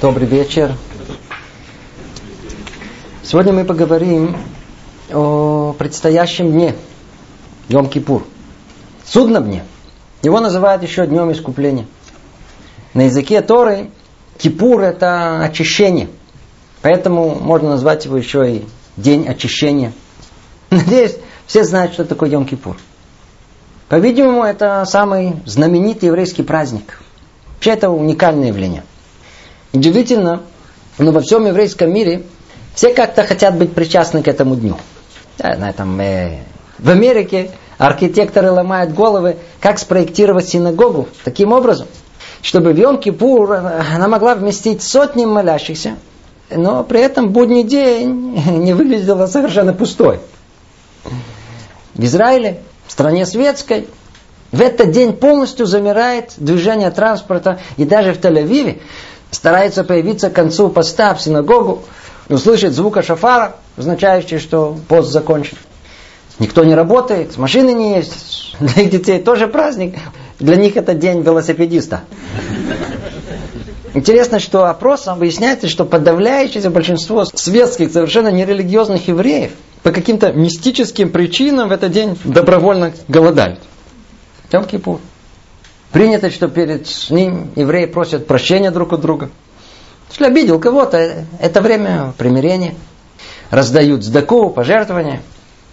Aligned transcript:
Добрый 0.00 0.28
вечер. 0.28 0.76
Сегодня 3.24 3.52
мы 3.52 3.64
поговорим 3.64 4.36
о 5.12 5.74
предстоящем 5.76 6.52
дне, 6.52 6.76
Йом-Кипур. 7.68 8.22
Судном 9.04 9.46
дне. 9.46 9.64
Его 10.22 10.38
называют 10.38 10.84
еще 10.84 11.04
днем 11.04 11.32
искупления. 11.32 11.86
На 12.94 13.06
языке 13.06 13.42
Торы 13.42 13.90
Кипур 14.38 14.82
это 14.82 15.40
очищение. 15.42 16.08
Поэтому 16.80 17.34
можно 17.34 17.70
назвать 17.70 18.04
его 18.04 18.16
еще 18.16 18.48
и 18.48 18.66
день 18.96 19.26
очищения. 19.26 19.92
Надеюсь, 20.70 21.16
все 21.48 21.64
знают, 21.64 21.94
что 21.94 22.04
такое 22.04 22.30
Йом-Кипур. 22.30 22.76
По-видимому, 23.88 24.44
это 24.44 24.84
самый 24.86 25.34
знаменитый 25.44 26.06
еврейский 26.06 26.44
праздник. 26.44 27.00
Вообще 27.54 27.70
это 27.72 27.90
уникальное 27.90 28.46
явление. 28.46 28.84
Удивительно, 29.72 30.42
но 30.98 31.12
во 31.12 31.20
всем 31.20 31.46
еврейском 31.46 31.92
мире 31.92 32.22
все 32.74 32.94
как-то 32.94 33.24
хотят 33.24 33.56
быть 33.56 33.72
причастны 33.72 34.22
к 34.22 34.28
этому 34.28 34.56
дню. 34.56 34.76
Да, 35.38 35.56
на 35.56 35.70
этом, 35.70 36.00
э, 36.00 36.38
в 36.78 36.88
Америке 36.88 37.50
архитекторы 37.76 38.50
ломают 38.50 38.92
головы, 38.92 39.36
как 39.60 39.78
спроектировать 39.78 40.48
синагогу 40.48 41.08
таким 41.24 41.52
образом, 41.52 41.86
чтобы 42.42 42.72
в 42.72 42.78
Йом-Кипур 42.78 43.82
она 43.94 44.08
могла 44.08 44.34
вместить 44.34 44.82
сотни 44.82 45.24
молящихся, 45.24 45.96
но 46.50 46.82
при 46.82 47.00
этом 47.00 47.30
будний 47.30 47.62
день 47.62 48.42
не 48.46 48.72
выглядела 48.72 49.26
совершенно 49.26 49.72
пустой. 49.72 50.20
В 51.94 52.04
Израиле 52.04 52.60
в 52.86 52.92
стране 52.92 53.26
светской, 53.26 53.86
в 54.50 54.60
этот 54.60 54.92
день 54.92 55.12
полностью 55.12 55.66
замирает 55.66 56.32
движение 56.38 56.90
транспорта, 56.90 57.60
и 57.76 57.84
даже 57.84 58.14
в 58.14 58.20
Тель-Авиве 58.20 58.80
старается 59.30 59.84
появиться 59.84 60.30
к 60.30 60.34
концу 60.34 60.68
поста 60.68 61.14
в 61.14 61.20
синагогу, 61.20 61.84
услышать 62.28 62.72
звука 62.72 63.02
шафара, 63.02 63.56
означающий, 63.76 64.38
что 64.38 64.76
пост 64.88 65.10
закончен. 65.10 65.56
Никто 66.38 66.64
не 66.64 66.74
работает, 66.74 67.36
машины 67.36 67.72
не 67.72 67.96
есть. 67.96 68.56
Для 68.60 68.82
их 68.82 68.90
детей 68.90 69.20
тоже 69.20 69.48
праздник. 69.48 69.96
Для 70.38 70.56
них 70.56 70.76
это 70.76 70.94
день 70.94 71.22
велосипедиста. 71.22 72.02
Интересно, 73.94 74.38
что 74.38 74.66
опросом 74.66 75.18
выясняется, 75.18 75.68
что 75.68 75.84
подавляющее 75.84 76.68
большинство 76.70 77.24
светских, 77.24 77.90
совершенно 77.90 78.28
нерелигиозных 78.28 79.08
евреев 79.08 79.52
по 79.82 79.90
каким-то 79.90 80.32
мистическим 80.32 81.10
причинам 81.10 81.70
в 81.70 81.72
этот 81.72 81.90
день 81.92 82.16
добровольно 82.24 82.92
голодают. 83.08 83.60
Йом 84.52 84.64
Кипур. 84.64 85.00
Принято, 85.92 86.30
что 86.30 86.48
перед 86.48 86.86
ним 87.10 87.50
евреи 87.56 87.86
просят 87.86 88.26
прощения 88.26 88.70
друг 88.70 88.92
у 88.92 88.96
друга. 88.96 89.30
Если 90.10 90.24
обидел 90.24 90.58
кого-то, 90.58 91.24
это 91.40 91.60
время 91.60 92.12
примирения. 92.18 92.74
Раздают 93.50 94.04
сдаку, 94.04 94.50
пожертвования. 94.50 95.22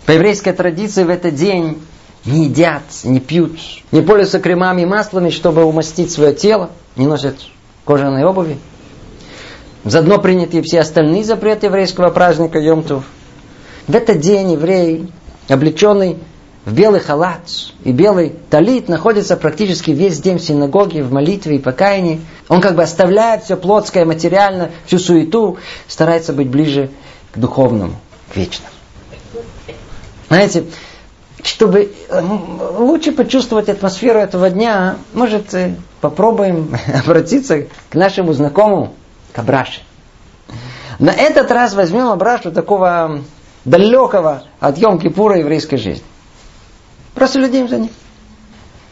По 0.06 0.12
еврейской 0.12 0.54
традиции 0.54 1.04
в 1.04 1.10
этот 1.10 1.36
день 1.36 1.82
не 2.26 2.46
едят, 2.46 2.84
не 3.04 3.20
пьют, 3.20 3.60
не 3.92 4.02
пользуются 4.02 4.40
кремами 4.40 4.82
и 4.82 4.86
маслами, 4.86 5.30
чтобы 5.30 5.64
умастить 5.64 6.12
свое 6.12 6.34
тело, 6.34 6.70
не 6.96 7.08
носят 7.08 7.36
кожаной 7.86 8.24
обуви. 8.24 8.58
Заодно 9.84 10.20
приняты 10.20 10.62
все 10.62 10.80
остальные 10.80 11.24
запреты 11.24 11.68
еврейского 11.68 12.10
праздника 12.10 12.60
Йомтов. 12.60 13.04
В 13.88 13.96
этот 13.96 14.20
день 14.20 14.54
еврей, 14.54 15.12
облеченный 15.48 16.18
в 16.66 16.74
белый 16.74 17.00
халат 17.00 17.42
и 17.84 17.92
белый 17.92 18.34
талит, 18.50 18.90
находится 18.90 19.38
практически 19.38 19.92
весь 19.92 20.20
день 20.20 20.40
в 20.40 20.42
синагоге, 20.42 21.04
в 21.04 21.14
молитве 21.14 21.58
и 21.58 21.60
покаянии. 21.60 22.22
Он 22.50 22.60
как 22.60 22.76
бы 22.76 22.84
оставляет 22.84 23.44
все 23.44 23.56
плотское, 23.56 24.04
материально, 24.04 24.72
всю 24.86 24.98
суету, 24.98 25.58
старается 25.88 26.34
быть 26.34 26.50
ближе 26.50 26.90
к 27.32 27.38
духовному, 27.38 27.96
к 28.34 28.36
вечному. 28.36 28.72
Знаете, 30.28 30.66
чтобы 31.44 31.92
лучше 32.80 33.12
почувствовать 33.12 33.70
атмосферу 33.70 34.18
этого 34.18 34.50
дня, 34.50 34.98
может, 35.14 35.54
э, 35.54 35.76
попробуем 36.02 36.76
обратиться 37.06 37.68
к 37.90 37.94
нашему 37.94 38.34
знакомому, 38.34 38.96
к 39.34 39.40
Абраше. 39.40 39.82
На 40.98 41.12
этот 41.12 41.52
раз 41.52 41.76
возьмем 41.76 42.08
Абрашу 42.08 42.52
такого 42.52 43.22
далекого 43.66 44.44
от 44.60 44.78
Йом-Кипура 44.80 45.38
еврейской 45.38 45.78
жизни. 45.78 46.04
Просто 47.16 47.40
следим 47.40 47.68
за 47.68 47.78
ним. 47.80 47.90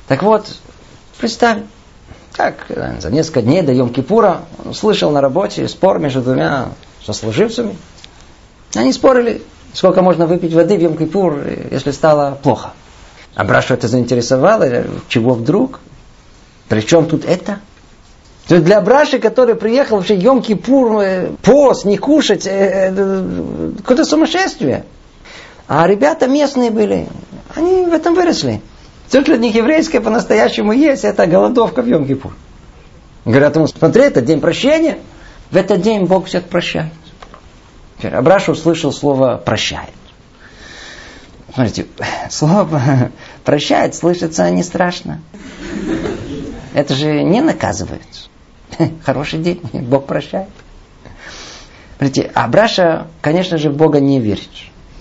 Так 0.07 0.23
вот, 0.23 0.47
представь, 1.19 1.59
как 2.33 2.65
за 2.99 3.11
несколько 3.11 3.41
дней 3.41 3.61
до 3.61 3.73
Йом-Кипура 3.73 4.39
он 4.63 4.71
услышал 4.71 5.11
на 5.11 5.21
работе 5.21 5.67
спор 5.67 5.99
между 5.99 6.21
двумя 6.21 6.69
сослуживцами. 7.03 7.77
Они 8.73 8.91
спорили, 8.91 9.43
сколько 9.73 10.01
можно 10.01 10.25
выпить 10.25 10.53
воды 10.53 10.77
в 10.77 10.81
Йом-Кипур, 10.81 11.69
если 11.71 11.91
стало 11.91 12.39
плохо. 12.41 12.71
А 13.35 13.43
Брашу 13.43 13.73
это 13.73 13.87
заинтересовало, 13.87 14.85
чего 15.09 15.33
вдруг? 15.33 15.79
Причем 16.69 17.05
тут 17.05 17.25
это? 17.25 17.59
То 18.47 18.55
есть 18.55 18.65
для 18.65 18.81
Браши, 18.81 19.19
который 19.19 19.55
приехал 19.55 19.97
вообще 19.97 20.17
Йом-Кипур, 20.17 21.01
э, 21.01 21.31
пост, 21.41 21.85
не 21.85 21.97
кушать, 21.97 22.45
э, 22.45 22.93
э, 22.95 23.71
какое-то 23.77 24.05
сумасшествие. 24.05 24.85
А 25.67 25.87
ребята 25.87 26.27
местные 26.27 26.69
были, 26.69 27.07
они 27.55 27.85
в 27.85 27.93
этом 27.93 28.15
выросли. 28.15 28.61
Все, 29.07 29.21
что 29.21 29.31
для 29.31 29.37
них 29.37 29.55
еврейское 29.55 29.99
по-настоящему 30.01 30.71
есть, 30.71 31.03
это 31.03 31.27
голодовка 31.27 31.81
в 31.81 31.87
Йом-Кипур. 31.87 32.33
Говорят 33.25 33.55
ему, 33.55 33.67
смотри, 33.67 34.03
это 34.03 34.21
день 34.21 34.41
прощения. 34.41 34.97
В 35.51 35.55
этот 35.55 35.81
день 35.81 36.05
Бог 36.05 36.27
всех 36.27 36.45
прощает. 36.45 36.91
Абраша 38.01 38.51
услышал 38.51 38.91
слово 38.91 39.37
«прощает». 39.37 39.93
Смотрите, 41.53 41.85
слово 42.29 43.11
«прощает» 43.45 43.95
слышится 43.95 44.49
не 44.49 44.63
страшно. 44.63 45.21
Это 46.73 46.95
же 46.95 47.21
не 47.23 47.41
наказывает. 47.41 48.01
Хороший 49.05 49.39
день, 49.39 49.61
Бог 49.73 50.07
прощает. 50.07 50.49
Смотрите, 51.97 52.31
Абраша, 52.33 53.07
конечно 53.21 53.57
же, 53.57 53.69
в 53.69 53.77
Бога 53.77 53.99
не 53.99 54.19
верит. 54.19 54.49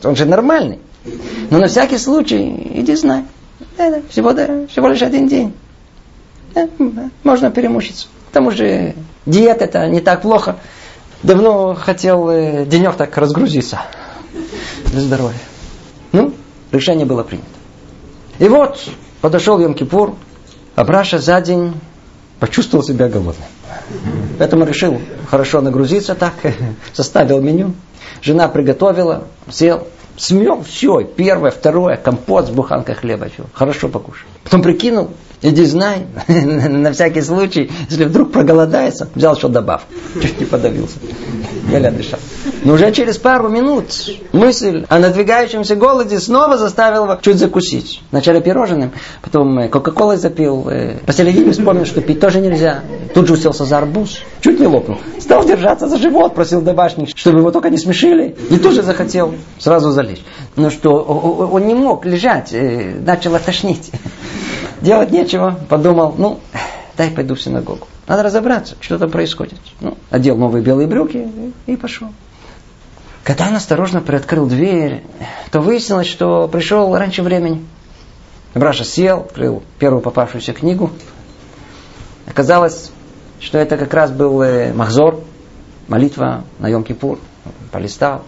Он 0.05 0.15
же 0.15 0.27
нормальный. 0.27 0.79
Но 1.51 1.59
на 1.59 1.67
всякий 1.67 1.99
случай, 1.99 2.71
иди 2.75 2.95
знай. 2.95 3.25
Это 3.77 4.03
всего, 4.09 4.33
да, 4.33 4.67
всего 4.69 4.89
лишь 4.89 5.03
один 5.03 5.29
день. 5.29 5.55
Да, 6.55 6.69
можно 7.25 7.51
перемучиться. 7.51 8.07
К 8.31 8.33
тому 8.33 8.51
же 8.51 8.95
диета 9.27 9.65
это 9.65 9.89
не 9.89 10.01
так 10.01 10.23
плохо. 10.23 10.57
Давно 11.23 11.75
хотел 11.75 12.29
э, 12.31 12.67
денек 12.67 12.97
так 12.97 13.17
разгрузиться. 13.17 13.81
Для 14.87 15.01
здоровья. 15.01 15.39
Ну, 16.13 16.35
решение 16.73 17.07
было 17.07 17.23
принято. 17.23 17.47
И 18.39 18.49
вот 18.49 18.79
подошел 19.21 19.61
Йом-Кипур, 19.61 20.15
а 20.75 21.05
за 21.05 21.41
день 21.41 21.75
почувствовал 22.41 22.85
себя 22.85 23.09
голодным. 23.09 23.47
Поэтому 24.39 24.65
решил 24.65 25.01
хорошо 25.29 25.61
нагрузиться 25.61 26.15
так, 26.15 26.35
составил 26.93 27.41
меню. 27.41 27.75
Жена 28.21 28.49
приготовила, 28.49 29.25
сел, 29.51 29.87
смел 30.23 30.63
все, 30.63 31.03
первое, 31.03 31.51
второе, 31.51 31.97
компот 31.97 32.47
с 32.47 32.51
буханкой 32.51 32.95
хлеба, 32.95 33.29
все, 33.29 33.45
хорошо 33.53 33.89
покушал. 33.89 34.29
Потом 34.45 34.63
прикинул, 34.63 35.11
иди 35.43 35.65
знай, 35.65 36.07
на 36.29 36.93
всякий 36.93 37.23
случай, 37.23 37.71
если 37.91 38.05
вдруг 38.05 38.33
проголодается, 38.33 39.09
взял 39.15 39.35
еще 39.35 39.49
добавку, 39.49 39.93
чуть 40.21 40.41
не 40.41 40.47
подавился, 40.47 40.97
еле 41.71 41.91
дышал. 41.91 42.19
Но 42.65 42.75
уже 42.75 42.93
через 42.93 43.19
пару 43.19 43.49
минут 43.49 43.87
мысль 44.33 44.87
о 44.89 44.99
надвигающемся 44.99 45.75
голоде 45.75 46.21
снова 46.21 46.57
заставила 46.57 47.05
его 47.05 47.19
чуть 47.21 47.39
закусить. 47.39 48.03
Вначале 48.13 48.41
пирожным, 48.41 48.93
потом 49.21 49.59
э, 49.59 49.69
кока-колой 49.69 50.17
запил. 50.17 50.69
Э, 50.69 50.99
посередине 51.05 51.51
вспомнил, 51.51 51.85
что 51.87 52.01
пить 52.01 52.21
тоже 52.21 52.41
нельзя. 52.41 52.83
Тут 53.15 53.27
же 53.27 53.35
уселся 53.35 53.65
за 53.65 53.79
арбуз, 53.79 54.21
чуть 54.41 54.61
не 54.61 54.67
лопнул. 54.67 54.99
Стал 55.19 55.45
держаться 55.45 55.89
за 55.89 55.99
живот, 55.99 56.35
просил 56.35 56.61
домашних, 56.61 57.11
чтобы 57.17 57.41
его 57.41 57.51
только 57.51 57.69
не 57.69 57.79
смешили. 57.79 58.37
И 58.51 58.59
тоже 58.59 58.83
захотел 58.83 59.35
сразу 59.59 59.91
залечь. 59.91 60.23
Но 60.55 60.71
что, 60.71 61.03
он 61.03 61.67
не 61.67 61.75
мог 61.75 62.07
лежать, 62.07 62.53
э, 62.53 62.95
начал 63.05 63.37
тошнить. 63.39 63.91
Делать 64.81 65.11
нечего, 65.11 65.59
подумал, 65.69 66.15
ну, 66.19 66.41
дай 66.97 67.11
пойду 67.11 67.35
в 67.35 67.43
синагогу. 67.43 67.87
Надо 68.07 68.23
разобраться, 68.25 68.77
что 68.81 68.99
там 68.99 69.11
происходит. 69.11 69.59
Ну, 69.81 69.97
одел 70.11 70.37
новые 70.37 70.63
белые 70.63 70.89
брюки 70.89 71.29
и 71.67 71.77
пошел. 71.77 72.09
Когда 73.25 73.49
он 73.49 73.55
осторожно 73.55 74.01
приоткрыл 74.01 74.47
дверь, 74.47 75.05
то 75.53 75.61
выяснилось, 75.61 76.09
что 76.09 76.49
пришел 76.49 76.97
раньше 76.97 77.23
времени. 77.23 77.65
Браша 78.55 78.85
сел, 78.85 79.21
открыл 79.21 79.63
первую 79.79 80.03
попавшуюся 80.03 80.53
книгу. 80.53 80.91
Оказалось, 82.27 82.91
что 83.41 83.59
это 83.59 83.77
как 83.77 83.95
раз 83.95 84.11
был 84.11 84.43
э, 84.43 84.73
Махзор, 84.73 85.21
молитва 85.89 86.45
на 86.59 86.71
Йом-Кипур. 86.71 87.19
Полистал. 87.71 88.23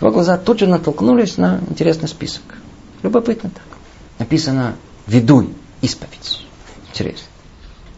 Его 0.00 0.10
глаза 0.10 0.36
тут 0.36 0.58
же 0.58 0.66
натолкнулись 0.66 1.36
на 1.38 1.60
интересный 1.70 2.08
список. 2.08 2.42
Любопытно 3.02 3.50
так. 3.50 3.64
Написано 4.18 4.74
«Ведуй, 5.06 5.54
исповедь». 5.80 6.46
Интересно. 6.90 7.26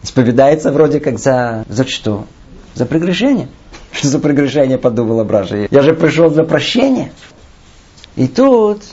Исповедается 0.03 0.71
вроде 0.71 0.99
как 0.99 1.19
за, 1.19 1.65
за 1.67 1.87
что? 1.87 2.25
За 2.75 2.85
прегрешение. 2.85 3.49
Что 3.91 4.07
за 4.09 4.19
прегрешение, 4.19 4.77
подумала 4.77 5.23
Браша. 5.23 5.67
Я 5.69 5.81
же 5.81 5.93
пришел 5.93 6.29
за 6.29 6.43
прощение. 6.43 7.11
И 8.15 8.27
тут 8.27 8.83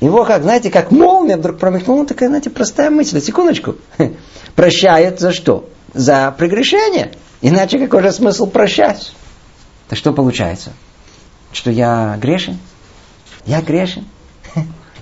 его 0.00 0.24
как, 0.24 0.42
знаете, 0.42 0.70
как 0.70 0.90
молния 0.90 1.36
вдруг 1.36 1.58
промелькнула 1.58 2.06
такая, 2.06 2.28
знаете, 2.28 2.50
простая 2.50 2.90
мысль. 2.90 3.20
Секундочку. 3.20 3.76
Прощает 4.54 5.20
за 5.20 5.32
что? 5.32 5.68
За 5.94 6.34
прегрешение. 6.36 7.12
Иначе 7.40 7.78
какой 7.78 8.02
же 8.02 8.12
смысл 8.12 8.46
прощать? 8.46 9.12
Так 9.88 9.98
что 9.98 10.12
получается? 10.12 10.72
Что 11.52 11.70
я 11.70 12.16
грешен? 12.20 12.58
Я 13.46 13.62
грешен? 13.62 14.04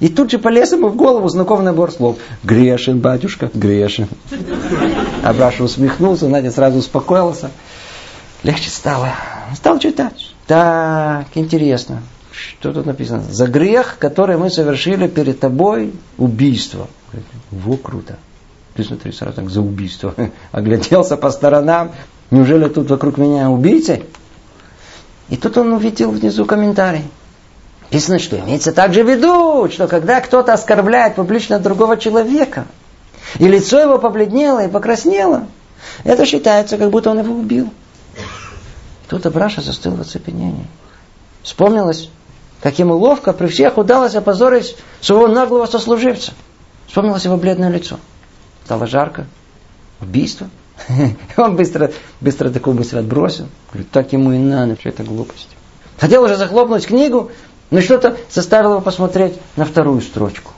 И 0.00 0.08
тут 0.08 0.30
же 0.30 0.38
полез 0.38 0.72
ему 0.72 0.88
в 0.88 0.96
голову 0.96 1.28
знакомый 1.28 1.64
набор 1.64 1.92
слов. 1.92 2.16
Грешен, 2.42 2.98
батюшка, 3.00 3.50
грешен. 3.54 4.08
Абраша 5.22 5.64
усмехнулся, 5.64 6.28
Надя 6.28 6.50
сразу 6.50 6.78
успокоился. 6.78 7.50
Легче 8.42 8.70
стало. 8.70 9.10
Стал 9.54 9.78
читать. 9.78 10.34
Так, 10.46 11.26
интересно. 11.34 12.02
Что 12.32 12.72
тут 12.72 12.86
написано? 12.86 13.22
За 13.30 13.46
грех, 13.46 13.96
который 13.98 14.36
мы 14.36 14.50
совершили 14.50 15.06
перед 15.06 15.40
тобой, 15.40 15.92
убийство. 16.18 16.88
Во, 17.50 17.76
круто. 17.76 18.16
Ты 18.74 18.82
смотри, 18.82 19.12
сразу 19.12 19.36
так, 19.36 19.50
за 19.50 19.60
убийство. 19.60 20.14
Огляделся 20.52 21.16
по 21.16 21.30
сторонам. 21.30 21.92
Неужели 22.30 22.68
тут 22.68 22.90
вокруг 22.90 23.18
меня 23.18 23.50
убийцы? 23.50 24.02
И 25.28 25.36
тут 25.36 25.56
он 25.56 25.72
увидел 25.72 26.10
внизу 26.10 26.44
комментарий. 26.44 27.04
Написано, 27.90 28.18
что 28.18 28.38
имеется 28.38 28.72
также 28.72 29.04
в 29.04 29.08
виду, 29.08 29.68
что 29.70 29.86
когда 29.86 30.20
кто-то 30.20 30.52
оскорбляет 30.52 31.14
публично 31.14 31.58
другого 31.58 31.96
человека, 31.96 32.66
и 33.38 33.46
лицо 33.46 33.80
его 33.80 33.98
побледнело 33.98 34.64
и 34.64 34.68
покраснело, 34.68 35.46
это 36.02 36.26
считается, 36.26 36.76
как 36.76 36.90
будто 36.90 37.10
он 37.10 37.20
его 37.20 37.34
убил. 37.34 37.70
Тут 39.08 39.26
Абраша 39.26 39.60
застыл 39.60 39.94
в 39.94 40.00
оцепенении. 40.00 40.66
Вспомнилось, 41.42 42.08
как 42.62 42.78
ему 42.78 42.96
ловко 42.96 43.32
при 43.32 43.46
всех 43.46 43.76
удалось 43.76 44.14
опозорить 44.14 44.76
своего 45.00 45.28
наглого 45.28 45.66
сослуживца. 45.66 46.32
Вспомнилось 46.86 47.24
его 47.24 47.36
бледное 47.36 47.70
лицо. 47.70 47.98
Стало 48.64 48.86
жарко. 48.86 49.26
Убийство. 50.00 50.48
Он 51.36 51.56
быстро, 51.56 51.92
быстро 52.20 52.50
такую 52.50 52.76
мысль 52.76 52.98
отбросил. 52.98 53.48
Говорит, 53.70 53.90
так 53.90 54.12
ему 54.12 54.32
и 54.32 54.38
надо, 54.38 54.76
что 54.78 54.88
это 54.88 55.02
глупость. 55.02 55.48
Хотел 55.98 56.24
уже 56.24 56.36
захлопнуть 56.36 56.86
книгу, 56.86 57.30
но 57.70 57.80
что-то 57.80 58.16
заставило 58.30 58.72
его 58.72 58.80
посмотреть 58.80 59.34
на 59.56 59.64
вторую 59.64 60.00
строчку. 60.00 60.52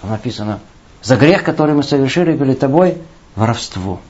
Там 0.00 0.10
написано, 0.10 0.60
за 1.02 1.16
грех, 1.16 1.44
который 1.44 1.74
мы 1.74 1.82
совершили 1.82 2.36
перед 2.36 2.58
тобой, 2.58 2.98
воровство. 3.36 4.00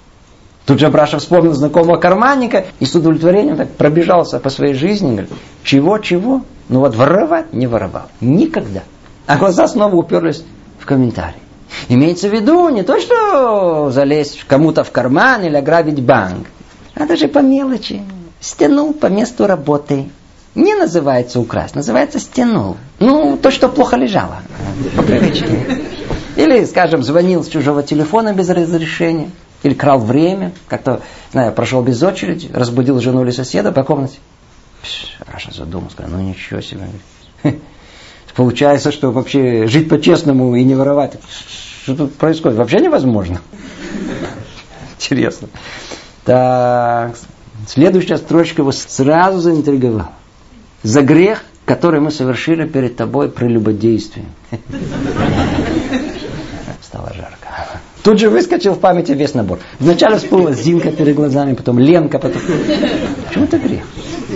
Тут 0.67 0.79
же 0.79 0.89
Браша 0.89 1.19
вспомнил 1.19 1.53
знакомого 1.53 1.97
карманника 1.97 2.67
и 2.79 2.85
с 2.85 2.95
удовлетворением 2.95 3.57
так 3.57 3.73
пробежался 3.73 4.39
по 4.39 4.51
своей 4.51 4.75
жизни. 4.75 5.11
Говорит, 5.11 5.31
чего-чего? 5.65 6.43
Ну 6.69 6.81
вот 6.81 6.95
воровать 6.95 7.53
не 7.53 7.67
воровал. 7.67 8.05
Никогда. 8.21 8.83
А 9.27 9.37
глаза 9.37 9.67
снова 9.67 9.97
уперлись 9.97 10.45
в 10.79 10.87
комментарий. 10.87 11.41
Имеется 11.89 12.29
в 12.29 12.33
виду 12.33 12.69
не 12.69 12.83
то, 12.83 13.01
что 13.01 13.91
залезть 13.91 14.45
кому-то 14.47 14.85
в 14.85 14.91
карман 14.91 15.43
или 15.43 15.57
ограбить 15.57 16.03
банк, 16.03 16.47
а 16.95 17.07
даже 17.07 17.29
по 17.29 17.39
мелочи. 17.41 18.03
Стянул 18.41 18.93
по 18.95 19.07
месту 19.07 19.47
работы. 19.47 20.09
Не 20.55 20.75
называется 20.75 21.39
украсть, 21.39 21.77
называется 21.77 22.19
стянул. 22.19 22.77
Ну, 22.99 23.37
то, 23.37 23.51
что 23.51 23.69
плохо 23.69 23.97
лежало. 23.97 24.39
По 24.97 25.03
привычке. 25.03 25.85
Или, 26.37 26.65
скажем, 26.65 27.03
звонил 27.03 27.45
с 27.45 27.49
чужого 27.49 27.83
телефона 27.83 28.33
без 28.33 28.49
разрешения. 28.49 29.31
Или 29.63 29.75
крал 29.75 30.01
время. 30.01 30.53
Как-то, 30.67 31.03
знаю, 31.33 31.53
прошел 31.53 31.83
без 31.83 32.03
очереди, 32.03 32.51
разбудил 32.53 33.01
жену 33.01 33.23
или 33.23 33.31
соседа 33.31 33.71
по 33.73 33.85
комнате. 33.85 34.19
Раша 35.27 35.53
задумался, 35.53 35.97
сказал, 35.97 36.19
ну 36.19 36.23
ничего 36.23 36.61
себе. 36.61 36.89
Получается, 38.35 38.91
что 38.91 39.13
вообще 39.13 39.67
жить 39.67 39.89
по-честному 39.89 40.57
и 40.57 40.65
не 40.65 40.75
воровать. 40.75 41.19
Что 41.83 41.95
тут 41.95 42.15
происходит? 42.17 42.59
Вообще 42.59 42.81
невозможно. 42.81 43.41
Интересно. 44.99 45.49
Так, 46.25 47.17
следующая 47.69 48.17
строчка 48.17 48.63
его 48.63 48.73
сразу 48.73 49.41
заинтриговала. 49.41 50.11
За 50.83 51.03
грех, 51.03 51.45
который 51.67 52.01
мы 52.01 52.11
совершили 52.11 52.67
перед 52.67 52.97
тобой 52.97 53.29
прелюбодействием. 53.29 54.29
Стало 56.83 57.13
жарко. 57.15 57.49
Тут 58.03 58.19
же 58.19 58.31
выскочил 58.31 58.73
в 58.75 58.81
памяти 58.81 59.13
весь 59.13 59.35
набор. 59.35 59.59
Вначале 59.79 60.17
всплыла 60.17 60.53
Зинка 60.53 60.91
перед 60.91 61.15
глазами, 61.15 61.55
потом 61.55 61.79
Ленка, 61.79 62.19
потом... 62.19 62.41
Почему 63.29 63.45
это 63.45 63.59
грех? 63.59 63.83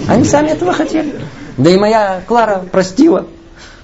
Они 0.06 0.24
сами 0.24 0.48
этого 0.48 0.72
хотели. 0.72 1.14
Да 1.56 1.70
и 1.70 1.78
моя 1.78 2.20
Клара 2.26 2.58
простила. 2.70 3.26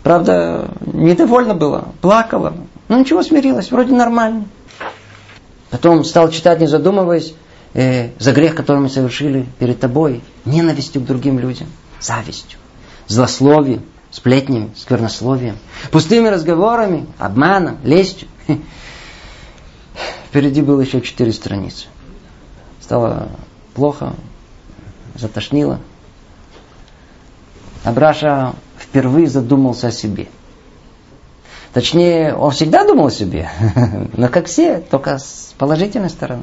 Правда, 0.02 0.70
недовольна 0.92 1.54
была, 1.54 1.88
плакала. 2.00 2.54
Ну 2.88 2.98
ничего, 2.98 3.22
смирилась, 3.22 3.70
вроде 3.70 3.94
нормально. 3.94 4.44
Потом 5.70 6.04
стал 6.04 6.30
читать, 6.30 6.60
не 6.60 6.66
задумываясь, 6.66 7.34
э, 7.74 8.10
за 8.18 8.32
грех, 8.32 8.54
который 8.54 8.78
мы 8.78 8.88
совершили 8.88 9.46
перед 9.58 9.78
тобой, 9.78 10.22
ненавистью 10.44 11.00
к 11.02 11.06
другим 11.06 11.38
людям, 11.38 11.68
завистью, 12.00 12.58
злословием, 13.06 13.84
сплетнями, 14.10 14.70
сквернословием, 14.76 15.56
пустыми 15.90 16.28
разговорами, 16.28 17.06
обманом, 17.18 17.78
лестью. 17.84 18.28
Впереди 20.28 20.62
было 20.62 20.80
еще 20.80 21.00
четыре 21.00 21.32
страницы. 21.32 21.86
Стало 22.80 23.30
плохо, 23.74 24.14
затошнило. 25.14 25.80
Абраша 27.84 28.54
впервые 28.78 29.28
задумался 29.28 29.88
о 29.88 29.92
себе. 29.92 30.28
Точнее, 31.72 32.34
он 32.34 32.50
всегда 32.50 32.84
думал 32.84 33.06
о 33.06 33.10
себе, 33.10 33.48
но 34.16 34.28
как 34.28 34.46
все, 34.46 34.80
только 34.80 35.18
с 35.18 35.54
положительной 35.56 36.10
стороны. 36.10 36.42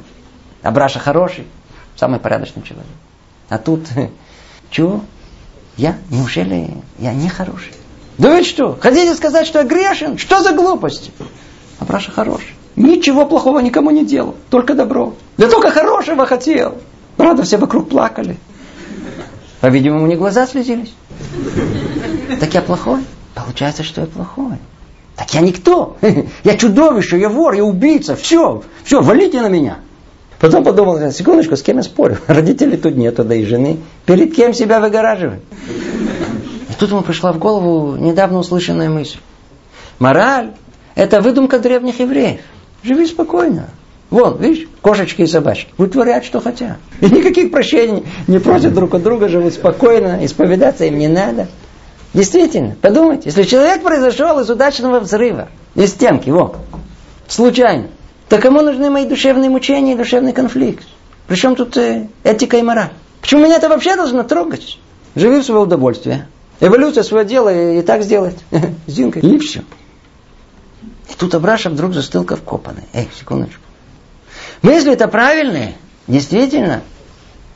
Абраша 0.64 1.00
хороший, 1.00 1.48
самый 1.96 2.20
порядочный 2.20 2.64
человек. 2.64 2.88
А 3.50 3.58
тут, 3.58 3.88
чего? 4.70 5.02
Я? 5.78 5.98
Неужели 6.10 6.72
я 7.00 7.14
не 7.14 7.30
хороший? 7.30 7.72
Да 8.18 8.30
вы 8.30 8.44
что? 8.44 8.78
Хотите 8.82 9.14
сказать, 9.14 9.46
что 9.46 9.60
я 9.60 9.66
грешен? 9.66 10.18
Что 10.18 10.42
за 10.42 10.54
глупости? 10.54 11.12
Абраша 11.80 12.12
хороший. 12.12 12.56
Ничего 12.76 13.26
плохого 13.26 13.60
никому 13.60 13.92
не 13.92 14.06
делал, 14.06 14.36
только 14.50 14.74
добро. 14.74 15.14
Да 15.38 15.48
только 15.48 15.70
хорошего 15.72 16.26
хотел. 16.26 16.76
Правда, 17.16 17.44
все 17.44 17.58
вокруг 17.58 17.90
плакали. 17.90 18.38
По-видимому, 19.62 20.06
не 20.08 20.16
глаза 20.16 20.48
слезились. 20.48 20.94
Так 22.40 22.54
я 22.54 22.62
плохой? 22.62 23.04
Получается, 23.36 23.84
что 23.84 24.02
я 24.02 24.08
плохой. 24.08 24.58
Так 25.16 25.34
я 25.34 25.42
никто. 25.42 25.98
Я 26.44 26.58
чудовище, 26.58 27.20
я 27.20 27.30
вор, 27.30 27.56
я 27.56 27.64
убийца. 27.64 28.16
Все, 28.16 28.62
все, 28.84 29.02
валите 29.02 29.42
на 29.42 29.50
меня. 29.50 29.80
Потом 30.40 30.64
подумал, 30.64 31.12
секундочку, 31.12 31.56
с 31.56 31.64
кем 31.64 31.78
я 31.78 31.84
спорю? 31.84 32.18
Родителей 32.28 32.78
тут 32.78 32.96
нету, 32.96 33.24
да 33.24 33.36
и 33.36 33.46
жены. 33.46 33.78
Перед 34.06 34.36
кем 34.36 34.54
себя 34.54 34.80
выгораживать? 34.80 35.42
И 36.70 36.74
тут 36.80 36.92
ему 36.92 37.02
пришла 37.02 37.32
в 37.32 37.40
голову 37.40 37.96
недавно 37.96 38.40
услышанная 38.40 38.90
мысль. 38.90 39.18
Мораль– 40.00 40.52
это 40.96 41.22
выдумка 41.22 41.60
древних 41.60 42.00
евреев. 42.00 42.42
Живи 42.84 43.08
спокойно. 43.08 43.70
Вон, 44.10 44.38
видишь, 44.38 44.68
кошечки 44.82 45.24
и 45.24 45.28
собачки. 45.28 45.74
Вытворяют, 45.78 46.24
что 46.24 46.40
хотят. 46.40 46.78
И 47.02 47.08
никаких 47.08 47.52
прощений 47.52 48.06
не 48.28 48.40
просят 48.40 48.74
друг 48.74 48.94
от 48.94 49.04
друга, 49.04 49.28
живут 49.28 49.54
спокойно, 49.54 50.24
исповедаться 50.24 50.86
им 50.86 50.98
не 50.98 51.08
надо. 51.08 51.48
Действительно, 52.14 52.76
подумайте, 52.82 53.24
если 53.26 53.44
человек 53.44 53.82
произошел 53.84 54.40
из 54.40 54.50
удачного 54.50 55.00
взрыва, 55.02 55.50
из 55.76 55.90
стенки, 55.90 56.30
вот, 56.30 56.56
случайно, 57.28 57.88
то 58.30 58.40
кому 58.40 58.62
нужны 58.62 58.90
мои 58.90 59.06
душевные 59.06 59.50
мучения 59.50 59.94
и 59.94 59.98
душевный 59.98 60.34
конфликт? 60.34 60.86
Причем 61.28 61.56
тут 61.56 61.78
э, 61.78 62.08
этика 62.24 62.58
и 62.58 62.62
мораль? 62.62 62.92
Почему 63.22 63.44
меня 63.44 63.56
это 63.56 63.70
вообще 63.70 63.96
должно 63.96 64.24
трогать? 64.24 64.80
Живи 65.16 65.40
в 65.40 65.46
свое 65.46 65.62
удовольствие. 65.62 66.28
Эволюция 66.60 67.04
свое 67.04 67.26
дело 67.26 67.54
и, 67.54 67.80
и 67.80 67.82
так 67.82 68.04
сделает. 68.04 68.38
Зинка, 68.88 69.20
и 69.20 69.38
все. 69.40 69.64
И 71.10 71.14
тут 71.18 71.36
Абраша 71.36 71.70
вдруг 71.70 71.94
застыл 71.94 72.24
как 72.24 72.40
вкопанный. 72.40 72.84
Эй, 72.94 73.10
секундочку. 73.18 73.62
Мысли 74.62 74.94
это 74.94 75.08
правильные, 75.08 75.76
действительно. 76.08 76.82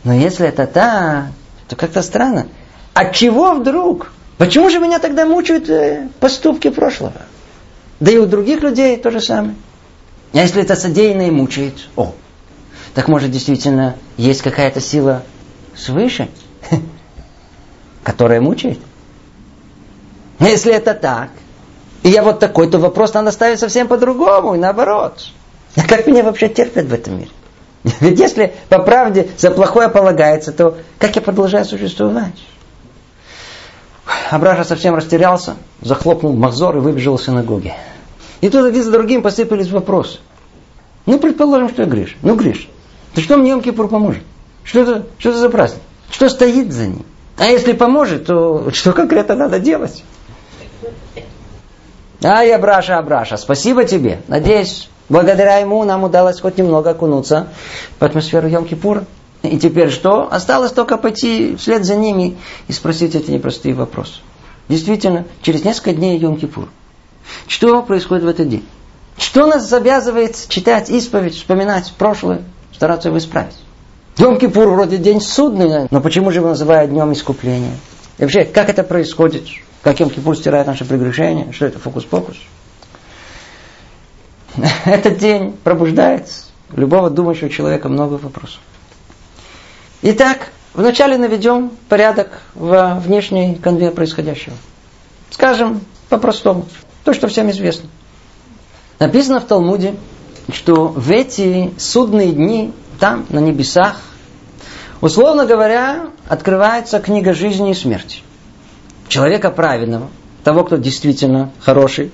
Но 0.04 0.14
если 0.14 0.48
это 0.48 0.68
так, 0.68 1.28
то 1.68 1.76
как-то 1.76 2.02
странно. 2.02 2.48
От 2.94 3.14
чего 3.14 3.54
вдруг? 3.54 4.12
Почему 4.38 4.70
же 4.70 4.80
меня 4.80 5.00
тогда 5.00 5.26
мучают 5.26 5.70
э, 5.70 6.10
поступки 6.20 6.70
прошлого? 6.70 7.22
Да 8.00 8.12
и 8.12 8.18
у 8.18 8.26
других 8.26 8.62
людей 8.62 8.98
то 8.98 9.12
же 9.12 9.22
самое. 9.22 9.56
А 10.34 10.38
если 10.38 10.62
это 10.62 10.76
содеянное 10.76 11.32
мучает, 11.32 11.90
о, 11.96 12.14
так 12.94 13.08
может 13.08 13.32
действительно 13.32 13.96
есть 14.18 14.42
какая-то 14.42 14.80
сила 14.80 15.24
свыше, 15.76 16.30
которая 18.04 18.42
мучает? 18.42 18.80
Если 20.40 20.74
это 20.74 20.94
так, 20.94 21.30
и 22.04 22.10
я 22.10 22.24
вот 22.24 22.40
такой, 22.40 22.70
то 22.70 22.80
вопрос 22.80 23.14
надо 23.14 23.32
ставить 23.32 23.60
совсем 23.60 23.88
по-другому, 23.88 24.56
и 24.56 24.58
наоборот. 24.58 25.28
А 25.76 25.84
как 25.84 26.08
меня 26.08 26.24
вообще 26.24 26.50
терпят 26.50 26.86
в 26.86 26.94
этом 26.94 27.20
мире? 27.20 27.30
Ведь 28.00 28.20
если 28.20 28.54
по 28.70 28.80
правде 28.80 29.30
за 29.38 29.52
плохое 29.52 29.90
полагается, 29.90 30.52
то 30.52 30.78
как 30.98 31.16
я 31.16 31.22
продолжаю 31.22 31.66
существовать? 31.66 32.44
Абраша 34.30 34.64
совсем 34.64 34.96
растерялся, 34.96 35.56
захлопнул 35.82 36.34
махзор 36.34 36.78
и 36.78 36.80
выбежал 36.80 37.16
из 37.16 37.26
синагоги. 37.26 37.74
И 38.42 38.50
тут 38.50 38.66
один 38.66 38.84
за 38.84 38.92
другим 38.92 39.22
посыпались 39.22 39.70
вопросы. 39.70 40.20
Ну, 41.06 41.20
предположим, 41.20 41.70
что 41.70 41.84
я 41.84 41.88
Гриш. 41.88 42.18
Ну, 42.22 42.36
Гриш, 42.36 42.70
ты 43.14 43.22
что 43.22 43.38
мне 43.38 43.52
Йом-Кипур 43.52 43.88
поможет? 43.88 44.24
Что 44.64 44.82
это, 44.82 45.06
что 45.18 45.30
это 45.30 45.40
за 45.40 45.50
праздник? 45.50 45.82
Что 46.12 46.30
стоит 46.30 46.72
за 46.74 46.88
ним? 46.88 47.06
А 47.38 47.46
если 47.46 47.74
поможет, 47.74 48.26
то 48.26 48.72
что 48.72 48.92
конкретно 48.94 49.36
надо 49.36 49.60
делать? 49.60 50.04
Ай, 52.24 52.54
Абраша, 52.54 52.98
Абраша, 53.00 53.38
спасибо 53.38 53.84
тебе. 53.84 54.22
Надеюсь, 54.28 54.90
благодаря 55.10 55.58
ему 55.58 55.84
нам 55.84 56.04
удалось 56.04 56.40
хоть 56.40 56.58
немного 56.58 56.92
окунуться 56.92 57.48
в 58.00 58.04
атмосферу 58.04 58.48
Йом-Кипура. 58.48 59.06
И 59.42 59.58
теперь 59.58 59.90
что? 59.90 60.32
Осталось 60.32 60.72
только 60.72 60.98
пойти 60.98 61.56
вслед 61.56 61.84
за 61.84 61.96
ними 61.96 62.38
и 62.68 62.74
спросить 62.74 63.16
эти 63.16 63.32
непростые 63.32 63.74
вопросы. 63.74 64.22
Действительно, 64.70 65.26
через 65.42 65.64
несколько 65.64 65.94
дней 65.94 66.20
Йом-Кипур. 66.20 66.68
Что 67.48 67.82
происходит 67.84 68.24
в 68.24 68.28
этот 68.28 68.50
день? 68.50 68.66
Что 69.18 69.46
нас 69.46 69.72
обязывает 69.72 70.36
читать 70.50 70.90
исповедь, 70.90 71.36
вспоминать 71.36 71.94
прошлое, 71.98 72.44
стараться 72.74 73.10
его 73.10 73.18
исправить? 73.18 73.56
Йом-Кипур 74.18 74.68
вроде 74.68 74.98
день 74.98 75.22
судный, 75.22 75.88
но 75.90 76.02
почему 76.02 76.32
же 76.32 76.40
его 76.40 76.50
называют 76.50 76.92
днем 76.92 77.12
искупления? 77.14 77.76
И 78.18 78.24
вообще, 78.24 78.46
как 78.46 78.70
это 78.70 78.84
происходит? 78.84 79.44
Как 79.84 80.00
Йом-Кипур 80.00 80.36
стирает 80.36 80.68
наши 80.68 80.86
прегрешения? 80.86 81.52
Что 81.52 81.66
это, 81.66 81.80
фокус-покус? 81.80 82.38
Этот 84.86 85.18
день 85.18 85.54
пробуждает 85.64 86.28
любого 86.74 87.10
думающего 87.10 87.50
человека 87.50 87.90
много 87.90 88.14
вопросов. 88.14 88.60
Итак, 90.02 90.52
вначале 90.74 91.18
наведем 91.18 91.72
порядок 91.90 92.42
в 92.56 93.02
внешней 93.06 93.56
конве 93.56 93.92
происходящего. 93.92 94.56
Скажем 95.30 95.82
по-простому, 96.10 96.66
то, 97.04 97.14
что 97.14 97.28
всем 97.28 97.50
известно. 97.50 97.90
Написано 99.00 99.40
в 99.40 99.46
Талмуде, 99.46 99.96
что 100.54 100.88
в 100.88 101.10
эти 101.10 101.74
судные 101.78 102.32
дни, 102.32 102.74
там, 103.00 103.26
на 103.30 103.40
небесах, 103.40 104.02
условно 105.02 105.46
говоря, 105.46 106.10
открывается 106.28 107.00
книга 107.00 107.34
жизни 107.34 107.72
и 107.72 107.74
смерти. 107.74 108.20
Человека 109.08 109.50
праведного, 109.50 110.10
того, 110.44 110.64
кто 110.64 110.78
действительно 110.78 111.52
хороший, 111.60 112.12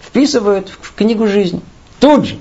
вписывают 0.00 0.68
в 0.68 0.94
книгу 0.94 1.26
жизни. 1.26 1.60
Тут 2.00 2.26
же. 2.26 2.38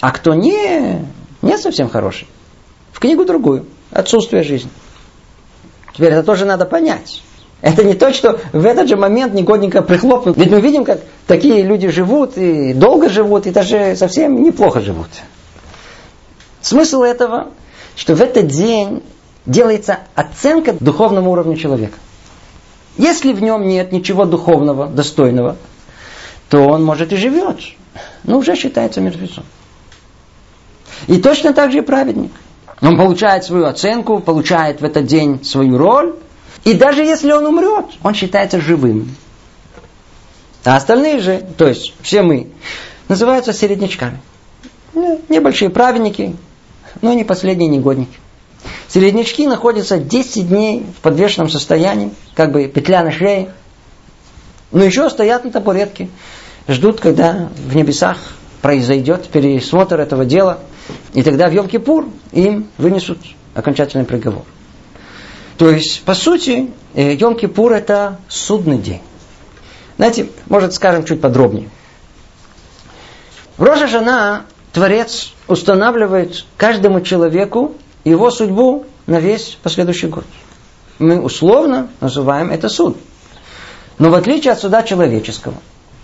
А 0.00 0.10
кто 0.10 0.34
не, 0.34 1.06
не 1.42 1.58
совсем 1.58 1.88
хороший, 1.88 2.26
в 2.92 2.98
книгу 2.98 3.24
другую 3.24 3.66
отсутствие 3.92 4.42
жизни. 4.42 4.70
Теперь 5.94 6.12
это 6.12 6.24
тоже 6.24 6.44
надо 6.44 6.64
понять. 6.64 7.22
Это 7.62 7.84
не 7.84 7.94
то, 7.94 8.12
что 8.12 8.40
в 8.52 8.66
этот 8.66 8.88
же 8.88 8.96
момент 8.96 9.34
негодненько 9.34 9.82
прихлопнут. 9.82 10.36
Ведь 10.36 10.50
мы 10.50 10.60
видим, 10.60 10.84
как 10.84 11.00
такие 11.28 11.62
люди 11.62 11.88
живут, 11.88 12.36
и 12.36 12.74
долго 12.74 13.08
живут, 13.08 13.46
и 13.46 13.50
даже 13.50 13.94
совсем 13.96 14.42
неплохо 14.42 14.80
живут. 14.80 15.06
Смысл 16.60 17.02
этого, 17.02 17.50
что 17.94 18.16
в 18.16 18.20
этот 18.20 18.48
день 18.48 19.02
делается 19.46 20.00
оценка 20.16 20.74
духовному 20.78 21.30
уровню 21.30 21.56
человека. 21.56 21.98
Если 22.98 23.32
в 23.32 23.40
нем 23.40 23.66
нет 23.66 23.92
ничего 23.92 24.24
духовного, 24.24 24.88
достойного, 24.88 25.56
то 26.50 26.66
он, 26.66 26.84
может, 26.84 27.12
и 27.12 27.16
живет, 27.16 27.58
но 28.24 28.38
уже 28.38 28.56
считается 28.56 29.00
мертвецом. 29.00 29.44
И 31.06 31.18
точно 31.18 31.52
так 31.52 31.70
же 31.70 31.78
и 31.78 31.82
праведник. 31.82 32.32
Он 32.80 32.96
получает 32.96 33.44
свою 33.44 33.66
оценку, 33.66 34.18
получает 34.18 34.80
в 34.80 34.84
этот 34.84 35.06
день 35.06 35.44
свою 35.44 35.78
роль. 35.78 36.14
И 36.64 36.74
даже 36.74 37.02
если 37.02 37.32
он 37.32 37.46
умрет, 37.46 37.86
он 38.02 38.14
считается 38.14 38.60
живым. 38.60 39.14
А 40.64 40.76
остальные 40.76 41.20
же, 41.20 41.46
то 41.56 41.66
есть 41.66 41.94
все 42.02 42.22
мы, 42.22 42.48
называются 43.08 43.52
середнячками. 43.52 44.20
Ну, 44.94 45.20
небольшие 45.28 45.70
праведники, 45.70 46.36
но 47.00 47.12
не 47.12 47.24
последние 47.24 47.68
негодники. 47.68 48.18
Середнячки 48.88 49.46
находятся 49.46 49.98
10 49.98 50.48
дней 50.48 50.86
в 50.96 51.00
подвешенном 51.00 51.48
состоянии, 51.48 52.10
как 52.34 52.52
бы 52.52 52.68
петля 52.68 53.02
на 53.02 53.10
шее. 53.10 53.52
Но 54.70 54.84
еще 54.84 55.10
стоят 55.10 55.44
на 55.44 55.50
табуретке, 55.50 56.08
ждут, 56.68 57.00
когда 57.00 57.48
в 57.56 57.74
небесах 57.74 58.18
произойдет 58.60 59.28
пересмотр 59.28 59.98
этого 60.00 60.24
дела– 60.24 60.60
и 61.14 61.22
тогда 61.22 61.48
в 61.48 61.52
Йом-Кипур 61.52 62.10
им 62.32 62.68
вынесут 62.78 63.18
окончательный 63.54 64.04
приговор. 64.04 64.44
То 65.62 65.70
есть, 65.70 66.02
по 66.02 66.14
сути, 66.14 66.72
э, 66.92 67.14
Йом-Кипур 67.14 67.72
это 67.72 68.18
судный 68.26 68.78
день. 68.78 69.00
Знаете, 69.96 70.26
может, 70.48 70.74
скажем 70.74 71.04
чуть 71.04 71.20
подробнее. 71.20 71.70
В 73.56 73.62
Рожа 73.62 73.86
Жана 73.86 74.46
Творец 74.72 75.32
устанавливает 75.46 76.44
каждому 76.56 77.00
человеку 77.00 77.74
его 78.02 78.32
судьбу 78.32 78.86
на 79.06 79.20
весь 79.20 79.56
последующий 79.62 80.08
год. 80.08 80.24
Мы 80.98 81.20
условно 81.20 81.90
называем 82.00 82.50
это 82.50 82.68
суд. 82.68 82.96
Но 83.98 84.10
в 84.10 84.14
отличие 84.14 84.54
от 84.54 84.58
суда 84.58 84.82
человеческого, 84.82 85.54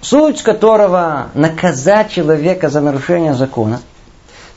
суть 0.00 0.40
которого 0.42 1.30
наказать 1.34 2.12
человека 2.12 2.68
за 2.68 2.80
нарушение 2.80 3.34
закона– 3.34 3.80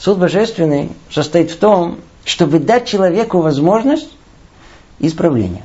Суд 0.01 0.17
божественный 0.17 0.89
состоит 1.11 1.51
в 1.51 1.57
том, 1.57 1.99
чтобы 2.25 2.57
дать 2.57 2.87
человеку 2.87 3.39
возможность 3.39 4.09
исправления. 5.07 5.63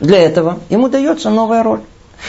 Для 0.00 0.18
этого 0.18 0.60
ему 0.68 0.88
дается 0.88 1.30
новая 1.30 1.62
роль. 1.62 1.80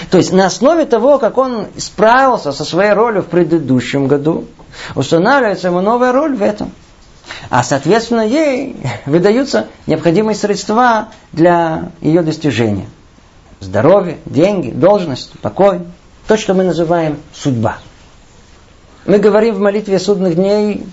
То 0.10 0.18
есть 0.18 0.34
на 0.34 0.46
основе 0.46 0.86
того, 0.86 1.20
как 1.20 1.38
он 1.38 1.68
справился 1.78 2.52
со 2.52 2.66
своей 2.66 2.92
ролью 2.92 3.24
в 3.24 3.28
предыдущем 3.28 4.08
году, 4.08 4.46
устанавливается 4.94 5.68
ему 5.68 5.82
новая 5.82 6.12
роль 6.12 6.36
в 6.36 6.42
этом. 6.42 6.72
А 7.50 7.64
соответственно 7.64 8.22
ей 8.22 8.76
выдаются 9.06 9.68
необходимые 9.88 10.36
средства 10.36 11.10
для 11.32 11.92
ее 12.02 12.22
достижения. 12.22 12.88
Здоровье, 13.60 14.18
деньги, 14.26 14.72
должность, 14.72 15.32
покой. 15.40 15.82
То, 16.28 16.38
что 16.38 16.54
мы 16.54 16.64
называем 16.64 17.20
судьба. 17.34 17.78
Мы 19.06 19.20
говорим 19.20 19.56
в 19.56 19.60
молитве 19.60 20.00
судных 20.00 20.36
дней, 20.36 20.86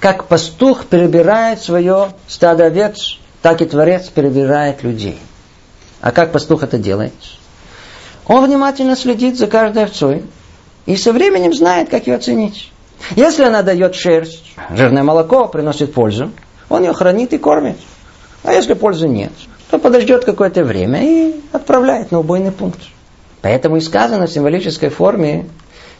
как 0.00 0.26
пастух 0.26 0.86
перебирает 0.86 1.60
свое 1.60 2.10
стадо 2.28 2.66
овец, 2.66 3.18
так 3.48 3.62
и 3.62 3.64
Творец 3.64 4.10
перебирает 4.10 4.82
людей. 4.82 5.18
А 6.02 6.12
как 6.12 6.32
пастух 6.32 6.62
это 6.62 6.76
делает? 6.76 7.14
Он 8.26 8.44
внимательно 8.44 8.94
следит 8.94 9.38
за 9.38 9.46
каждой 9.46 9.84
овцой 9.84 10.26
и 10.84 10.96
со 10.96 11.14
временем 11.14 11.54
знает, 11.54 11.88
как 11.88 12.06
ее 12.06 12.16
оценить. 12.16 12.70
Если 13.16 13.44
она 13.44 13.62
дает 13.62 13.94
шерсть, 13.94 14.54
жирное 14.68 15.02
молоко 15.02 15.48
приносит 15.48 15.94
пользу, 15.94 16.30
он 16.68 16.82
ее 16.82 16.92
хранит 16.92 17.32
и 17.32 17.38
кормит. 17.38 17.78
А 18.44 18.52
если 18.52 18.74
пользы 18.74 19.08
нет, 19.08 19.32
то 19.70 19.78
подождет 19.78 20.26
какое-то 20.26 20.62
время 20.62 21.02
и 21.02 21.40
отправляет 21.50 22.10
на 22.10 22.18
убойный 22.18 22.52
пункт. 22.52 22.80
Поэтому 23.40 23.78
и 23.78 23.80
сказано 23.80 24.26
в 24.26 24.30
символической 24.30 24.90
форме, 24.90 25.46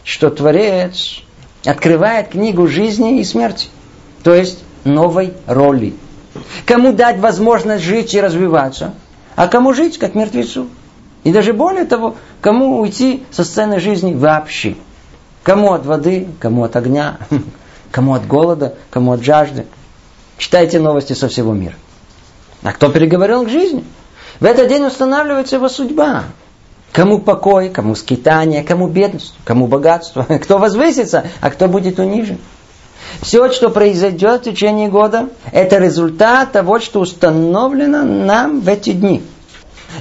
что 0.03 0.29
Творец 0.29 1.23
открывает 1.65 2.29
книгу 2.29 2.67
жизни 2.67 3.19
и 3.19 3.23
смерти. 3.23 3.69
То 4.21 4.35
есть 4.35 4.59
новой 4.83 5.33
роли. 5.47 5.95
Кому 6.65 6.93
дать 6.93 7.19
возможность 7.19 7.83
жить 7.83 8.13
и 8.13 8.21
развиваться, 8.21 8.93
а 9.35 9.47
кому 9.47 9.73
жить 9.73 9.97
как 9.97 10.15
мертвецу. 10.15 10.67
И 11.23 11.31
даже 11.31 11.53
более 11.53 11.85
того, 11.85 12.15
кому 12.41 12.79
уйти 12.79 13.23
со 13.31 13.43
сцены 13.43 13.79
жизни 13.79 14.13
вообще. 14.13 14.75
Кому 15.43 15.73
от 15.73 15.85
воды, 15.85 16.27
кому 16.39 16.63
от 16.63 16.75
огня, 16.75 17.17
кому 17.91 18.13
от 18.13 18.27
голода, 18.27 18.75
кому 18.89 19.13
от 19.13 19.23
жажды. 19.23 19.65
Читайте 20.37 20.79
новости 20.79 21.13
со 21.13 21.27
всего 21.27 21.53
мира. 21.53 21.75
А 22.63 22.71
кто 22.73 22.89
переговорил 22.89 23.45
к 23.45 23.49
жизни? 23.49 23.83
В 24.39 24.45
этот 24.45 24.67
день 24.69 24.85
устанавливается 24.85 25.55
его 25.55 25.69
судьба. 25.69 26.23
Кому 26.91 27.19
покой, 27.19 27.69
кому 27.69 27.95
скитание, 27.95 28.63
кому 28.63 28.87
бедность, 28.87 29.35
кому 29.43 29.67
богатство, 29.67 30.23
кто 30.41 30.57
возвысится, 30.57 31.25
а 31.41 31.49
кто 31.49 31.67
будет 31.67 31.99
унижен. 31.99 32.39
Все, 33.21 33.51
что 33.51 33.69
произойдет 33.69 34.41
в 34.41 34.43
течение 34.45 34.89
года, 34.89 35.29
это 35.51 35.77
результат 35.77 36.51
того, 36.51 36.79
что 36.79 36.99
установлено 36.99 38.03
нам 38.03 38.61
в 38.61 38.67
эти 38.67 38.91
дни. 38.91 39.23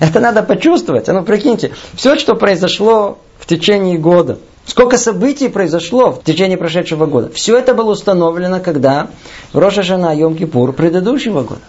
Это 0.00 0.20
надо 0.20 0.42
почувствовать. 0.42 1.08
А 1.08 1.12
ну, 1.12 1.22
прикиньте, 1.22 1.72
все, 1.94 2.16
что 2.16 2.34
произошло 2.34 3.18
в 3.38 3.46
течение 3.46 3.98
года, 3.98 4.38
сколько 4.66 4.98
событий 4.98 5.48
произошло 5.48 6.12
в 6.12 6.22
течение 6.22 6.58
прошедшего 6.58 7.06
года, 7.06 7.30
все 7.32 7.56
это 7.56 7.74
было 7.74 7.92
установлено, 7.92 8.60
когда 8.60 9.08
в 9.52 9.58
Роша 9.58 9.82
Жана 9.82 10.14
Йом-Кипур 10.14 10.72
предыдущего 10.72 11.42
года. 11.42 11.62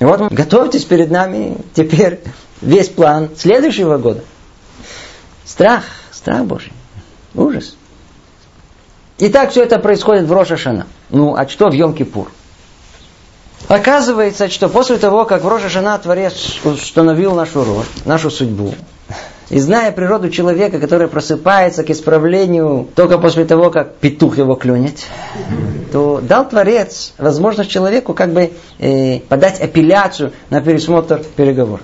И 0.00 0.04
вот 0.04 0.32
готовьтесь 0.32 0.84
перед 0.84 1.10
нами 1.10 1.58
теперь 1.74 2.20
весь 2.60 2.88
план 2.88 3.30
следующего 3.36 3.98
года. 3.98 4.22
Страх, 5.44 5.84
страх 6.10 6.44
Божий. 6.44 6.72
Ужас. 7.34 7.76
И 9.20 9.28
так 9.28 9.50
все 9.50 9.62
это 9.62 9.78
происходит 9.78 10.24
в 10.24 10.32
Рошашана. 10.32 10.86
Ну, 11.10 11.36
а 11.36 11.46
что 11.46 11.68
в 11.68 11.74
Йом-Кипур? 11.74 12.28
Оказывается, 13.68 14.48
что 14.48 14.68
после 14.68 14.96
того, 14.96 15.26
как 15.26 15.44
в 15.44 15.48
Рожа 15.48 15.68
Жена 15.68 15.96
Творец 15.98 16.58
установил 16.64 17.34
нашу 17.34 17.62
рожь, 17.62 17.86
нашу 18.04 18.30
судьбу, 18.30 18.74
и 19.50 19.58
зная 19.58 19.92
природу 19.92 20.30
человека, 20.30 20.80
который 20.80 21.06
просыпается 21.06 21.84
к 21.84 21.90
исправлению 21.90 22.88
только 22.94 23.18
после 23.18 23.44
того, 23.44 23.70
как 23.70 23.96
петух 23.96 24.38
его 24.38 24.54
клюнет, 24.54 24.96
то 25.92 26.20
дал 26.22 26.48
Творец 26.48 27.12
возможность 27.18 27.70
человеку 27.70 28.14
как 28.14 28.32
бы 28.32 28.52
э, 28.78 29.20
подать 29.20 29.60
апелляцию 29.60 30.32
на 30.48 30.62
пересмотр 30.62 31.22
переговоров. 31.36 31.82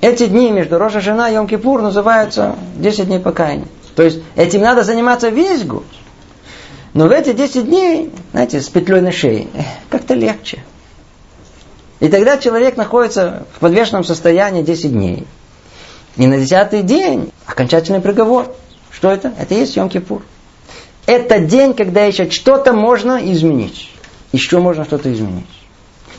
Эти 0.00 0.26
дни 0.26 0.50
между 0.50 0.78
Рожа 0.78 1.00
Жена 1.00 1.28
и 1.28 1.34
Йом-Кипур 1.34 1.82
называются 1.82 2.56
10 2.76 3.06
дней 3.06 3.20
покаяния. 3.20 3.68
То 3.94 4.02
есть 4.02 4.20
этим 4.34 4.62
надо 4.62 4.82
заниматься 4.82 5.28
весь 5.28 5.64
год. 5.64 5.84
Но 6.94 7.08
в 7.08 7.10
эти 7.10 7.32
10 7.32 7.66
дней, 7.66 8.10
знаете, 8.32 8.60
с 8.60 8.68
петлей 8.68 9.00
на 9.00 9.12
шее, 9.12 9.46
как-то 9.90 10.14
легче. 10.14 10.62
И 12.00 12.08
тогда 12.08 12.36
человек 12.36 12.76
находится 12.76 13.46
в 13.54 13.60
подвешенном 13.60 14.04
состоянии 14.04 14.62
10 14.62 14.92
дней. 14.92 15.26
И 16.16 16.26
на 16.26 16.38
десятый 16.38 16.82
день 16.82 17.32
окончательный 17.46 18.00
приговор. 18.00 18.54
Что 18.90 19.10
это? 19.10 19.32
Это 19.38 19.54
есть 19.54 19.76
Йом-Кипур. 19.76 20.22
Это 21.06 21.40
день, 21.40 21.74
когда 21.74 22.04
еще 22.04 22.28
что-то 22.28 22.72
можно 22.72 23.18
изменить. 23.32 23.90
Еще 24.32 24.58
можно 24.58 24.84
что-то 24.84 25.12
изменить. 25.12 25.46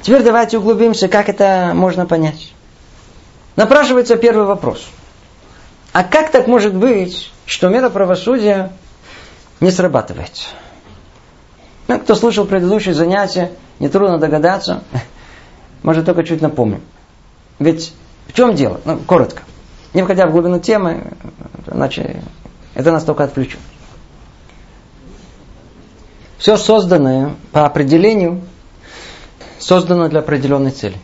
Теперь 0.01 0.23
давайте 0.23 0.57
углубимся, 0.57 1.07
как 1.07 1.29
это 1.29 1.71
можно 1.73 2.05
понять. 2.05 2.53
Напрашивается 3.55 4.17
первый 4.17 4.45
вопрос. 4.45 4.85
А 5.93 6.03
как 6.03 6.31
так 6.31 6.47
может 6.47 6.73
быть, 6.73 7.31
что 7.45 7.69
мера 7.69 7.89
правосудия 7.89 8.71
не 9.59 9.69
срабатывает? 9.69 10.31
Ну, 11.87 11.99
кто 11.99 12.15
слушал 12.15 12.45
предыдущие 12.45 12.93
занятия, 12.93 13.51
нетрудно 13.79 14.17
догадаться. 14.17 14.83
Может, 15.83 16.05
только 16.05 16.23
чуть 16.23 16.41
напомню. 16.41 16.79
Ведь 17.59 17.93
в 18.27 18.33
чем 18.33 18.55
дело? 18.55 18.79
Ну, 18.85 18.97
коротко. 18.99 19.43
Не 19.93 20.03
входя 20.03 20.27
в 20.27 20.31
глубину 20.31 20.59
темы, 20.59 21.11
иначе 21.67 22.23
это 22.73 22.91
нас 22.91 23.03
только 23.03 23.25
отвлечет. 23.25 23.59
Все 26.37 26.57
созданное 26.57 27.35
по 27.51 27.65
определению 27.65 28.41
создано 29.59 30.09
для 30.09 30.19
определенной 30.19 30.71
цели. 30.71 30.97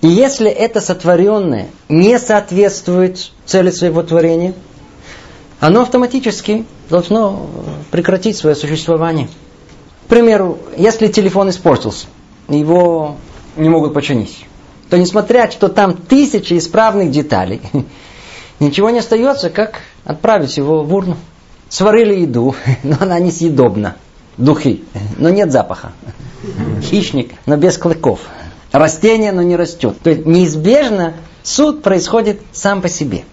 И 0.00 0.08
если 0.08 0.50
это 0.50 0.80
сотворенное 0.80 1.68
не 1.88 2.18
соответствует 2.18 3.32
цели 3.44 3.70
своего 3.70 4.02
творения, 4.02 4.54
оно 5.60 5.82
автоматически 5.82 6.64
должно 6.88 7.50
прекратить 7.90 8.36
свое 8.36 8.54
существование. 8.54 9.28
К 10.08 10.10
примеру, 10.10 10.58
если 10.74 11.08
телефон 11.08 11.50
испортился, 11.50 12.06
его 12.48 13.16
не 13.58 13.68
могут 13.68 13.92
починить, 13.92 14.46
то 14.88 14.96
несмотря, 14.96 15.50
что 15.50 15.68
там 15.68 15.92
тысячи 15.92 16.56
исправных 16.56 17.10
деталей, 17.10 17.60
ничего 18.58 18.88
не 18.88 19.00
остается, 19.00 19.50
как 19.50 19.80
отправить 20.04 20.56
его 20.56 20.82
в 20.82 20.94
урну. 20.94 21.18
Сварили 21.68 22.20
еду, 22.20 22.54
но 22.84 22.96
она 23.00 23.18
несъедобна. 23.18 23.96
Духи, 24.38 24.82
но 25.18 25.28
нет 25.28 25.52
запаха. 25.52 25.92
Хищник, 26.80 27.34
но 27.44 27.58
без 27.58 27.76
клыков. 27.76 28.20
Растение, 28.72 29.32
но 29.32 29.42
не 29.42 29.56
растет. 29.56 29.98
То 30.02 30.08
есть 30.08 30.24
неизбежно 30.24 31.16
суд 31.42 31.82
происходит 31.82 32.40
сам 32.52 32.80
по 32.80 32.88
себе. 32.88 33.24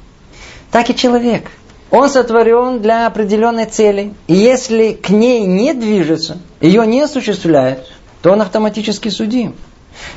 Так 0.72 0.90
и 0.90 0.96
человек. 0.96 1.52
Он 1.96 2.10
сотворен 2.10 2.82
для 2.82 3.08
определенной 3.08 3.68
цели. 3.68 4.14
И 4.28 4.36
если 4.36 4.92
к 4.92 5.10
ней 5.10 5.46
не 5.46 5.74
движется, 5.74 6.40
ее 6.60 6.86
не 6.86 7.02
осуществляет, 7.02 7.88
то 8.22 8.32
он 8.32 8.42
автоматически 8.42 9.08
судим. 9.08 9.56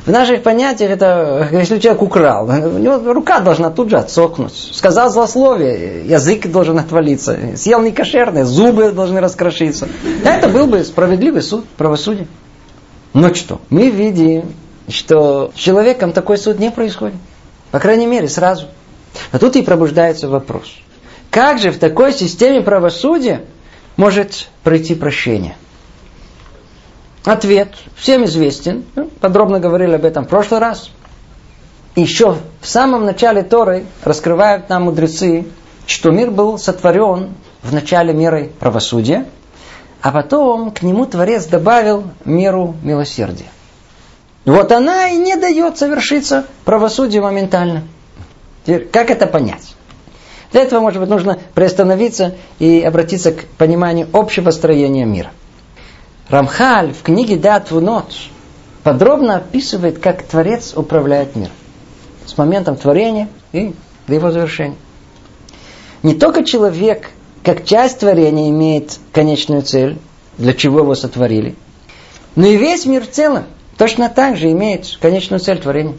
В 0.05 0.11
наших 0.11 0.43
понятиях 0.43 0.91
это, 0.91 1.49
если 1.53 1.79
человек 1.79 2.03
украл, 2.03 2.49
у 2.49 2.79
него 2.79 3.13
рука 3.13 3.39
должна 3.39 3.71
тут 3.71 3.91
же 3.91 3.97
отсохнуть. 3.97 4.71
Сказал 4.73 5.09
злословие, 5.11 6.05
язык 6.05 6.49
должен 6.49 6.81
отвалиться. 6.81 7.39
Съел 7.57 7.81
некошерное, 7.81 8.45
зубы 8.45 8.91
должны 8.91 9.21
раскрошиться. 9.21 9.89
Это 10.25 10.49
был 10.49 10.67
бы 10.67 10.83
справедливый 10.83 11.43
суд, 11.43 11.65
правосудие. 11.77 12.27
Но 13.13 13.33
что? 13.35 13.61
Мы 13.71 13.91
видим, 13.91 14.53
что 14.89 15.53
с 15.55 15.59
человеком 15.59 16.11
такой 16.11 16.39
суд 16.39 16.59
не 16.59 16.73
происходит. 16.73 17.19
По 17.71 17.79
крайней 17.79 18.07
мере, 18.07 18.29
сразу. 18.29 18.67
А 19.31 19.39
тут 19.39 19.55
и 19.55 19.63
пробуждается 19.63 20.29
вопрос. 20.29 20.75
Как 21.31 21.59
же 21.59 21.71
в 21.71 21.79
такой 21.79 22.13
системе 22.13 22.63
правосудия 22.63 23.43
может 23.97 24.49
пройти 24.63 24.95
прощение? 24.95 25.57
Ответ 27.25 27.75
всем 27.97 28.25
известен. 28.25 28.85
Ну, 28.95 29.11
подробно 29.21 29.61
говорили 29.61 29.95
об 29.95 30.05
этом 30.05 30.25
в 30.25 30.29
прошлый 30.29 30.61
раз. 30.61 30.91
Еще 31.95 32.39
в 32.61 32.67
самом 32.67 33.05
начале 33.05 33.43
Торы 33.43 33.85
раскрывают 34.03 34.69
нам 34.69 34.85
мудрецы, 34.85 35.47
что 35.87 36.11
мир 36.11 36.31
был 36.31 36.59
сотворен 36.59 37.35
в 37.63 37.75
начале 37.75 38.15
мерой 38.15 38.53
правосудия, 38.59 39.27
а 40.01 40.13
потом 40.13 40.71
к 40.71 40.83
нему 40.83 41.07
Творец 41.07 41.47
добавил 41.47 42.05
меру 42.25 42.77
милосердия. 42.83 43.49
Вот 44.45 44.71
она 44.73 45.09
и 45.09 45.17
не 45.17 45.37
дает 45.37 45.77
совершиться 45.77 46.47
правосудию 46.65 47.23
моментально. 47.23 47.83
Теперь, 48.65 48.87
как 48.87 49.11
это 49.11 49.27
понять? 49.27 49.75
Для 50.53 50.63
этого, 50.63 50.81
может 50.81 51.01
быть, 51.01 51.11
нужно 51.11 51.39
приостановиться 51.55 52.35
и 52.59 52.81
обратиться 52.81 53.33
к 53.33 53.45
пониманию 53.59 54.09
общего 54.13 54.51
строения 54.51 55.05
мира. 55.05 55.31
Рамхаль 56.29 56.93
в 56.93 57.03
книге 57.03 57.37
Датву 57.37 57.81
ночь 57.81 58.31
подробно 58.83 59.37
описывает, 59.37 59.99
как 59.99 60.23
Творец 60.23 60.73
управляет 60.75 61.37
миром. 61.37 61.53
С 62.27 62.37
моментом 62.37 62.77
творения 62.77 63.29
и 63.53 63.75
до 64.07 64.15
его 64.15 64.31
завершения. 64.31 64.77
Не 66.03 66.15
только 66.15 66.45
человек, 66.45 67.11
как 67.43 67.65
часть 67.65 68.01
творения, 68.01 68.51
имеет 68.51 68.99
конечную 69.13 69.63
цель, 69.63 69.99
для 70.37 70.53
чего 70.53 70.81
его 70.81 70.95
сотворили, 70.95 71.57
но 72.37 72.47
и 72.47 72.57
весь 72.57 72.87
мир 72.87 73.03
в 73.05 73.11
целом 73.11 73.45
точно 73.77 74.09
так 74.09 74.37
же 74.37 74.51
имеет 74.53 74.97
конечную 75.01 75.41
цель 75.41 75.59
творения. 75.59 75.97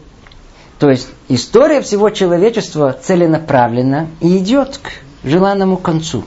То 0.80 0.89
есть 0.89 1.10
история 1.28 1.82
всего 1.82 2.10
человечества 2.10 2.94
целенаправлена 2.94 4.08
и 4.22 4.38
идет 4.38 4.78
к 4.78 5.28
желанному 5.28 5.76
концу. 5.76 6.24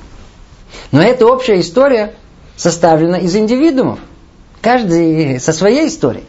Но 0.91 1.03
эта 1.03 1.27
общая 1.27 1.61
история 1.61 2.15
составлена 2.57 3.17
из 3.17 3.35
индивидуумов. 3.35 3.99
Каждый 4.61 5.41
со 5.41 5.53
своей 5.53 5.88
историей. 5.88 6.27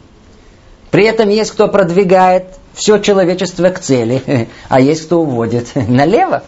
При 0.90 1.04
этом 1.04 1.30
есть 1.30 1.52
кто 1.52 1.68
продвигает 1.68 2.46
все 2.74 2.98
человечество 2.98 3.70
к 3.70 3.80
цели, 3.80 4.48
а 4.70 4.80
есть 4.80 5.06
кто 5.06 5.22
уводит 5.22 5.72
налево, 5.76 6.44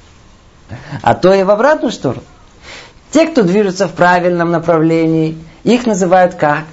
а 1.02 1.14
то 1.14 1.34
и 1.34 1.44
в 1.44 1.52
обратную 1.52 1.92
сторону. 1.92 2.24
Те, 3.12 3.28
кто 3.28 3.44
движется 3.44 3.88
в 3.88 3.94
правильном 3.94 4.50
направлении, 4.50 5.38
их 5.64 5.86
называют 5.86 6.36
как? 6.36 6.64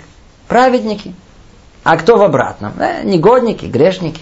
Праведники. 0.49 1.15
А 1.85 1.97
кто 1.97 2.17
в 2.17 2.23
обратном? 2.23 2.73
Э, 2.79 3.03
негодники, 3.05 3.67
грешники. 3.67 4.21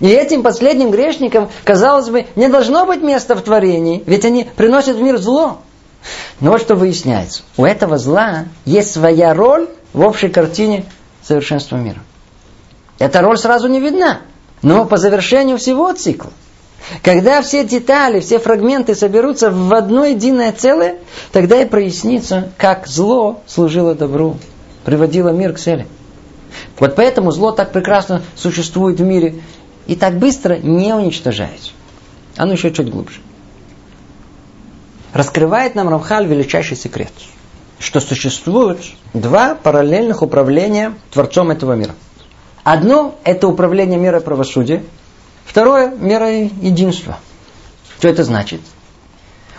И 0.00 0.08
этим 0.08 0.42
последним 0.42 0.90
грешникам, 0.90 1.50
казалось 1.62 2.08
бы, 2.08 2.26
не 2.36 2.48
должно 2.48 2.84
быть 2.86 3.02
места 3.02 3.34
в 3.34 3.42
творении, 3.42 4.02
ведь 4.06 4.24
они 4.24 4.48
приносят 4.56 4.96
в 4.96 5.02
мир 5.02 5.18
зло. 5.18 5.58
Но 6.40 6.50
вот 6.50 6.60
что 6.60 6.74
выясняется. 6.74 7.42
У 7.56 7.64
этого 7.64 7.96
зла 7.96 8.46
есть 8.64 8.92
своя 8.92 9.34
роль 9.34 9.68
в 9.92 10.00
общей 10.00 10.28
картине 10.28 10.84
совершенства 11.22 11.76
мира. 11.76 12.00
Эта 12.98 13.22
роль 13.22 13.38
сразу 13.38 13.68
не 13.68 13.80
видна. 13.80 14.20
Но 14.62 14.84
по 14.86 14.96
завершению 14.96 15.58
всего 15.58 15.92
цикла, 15.92 16.30
когда 17.02 17.42
все 17.42 17.64
детали, 17.64 18.20
все 18.20 18.38
фрагменты 18.38 18.94
соберутся 18.94 19.50
в 19.50 19.74
одно 19.74 20.06
единое 20.06 20.52
целое, 20.52 20.96
тогда 21.32 21.60
и 21.60 21.66
прояснится, 21.66 22.50
как 22.56 22.86
зло 22.86 23.42
служило 23.46 23.94
добру, 23.94 24.38
приводило 24.84 25.30
мир 25.30 25.52
к 25.52 25.58
цели. 25.58 25.86
Вот 26.78 26.94
поэтому 26.94 27.30
зло 27.30 27.52
так 27.52 27.72
прекрасно 27.72 28.22
существует 28.36 29.00
в 29.00 29.02
мире 29.02 29.36
и 29.86 29.96
так 29.96 30.18
быстро 30.18 30.56
не 30.56 30.94
уничтожается. 30.94 31.72
Оно 32.36 32.52
еще 32.52 32.72
чуть 32.72 32.90
глубже 32.90 33.20
раскрывает 35.14 35.76
нам 35.76 35.88
Рамхаль 35.88 36.26
величайший 36.26 36.76
секрет, 36.76 37.12
что 37.78 38.00
существует 38.00 38.78
два 39.14 39.54
параллельных 39.54 40.20
управления 40.20 40.94
Творцом 41.10 41.50
этого 41.50 41.72
мира. 41.72 41.94
Одно– 42.64 43.14
это 43.24 43.46
управление 43.46 43.98
мерой 43.98 44.20
правосудия, 44.20 44.82
второе– 45.46 45.88
мерой 46.00 46.50
единства. 46.60 47.18
Что 47.96 48.08
это 48.08 48.24
значит? 48.24 48.60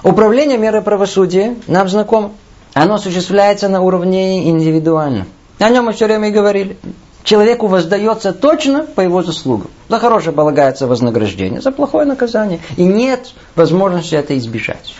Управление 0.03 0.57
мерой 0.57 0.81
правосудия 0.81 1.55
нам 1.67 1.87
знакомо. 1.87 2.33
Оно 2.73 2.95
осуществляется 2.95 3.69
на 3.69 3.81
уровне 3.81 4.49
индивидуально. 4.49 5.25
О 5.59 5.69
нем 5.69 5.85
мы 5.85 5.93
все 5.93 6.05
время 6.05 6.27
и 6.27 6.31
говорили. 6.31 6.77
Человеку 7.25 7.65
воздается 7.65 8.33
точно 8.33 8.83
по 8.83 9.01
его 9.01 9.23
заслугам. 9.23 9.71
За 9.89 9.97
хорошее 9.97 10.33
полагается 10.33 10.85
вознаграждение, 10.85 11.59
за 11.59 11.71
плохое 11.71 12.05
наказание. 12.05 12.59
И 12.77 12.83
нет 12.83 13.33
возможности 13.55 14.13
это 14.13 14.37
избежать. 14.37 14.93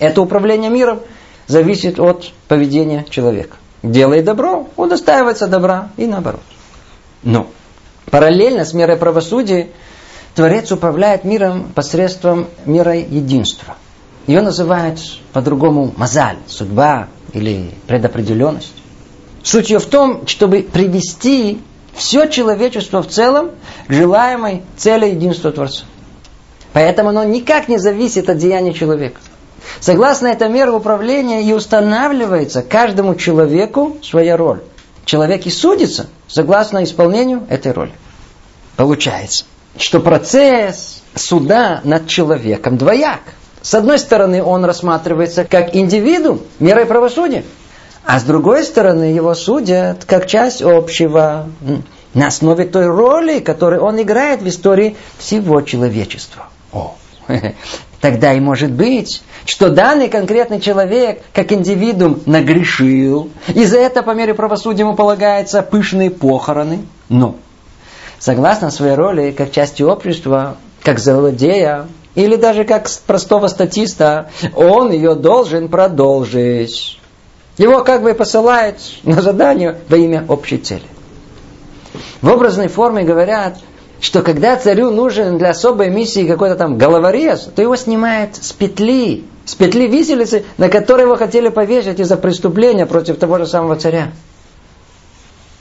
Это 0.00 0.20
управление 0.20 0.70
миром 0.70 1.00
зависит 1.46 2.00
от 2.00 2.32
поведения 2.48 3.06
человека. 3.08 3.56
Делает 3.84 4.24
добро, 4.24 4.68
удостаивается 4.76 5.46
добра 5.46 5.90
и 5.96 6.06
наоборот. 6.06 6.42
Но 7.22 7.46
параллельно 8.10 8.64
с 8.64 8.74
мерой 8.74 8.96
правосудия 8.96 9.68
Творец 10.34 10.72
управляет 10.72 11.22
миром 11.22 11.70
посредством 11.72 12.48
мира 12.66 12.96
единства. 12.96 13.76
Ее 14.26 14.40
называют 14.40 14.98
по-другому 15.32 15.92
мазаль, 15.96 16.38
судьба 16.48 17.06
или 17.32 17.70
предопределенность. 17.86 18.81
Суть 19.42 19.70
ее 19.70 19.78
в 19.78 19.86
том, 19.86 20.26
чтобы 20.26 20.62
привести 20.62 21.60
все 21.94 22.26
человечество 22.26 23.02
в 23.02 23.08
целом 23.08 23.50
к 23.88 23.92
желаемой 23.92 24.62
цели 24.76 25.06
единства 25.06 25.52
Творца. 25.52 25.84
Поэтому 26.72 27.10
оно 27.10 27.24
никак 27.24 27.68
не 27.68 27.78
зависит 27.78 28.30
от 28.30 28.38
деяния 28.38 28.72
человека. 28.72 29.20
Согласно 29.80 30.28
этой 30.28 30.48
мере 30.48 30.70
управления 30.70 31.42
и 31.42 31.52
устанавливается 31.52 32.62
каждому 32.62 33.14
человеку 33.14 33.98
своя 34.02 34.36
роль. 34.36 34.60
Человек 35.04 35.46
и 35.46 35.50
судится 35.50 36.06
согласно 36.28 36.84
исполнению 36.84 37.44
этой 37.48 37.72
роли. 37.72 37.92
Получается, 38.76 39.44
что 39.76 40.00
процесс 40.00 41.02
суда 41.14 41.80
над 41.84 42.06
человеком 42.06 42.78
двояк. 42.78 43.20
С 43.60 43.74
одной 43.74 43.98
стороны, 43.98 44.42
он 44.42 44.64
рассматривается 44.64 45.44
как 45.44 45.74
индивидуум, 45.74 46.40
мерой 46.58 46.86
правосудия. 46.86 47.44
А 48.04 48.18
с 48.18 48.24
другой 48.24 48.64
стороны, 48.64 49.04
его 49.04 49.34
судят 49.34 50.04
как 50.04 50.26
часть 50.26 50.62
общего, 50.62 51.46
на 52.14 52.26
основе 52.26 52.64
той 52.64 52.86
роли, 52.86 53.38
которую 53.38 53.82
он 53.82 54.00
играет 54.00 54.42
в 54.42 54.48
истории 54.48 54.96
всего 55.18 55.62
человечества. 55.62 56.48
О, 56.72 56.94
тогда 58.00 58.32
и 58.34 58.40
может 58.40 58.70
быть, 58.72 59.22
что 59.46 59.70
данный 59.70 60.08
конкретный 60.08 60.60
человек, 60.60 61.22
как 61.32 61.52
индивидуум, 61.52 62.20
нагрешил, 62.26 63.30
и 63.54 63.64
за 63.64 63.78
это 63.78 64.02
по 64.02 64.10
мере 64.10 64.34
правосудия 64.34 64.82
ему 64.82 64.94
полагаются 64.94 65.62
пышные 65.62 66.10
похороны. 66.10 66.80
Но, 67.08 67.36
согласно 68.18 68.70
своей 68.70 68.94
роли, 68.94 69.30
как 69.30 69.52
части 69.52 69.82
общества, 69.82 70.56
как 70.82 70.98
злодея, 70.98 71.86
или 72.14 72.36
даже 72.36 72.64
как 72.64 72.90
простого 73.06 73.46
статиста, 73.46 74.30
он 74.54 74.92
ее 74.92 75.14
должен 75.14 75.68
продолжить. 75.68 76.98
Его 77.58 77.84
как 77.84 78.02
бы 78.02 78.14
посылают 78.14 78.76
на 79.02 79.20
задание 79.20 79.78
во 79.88 79.96
имя 79.96 80.24
общей 80.28 80.58
цели. 80.58 80.82
В 82.22 82.28
образной 82.28 82.68
форме 82.68 83.02
говорят, 83.02 83.58
что 84.00 84.22
когда 84.22 84.56
царю 84.56 84.90
нужен 84.90 85.38
для 85.38 85.50
особой 85.50 85.90
миссии 85.90 86.26
какой-то 86.26 86.56
там 86.56 86.78
головорез, 86.78 87.50
то 87.54 87.62
его 87.62 87.76
снимают 87.76 88.36
с 88.36 88.52
петли, 88.52 89.24
с 89.44 89.54
петли 89.54 89.86
виселицы, 89.86 90.44
на 90.56 90.68
которой 90.68 91.02
его 91.02 91.16
хотели 91.16 91.50
повесить 91.50 92.00
из-за 92.00 92.16
преступления 92.16 92.86
против 92.86 93.18
того 93.18 93.38
же 93.38 93.46
самого 93.46 93.76
царя. 93.76 94.12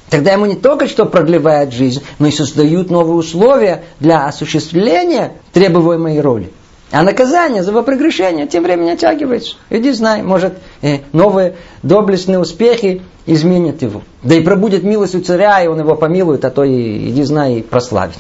Тогда 0.10 0.34
ему 0.34 0.46
не 0.46 0.56
только 0.56 0.88
что 0.88 1.06
продлевают 1.06 1.74
жизнь, 1.74 2.04
но 2.20 2.28
и 2.28 2.32
создают 2.32 2.90
новые 2.90 3.16
условия 3.16 3.84
для 4.00 4.26
осуществления 4.26 5.34
требуемой 5.54 6.20
роли. 6.20 6.52
А 6.92 7.04
наказание 7.04 7.64
за 7.64 7.72
его 7.72 7.84
прегрешение 7.84 8.48
тем 8.48 8.64
временем 8.64 8.94
оттягивается. 8.94 9.56
Иди 9.70 9.92
знай, 9.92 10.22
может, 10.24 10.54
э, 10.82 11.00
новые 11.14 11.56
доблестные 11.84 12.38
успехи 12.38 13.02
изменят 13.26 13.82
его. 13.82 14.02
Да 14.24 14.36
и 14.36 14.42
пробудет 14.42 14.84
милость 14.84 15.16
у 15.16 15.22
царя, 15.22 15.62
и 15.64 15.68
он 15.68 15.80
его 15.80 15.96
помилует, 15.96 16.44
а 16.44 16.50
то 16.50 16.66
и, 16.66 17.10
иди 17.10 17.24
знай, 17.24 17.56
и 17.56 17.62
прославит. 17.62 18.18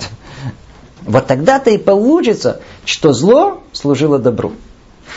Вот 1.01 1.27
тогда-то 1.27 1.69
и 1.69 1.77
получится, 1.77 2.61
что 2.85 3.11
зло 3.11 3.61
служило 3.73 4.19
добру. 4.19 4.53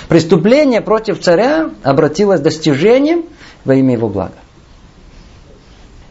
Преступление 0.08 0.80
против 0.80 1.20
царя 1.20 1.70
обратилось 1.84 2.40
достижением 2.40 3.24
во 3.64 3.76
имя 3.76 3.94
его 3.94 4.08
блага. 4.08 4.34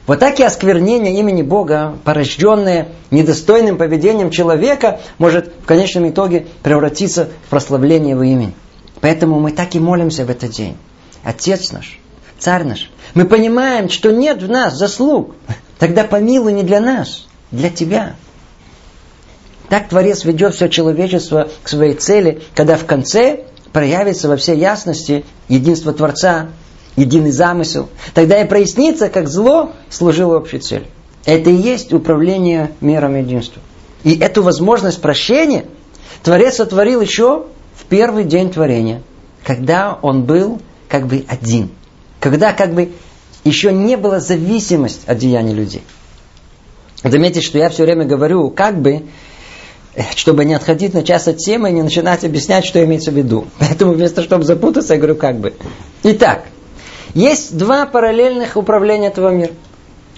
Вот 0.06 0.20
так 0.20 0.40
и 0.40 0.44
осквернение 0.44 1.18
имени 1.18 1.44
Бога, 1.44 1.98
порожденное 2.04 2.90
недостойным 3.10 3.78
поведением 3.78 4.32
человека, 4.32 5.00
может 5.18 5.54
в 5.62 5.66
конечном 5.66 6.10
итоге 6.10 6.48
превратиться 6.62 7.30
в 7.46 7.50
прославление 7.50 8.12
его 8.12 8.24
имени. 8.24 8.54
Поэтому 9.00 9.40
мы 9.40 9.52
так 9.52 9.76
и 9.76 9.80
молимся 9.80 10.26
в 10.26 10.30
этот 10.30 10.52
день. 10.52 10.78
Отец 11.24 11.72
наш, 11.72 12.00
Царь 12.38 12.66
наш, 12.66 12.92
мы 13.14 13.24
понимаем, 13.24 13.90
что 13.90 14.12
нет 14.12 14.42
в 14.42 14.50
нас 14.50 14.78
заслуг. 14.78 15.36
Тогда 15.80 16.04
помилуй 16.04 16.52
не 16.52 16.64
для 16.64 16.82
нас, 16.82 17.26
для 17.52 17.70
Тебя. 17.70 18.16
Так 19.70 19.88
Творец 19.88 20.26
ведет 20.26 20.54
все 20.54 20.68
человечество 20.68 21.50
к 21.64 21.70
своей 21.70 21.94
цели, 21.94 22.42
когда 22.54 22.76
в 22.76 22.86
конце 22.86 23.46
проявится 23.72 24.28
во 24.28 24.36
всей 24.36 24.58
ясности 24.58 25.24
единство 25.48 25.94
Творца 25.94 26.50
единый 26.96 27.32
замысел, 27.32 27.90
тогда 28.14 28.42
и 28.42 28.48
прояснится, 28.48 29.10
как 29.10 29.28
зло 29.28 29.72
служило 29.90 30.38
общей 30.38 30.60
цели. 30.60 30.86
Это 31.26 31.50
и 31.50 31.56
есть 31.56 31.94
управление 31.94 32.72
миром 32.82 33.16
единства. 33.16 33.62
И 34.04 34.18
эту 34.18 34.44
возможность 34.44 35.02
прощения 35.02 35.66
Творец 36.24 36.56
сотворил 36.56 37.02
еще 37.02 37.46
в 37.76 37.86
первый 37.86 38.24
день 38.24 38.52
творения, 38.52 39.02
когда 39.44 39.98
он 40.02 40.24
был 40.24 40.62
как 40.88 41.08
бы 41.08 41.26
один. 41.28 41.70
Когда 42.20 42.54
как 42.54 42.74
бы 42.74 42.92
еще 43.44 43.74
не 43.74 43.98
было 43.98 44.20
зависимость 44.20 45.02
от 45.08 45.18
деяний 45.18 45.54
людей. 45.54 45.84
Заметьте, 47.04 47.42
что 47.42 47.58
я 47.58 47.70
все 47.70 47.84
время 47.84 48.06
говорю 48.06 48.50
как 48.50 48.82
бы, 48.82 49.04
чтобы 50.16 50.46
не 50.46 50.54
отходить 50.54 50.94
на 50.94 51.04
час 51.04 51.28
от 51.28 51.38
темы 51.38 51.70
и 51.70 51.74
не 51.74 51.82
начинать 51.82 52.24
объяснять, 52.24 52.66
что 52.66 52.84
имеется 52.84 53.12
в 53.12 53.16
виду. 53.16 53.48
Поэтому 53.60 53.94
вместо 53.94 54.24
чтобы 54.24 54.46
запутаться, 54.46 54.94
я 54.94 55.00
говорю 55.00 55.16
как 55.16 55.40
бы. 55.40 55.54
Итак, 56.04 56.46
есть 57.14 57.58
два 57.58 57.86
параллельных 57.86 58.58
управления 58.58 59.08
этого 59.08 59.30
мира. 59.30 59.54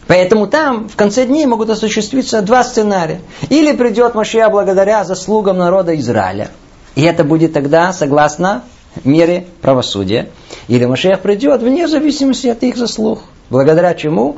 Поэтому 0.08 0.48
там 0.48 0.88
в 0.88 0.96
конце 0.96 1.26
дней 1.26 1.46
могут 1.46 1.70
осуществиться 1.70 2.42
два 2.42 2.64
сценария. 2.64 3.22
Или 3.50 3.76
придет 3.76 4.14
Машия 4.14 4.48
благодаря 4.50 5.04
заслугам 5.04 5.58
народа 5.58 5.98
Израиля. 6.00 6.52
И 6.96 7.02
это 7.02 7.24
будет 7.24 7.54
тогда 7.54 7.92
согласно 7.92 8.64
мере 9.04 9.48
правосудия. 9.62 10.30
Или 10.68 10.86
Машиах 10.86 11.22
придет 11.22 11.62
вне 11.62 11.88
зависимости 11.88 12.48
от 12.48 12.64
их 12.64 12.78
заслуг. 12.78 13.22
Благодаря 13.50 13.94
чему? 13.96 14.38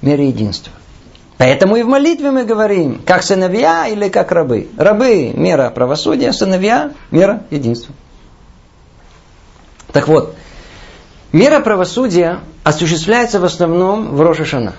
Мере 0.00 0.28
единства. 0.28 0.72
Поэтому 1.36 1.76
и 1.76 1.82
в 1.82 1.88
молитве 1.88 2.30
мы 2.30 2.44
говорим, 2.44 3.02
как 3.04 3.22
сыновья 3.22 3.86
или 3.88 4.08
как 4.08 4.32
рабы. 4.32 4.68
Рабы– 4.76 5.32
мера 5.34 5.70
правосудия, 5.70 6.32
сыновья– 6.32 6.92
мера 7.10 7.42
единства. 7.50 7.94
Так 9.92 10.08
вот, 10.08 10.34
Мера 11.34 11.58
правосудия 11.58 12.38
осуществляется 12.62 13.40
в 13.40 13.44
основном 13.44 14.14
в 14.14 14.20
Рошашана. 14.20 14.74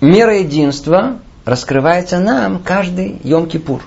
Мера 0.00 0.38
единства 0.38 1.18
раскрывается 1.44 2.18
нам 2.18 2.62
каждый 2.64 3.20
Йом-Кипур. 3.22 3.82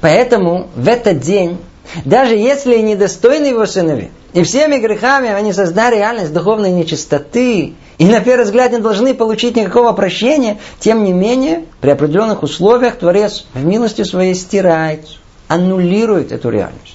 Поэтому 0.00 0.70
в 0.74 0.88
этот 0.88 1.20
день, 1.20 1.58
даже 2.06 2.34
если 2.34 2.78
недостойны 2.78 3.44
его 3.44 3.66
сыновья, 3.66 4.08
и 4.32 4.42
всеми 4.42 4.78
грехами 4.78 5.28
они 5.28 5.52
создали 5.52 5.96
реальность 5.96 6.32
духовной 6.32 6.70
нечистоты, 6.70 7.74
и 7.98 8.06
на 8.06 8.20
первый 8.20 8.44
взгляд 8.44 8.72
не 8.72 8.78
должны 8.78 9.12
получить 9.12 9.54
никакого 9.54 9.92
прощения, 9.92 10.56
тем 10.80 11.04
не 11.04 11.12
менее, 11.12 11.66
при 11.82 11.90
определенных 11.90 12.42
условиях 12.42 12.96
Творец 12.96 13.44
в 13.52 13.62
милости 13.62 14.02
своей 14.02 14.34
стирает, 14.34 15.06
аннулирует 15.48 16.32
эту 16.32 16.48
реальность. 16.48 16.93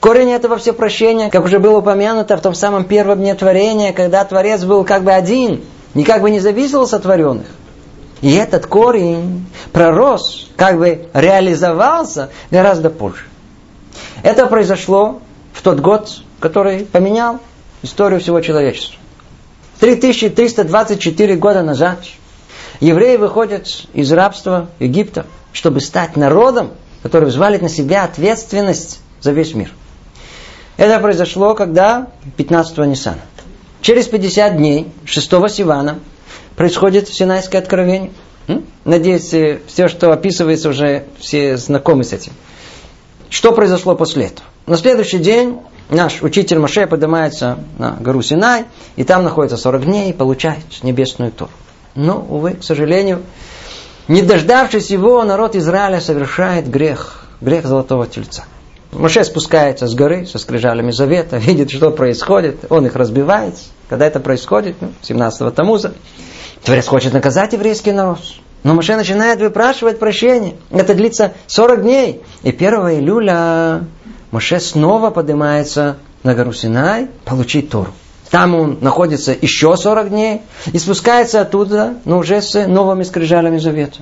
Корень 0.00 0.30
этого 0.30 0.58
все 0.58 0.72
прощения, 0.72 1.30
как 1.30 1.44
уже 1.44 1.58
было 1.58 1.78
упомянуто 1.78 2.36
в 2.36 2.40
том 2.40 2.54
самом 2.54 2.84
первом 2.84 3.18
дне 3.18 3.34
творения, 3.34 3.92
когда 3.92 4.24
Творец 4.24 4.64
был 4.64 4.84
как 4.84 5.02
бы 5.02 5.12
один, 5.12 5.62
никак 5.94 6.22
бы 6.22 6.30
не 6.30 6.40
зависел 6.40 6.82
от 6.82 6.90
сотворенных. 6.90 7.46
И 8.20 8.32
этот 8.34 8.66
корень 8.66 9.46
пророс, 9.72 10.48
как 10.56 10.78
бы 10.78 11.08
реализовался 11.14 12.30
гораздо 12.50 12.90
позже. 12.90 13.24
Это 14.22 14.46
произошло 14.46 15.20
в 15.52 15.62
тот 15.62 15.80
год, 15.80 16.10
который 16.40 16.84
поменял 16.84 17.38
историю 17.82 18.20
всего 18.20 18.40
человечества. 18.40 18.98
3324 19.80 21.36
года 21.36 21.62
назад 21.62 22.00
евреи 22.80 23.16
выходят 23.16 23.68
из 23.92 24.12
рабства 24.12 24.68
Египта, 24.80 25.26
чтобы 25.52 25.80
стать 25.80 26.16
народом, 26.16 26.72
который 27.02 27.28
взвалит 27.28 27.62
на 27.62 27.68
себя 27.68 28.04
ответственность 28.04 29.00
за 29.20 29.32
весь 29.32 29.54
мир. 29.54 29.72
Это 30.76 31.00
произошло 31.00 31.54
когда? 31.54 32.08
15-го 32.36 32.84
Ниссана. 32.84 33.20
Через 33.80 34.06
50 34.06 34.56
дней, 34.56 34.88
6 35.04 35.30
Сивана, 35.50 35.98
происходит 36.56 37.08
Синайское 37.08 37.60
откровение. 37.60 38.10
Надеюсь, 38.84 39.32
э, 39.34 39.60
все, 39.66 39.88
что 39.88 40.10
описывается, 40.12 40.70
уже 40.70 41.04
все 41.18 41.56
знакомы 41.56 42.04
с 42.04 42.12
этим. 42.12 42.32
Что 43.28 43.52
произошло 43.52 43.94
после 43.94 44.26
этого? 44.26 44.46
На 44.66 44.76
следующий 44.76 45.18
день 45.18 45.58
наш 45.90 46.22
учитель 46.22 46.58
Маше 46.58 46.86
поднимается 46.86 47.58
на 47.78 47.90
гору 47.92 48.22
Синай, 48.22 48.64
и 48.96 49.04
там 49.04 49.24
находится 49.24 49.56
40 49.56 49.84
дней 49.84 50.10
и 50.10 50.12
получает 50.14 50.64
небесную 50.82 51.30
Тору. 51.32 51.50
Но, 51.94 52.24
увы, 52.28 52.54
к 52.54 52.64
сожалению, 52.64 53.22
не 54.08 54.22
дождавшись 54.22 54.90
его, 54.90 55.22
народ 55.24 55.54
Израиля 55.56 56.00
совершает 56.00 56.70
грех, 56.70 57.24
грех 57.40 57.66
золотого 57.66 58.06
тельца. 58.06 58.44
Моше 58.92 59.22
спускается 59.24 59.86
с 59.86 59.94
горы 59.94 60.26
со 60.26 60.38
скрижалями 60.38 60.90
завета, 60.90 61.36
видит, 61.38 61.70
что 61.70 61.90
происходит, 61.90 62.64
он 62.70 62.86
их 62.86 62.96
разбивает. 62.96 63.54
Когда 63.88 64.06
это 64.06 64.20
происходит, 64.20 64.76
ну, 64.80 64.92
17-го 65.02 65.50
Тамуза, 65.50 65.94
Творец 66.64 66.86
хочет 66.86 67.12
наказать 67.12 67.52
еврейский 67.52 67.92
народ. 67.92 68.20
Но 68.64 68.74
Моше 68.74 68.96
начинает 68.96 69.40
выпрашивать 69.40 69.98
прощение. 69.98 70.56
Это 70.70 70.94
длится 70.94 71.32
40 71.46 71.82
дней. 71.82 72.22
И 72.42 72.50
1 72.50 72.68
июля 72.74 73.84
Моше 74.30 74.60
снова 74.60 75.10
поднимается 75.10 75.96
на 76.22 76.34
гору 76.34 76.52
Синай 76.52 77.08
получить 77.24 77.70
Тору. 77.70 77.92
Там 78.30 78.54
он 78.54 78.78
находится 78.80 79.32
еще 79.32 79.76
40 79.76 80.10
дней 80.10 80.42
и 80.72 80.78
спускается 80.78 81.40
оттуда, 81.40 81.94
но 82.04 82.18
уже 82.18 82.42
с 82.42 82.66
новыми 82.66 83.04
скрижалями 83.04 83.58
завета. 83.58 84.00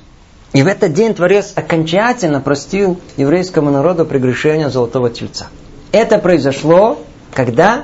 И 0.53 0.63
в 0.63 0.67
этот 0.67 0.93
день 0.93 1.13
Творец 1.13 1.53
окончательно 1.55 2.41
простил 2.41 2.99
еврейскому 3.17 3.69
народу 3.69 4.05
прегрешение 4.05 4.69
Золотого 4.69 5.09
Тельца. 5.09 5.47
Это 5.91 6.17
произошло 6.19 6.99
когда? 7.33 7.83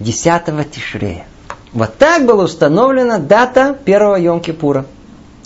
10 0.00 0.70
Тишрея. 0.70 1.26
Вот 1.72 1.96
так 1.96 2.26
была 2.26 2.44
установлена 2.44 3.18
дата 3.18 3.76
первого 3.84 4.20
Йом-Кипура. 4.20 4.84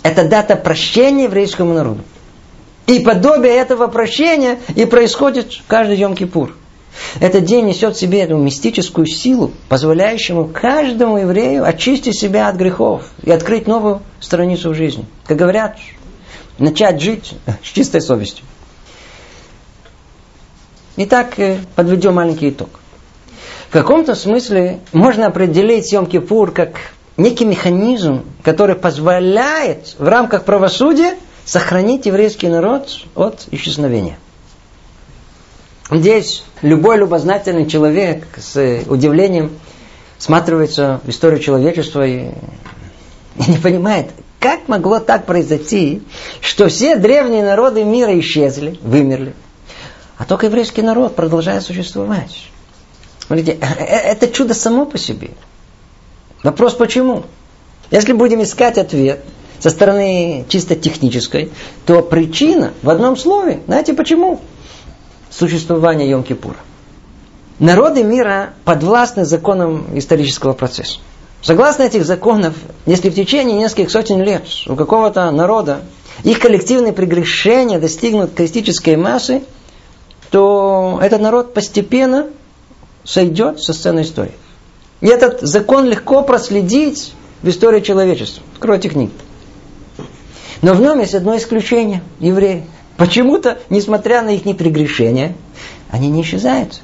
Это 0.03 0.27
дата 0.27 0.55
прощения 0.55 1.23
еврейскому 1.23 1.73
народу. 1.73 2.01
И 2.85 2.99
подобие 2.99 3.55
этого 3.55 3.87
прощения 3.87 4.59
и 4.75 4.85
происходит 4.85 5.61
каждый 5.67 5.97
Йом-Кипур. 5.97 6.51
Этот 7.19 7.45
день 7.45 7.65
несет 7.65 7.95
в 7.95 7.99
себе 7.99 8.21
эту 8.21 8.37
мистическую 8.37 9.05
силу, 9.05 9.51
позволяющую 9.69 10.45
каждому 10.45 11.17
еврею 11.17 11.65
очистить 11.65 12.17
себя 12.17 12.47
от 12.47 12.55
грехов 12.55 13.03
и 13.23 13.31
открыть 13.31 13.67
новую 13.67 14.01
страницу 14.19 14.71
в 14.71 14.73
жизни. 14.73 15.05
Как 15.25 15.37
говорят, 15.37 15.77
начать 16.57 17.01
жить 17.01 17.33
с 17.63 17.67
чистой 17.67 18.01
совестью. 18.01 18.45
Итак, 20.97 21.37
э, 21.37 21.59
подведем 21.75 22.15
маленький 22.15 22.49
итог. 22.49 22.69
В 23.69 23.71
каком-то 23.71 24.15
смысле 24.15 24.79
можно 24.93 25.27
определить 25.27 25.93
Йом-Кипур 25.93 26.51
как 26.51 26.77
некий 27.17 27.45
механизм, 27.45 28.23
который 28.43 28.75
позволяет 28.75 29.95
в 29.99 30.07
рамках 30.07 30.45
правосудия 30.45 31.15
сохранить 31.45 32.05
еврейский 32.05 32.47
народ 32.47 32.89
от 33.13 33.45
исчезновения. 33.51 34.17
Здесь 35.91 36.43
любой 36.61 36.97
любознательный 36.97 37.65
человек 37.65 38.25
с 38.35 38.83
удивлением 38.87 39.51
сматривается 40.17 40.99
в 41.03 41.09
историю 41.09 41.39
человечества 41.39 42.05
и, 42.05 42.29
и 43.35 43.51
не 43.51 43.57
понимает, 43.57 44.07
как 44.39 44.67
могло 44.67 44.99
так 44.99 45.25
произойти, 45.25 46.03
что 46.41 46.67
все 46.67 46.95
древние 46.95 47.43
народы 47.43 47.83
мира 47.83 48.17
исчезли, 48.19 48.77
вымерли, 48.81 49.33
а 50.17 50.25
только 50.25 50.47
еврейский 50.47 50.81
народ 50.81 51.15
продолжает 51.15 51.63
существовать. 51.63 52.49
Смотрите, 53.25 53.57
э, 53.59 53.65
э, 53.79 53.83
это 53.83 54.27
чудо 54.27 54.53
само 54.53 54.85
по 54.85 54.97
себе. 54.97 55.31
Вопрос 56.43 56.73
почему? 56.75 57.23
Если 57.91 58.13
будем 58.13 58.43
искать 58.43 58.77
ответ 58.77 59.23
со 59.59 59.69
стороны 59.69 60.45
чисто 60.49 60.75
технической, 60.75 61.51
то 61.85 62.01
причина 62.01 62.73
в 62.83 62.89
одном 62.89 63.17
слове. 63.17 63.61
Знаете 63.65 63.93
почему? 63.93 64.39
Существование 65.29 66.09
Йом-Кипура. 66.11 66.57
Народы 67.59 68.03
мира 68.03 68.53
подвластны 68.65 69.25
законам 69.25 69.97
исторического 69.97 70.53
процесса. 70.53 70.99
Согласно 71.47 71.83
этих 71.83 72.03
законов, 72.03 72.55
если 72.85 73.09
в 73.09 73.15
течение 73.15 73.57
нескольких 73.57 73.89
сотен 73.89 74.21
лет 74.21 74.43
у 74.67 74.75
какого-то 74.75 75.31
народа 75.31 75.79
их 76.25 76.39
коллективные 76.39 76.91
прегрешения 76.91 77.79
достигнут 77.79 78.33
критической 78.33 78.97
массы, 78.97 79.43
то 80.29 80.99
этот 81.01 81.21
народ 81.21 81.53
постепенно 81.53 82.27
сойдет 83.05 83.61
со 83.61 83.71
сцены 83.71 84.01
истории. 84.01 84.33
И 84.99 85.07
этот 85.07 85.39
закон 85.39 85.85
легко 85.85 86.21
проследить 86.21 87.13
в 87.41 87.47
истории 87.47 87.79
человечества. 87.79 88.43
Откройте 88.55 88.89
книгу. 88.89 89.13
Но 90.61 90.73
в 90.73 90.81
нем 90.81 90.99
есть 90.99 91.15
одно 91.15 91.37
исключение. 91.37 92.03
Евреи. 92.19 92.65
Почему-то, 92.97 93.57
несмотря 93.69 94.21
на 94.21 94.31
их 94.31 94.43
непрегрешения, 94.43 95.33
они 95.91 96.09
не 96.09 96.23
исчезают. 96.23 96.81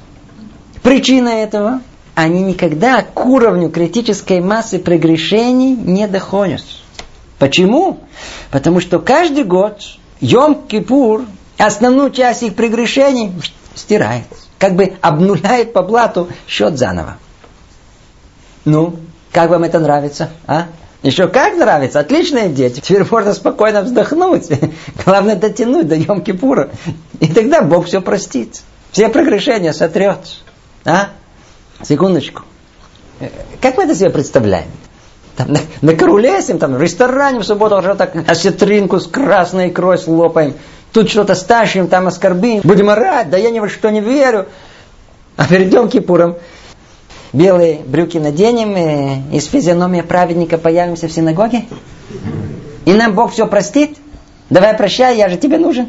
Причина 0.82 1.28
этого– 1.28 1.82
они 2.14 2.42
никогда 2.42 3.02
к 3.02 3.26
уровню 3.26 3.70
критической 3.70 4.40
массы 4.40 4.78
прегрешений 4.78 5.74
не 5.74 6.06
доходят. 6.06 6.62
Почему? 7.38 8.00
Потому 8.50 8.80
что 8.80 9.00
каждый 9.00 9.44
год 9.44 9.80
Йом-Кипур 10.20 11.26
основную 11.58 12.10
часть 12.10 12.42
их 12.42 12.54
прегрешений 12.54 13.32
стирает. 13.74 14.24
Как 14.58 14.76
бы 14.76 14.94
обнуляет 15.00 15.72
по 15.72 15.82
блату 15.82 16.28
счет 16.46 16.78
заново. 16.78 17.18
Ну, 18.64 18.96
как 19.32 19.50
вам 19.50 19.64
это 19.64 19.78
нравится? 19.78 20.30
А? 20.46 20.68
Еще 21.02 21.28
как 21.28 21.56
нравится? 21.56 22.00
Отличная 22.00 22.48
идея. 22.48 22.70
Теперь 22.70 23.04
можно 23.10 23.34
спокойно 23.34 23.82
вздохнуть. 23.82 24.48
Главное 25.04 25.36
дотянуть 25.36 25.88
до 25.88 25.96
Йом-Кипура. 25.96 26.70
И 27.20 27.26
тогда 27.26 27.60
Бог 27.60 27.86
все 27.86 28.00
простит. 28.00 28.62
Все 28.90 29.08
прегрешения 29.08 29.72
сотрет. 29.72 30.20
А? 30.84 31.10
Секундочку. 31.82 32.42
Э, 33.20 33.28
как 33.60 33.76
мы 33.76 33.84
это 33.84 33.94
себе 33.94 34.10
представляем? 34.10 34.68
Там, 35.36 35.52
на, 35.52 35.60
на 35.82 35.94
Карулесим, 35.94 36.58
там, 36.58 36.74
в 36.74 36.82
ресторане 36.82 37.40
в 37.40 37.44
субботу 37.44 37.76
уже 37.76 37.94
так 37.94 38.14
осетринку 38.28 39.00
с 39.00 39.06
красной 39.06 39.68
икрой 39.68 39.98
слопаем. 39.98 40.54
Тут 40.92 41.10
что-то 41.10 41.34
стащим, 41.34 41.88
там 41.88 42.06
оскорбим. 42.06 42.60
Будем 42.62 42.88
орать, 42.88 43.30
да 43.30 43.36
я 43.36 43.50
ни 43.50 43.58
во 43.58 43.68
что 43.68 43.90
не 43.90 44.00
верю. 44.00 44.46
А 45.36 45.46
перед 45.46 45.72
Йом 45.72 45.88
Кипуром 45.88 46.36
белые 47.32 47.80
брюки 47.84 48.18
наденем, 48.18 48.76
и 48.76 49.36
из 49.36 49.46
физиономии 49.46 50.02
праведника 50.02 50.56
появимся 50.56 51.08
в 51.08 51.12
синагоге? 51.12 51.64
И 52.84 52.92
нам 52.92 53.14
Бог 53.14 53.32
все 53.32 53.46
простит? 53.48 53.98
Давай 54.50 54.74
прощай, 54.74 55.16
я 55.16 55.28
же 55.28 55.36
тебе 55.36 55.58
нужен. 55.58 55.88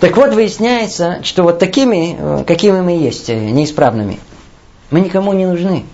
Так 0.00 0.16
вот, 0.16 0.34
выясняется, 0.34 1.20
что 1.22 1.42
вот 1.42 1.58
такими, 1.58 2.16
э, 2.18 2.44
какими 2.46 2.80
мы 2.80 2.92
есть, 2.92 3.30
э, 3.30 3.34
неисправными, 3.34 4.18
мы 4.90 5.00
никому 5.00 5.32
не 5.32 5.46
нужны. 5.46 5.84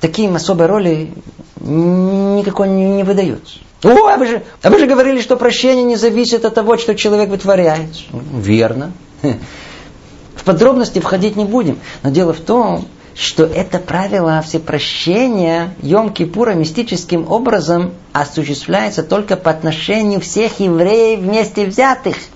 Таким 0.00 0.34
особой 0.34 0.66
роли 0.66 1.12
никакой 1.60 2.68
не, 2.68 3.02
выдаются. 3.04 3.58
О, 3.84 4.08
а 4.08 4.16
вы, 4.16 4.26
же, 4.26 4.42
а 4.62 4.70
вы 4.70 4.78
же 4.78 4.86
говорили, 4.86 5.20
что 5.20 5.36
прощение 5.36 5.84
не 5.84 5.96
зависит 5.96 6.44
от 6.44 6.54
того, 6.54 6.76
что 6.76 6.94
человек 6.94 7.30
вытворяет. 7.30 7.90
Верно. 8.12 8.92
В 9.22 10.44
подробности 10.44 10.98
входить 10.98 11.36
не 11.36 11.44
будем. 11.44 11.78
Но 12.02 12.10
дело 12.10 12.32
в 12.32 12.40
том, 12.40 12.86
что 13.14 13.44
это 13.44 13.78
правило 13.78 14.42
всепрощения 14.42 15.74
Йом-Кипура 15.82 16.54
мистическим 16.54 17.30
образом 17.30 17.94
осуществляется 18.12 19.02
только 19.02 19.36
по 19.36 19.50
отношению 19.50 20.20
всех 20.20 20.58
евреев 20.60 21.20
вместе 21.20 21.64
взятых– 21.64 22.16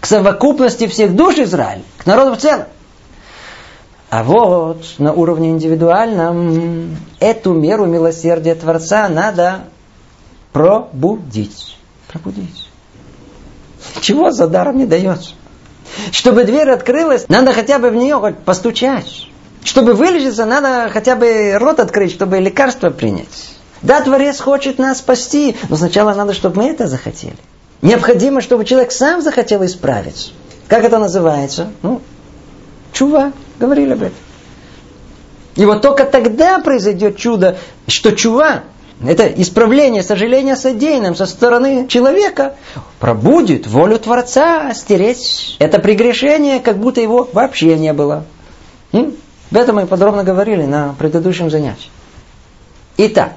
к 0.00 0.06
совокупности 0.06 0.86
всех 0.86 1.14
душ 1.14 1.38
Израиля, 1.38 1.82
к 1.98 2.06
народу 2.06 2.36
в 2.36 2.38
целом. 2.38 2.66
А 4.10 4.22
вот 4.22 4.84
на 4.98 5.12
уровне 5.12 5.50
индивидуальном 5.50 6.96
эту 7.18 7.52
меру 7.52 7.86
милосердия 7.86 8.54
Творца 8.54 9.08
надо 9.08 9.64
пробудить. 10.52 11.76
Пробудить. 12.08 12.70
Чего 14.00 14.30
за 14.30 14.46
даром 14.46 14.78
не 14.78 14.86
дается? 14.86 15.32
Чтобы 16.12 16.44
дверь 16.44 16.70
открылась, 16.70 17.28
надо 17.28 17.52
хотя 17.52 17.78
бы 17.78 17.90
в 17.90 17.96
нее 17.96 18.16
хоть 18.18 18.38
постучать. 18.38 19.28
Чтобы 19.64 19.94
вылечиться, 19.94 20.44
надо 20.44 20.90
хотя 20.92 21.16
бы 21.16 21.56
рот 21.58 21.80
открыть, 21.80 22.12
чтобы 22.12 22.38
лекарство 22.38 22.90
принять. 22.90 23.56
Да, 23.82 24.00
Творец 24.00 24.40
хочет 24.40 24.78
нас 24.78 24.98
спасти, 24.98 25.56
но 25.68 25.76
сначала 25.76 26.14
надо, 26.14 26.34
чтобы 26.34 26.62
мы 26.62 26.68
это 26.68 26.86
захотели. 26.86 27.36
Необходимо, 27.82 28.40
чтобы 28.40 28.64
человек 28.64 28.92
сам 28.92 29.20
захотел 29.22 29.64
исправиться. 29.64 30.30
Как 30.68 30.84
это 30.84 30.98
называется? 30.98 31.70
Ну, 31.82 32.00
чува. 32.92 33.32
Говорили 33.58 33.92
об 33.92 34.02
этом. 34.02 34.18
И 35.56 35.64
вот 35.64 35.82
только 35.82 36.04
тогда 36.04 36.58
произойдет 36.58 37.16
чудо, 37.16 37.58
что 37.86 38.12
чува, 38.12 38.64
это 39.06 39.26
исправление, 39.26 40.02
сожаление 40.02 40.56
содеянным 40.56 41.14
со 41.14 41.26
стороны 41.26 41.86
человека, 41.88 42.56
пробудет 42.98 43.66
волю 43.66 43.98
Творца 43.98 44.72
стереть 44.74 45.56
это 45.58 45.78
прегрешение, 45.78 46.60
как 46.60 46.78
будто 46.78 47.00
его 47.00 47.28
вообще 47.32 47.76
не 47.76 47.92
было. 47.92 48.24
М? 48.92 49.14
Об 49.50 49.56
этом 49.56 49.76
мы 49.76 49.86
подробно 49.86 50.24
говорили 50.24 50.64
на 50.64 50.94
предыдущем 50.98 51.50
занятии. 51.50 51.90
Итак, 52.96 53.34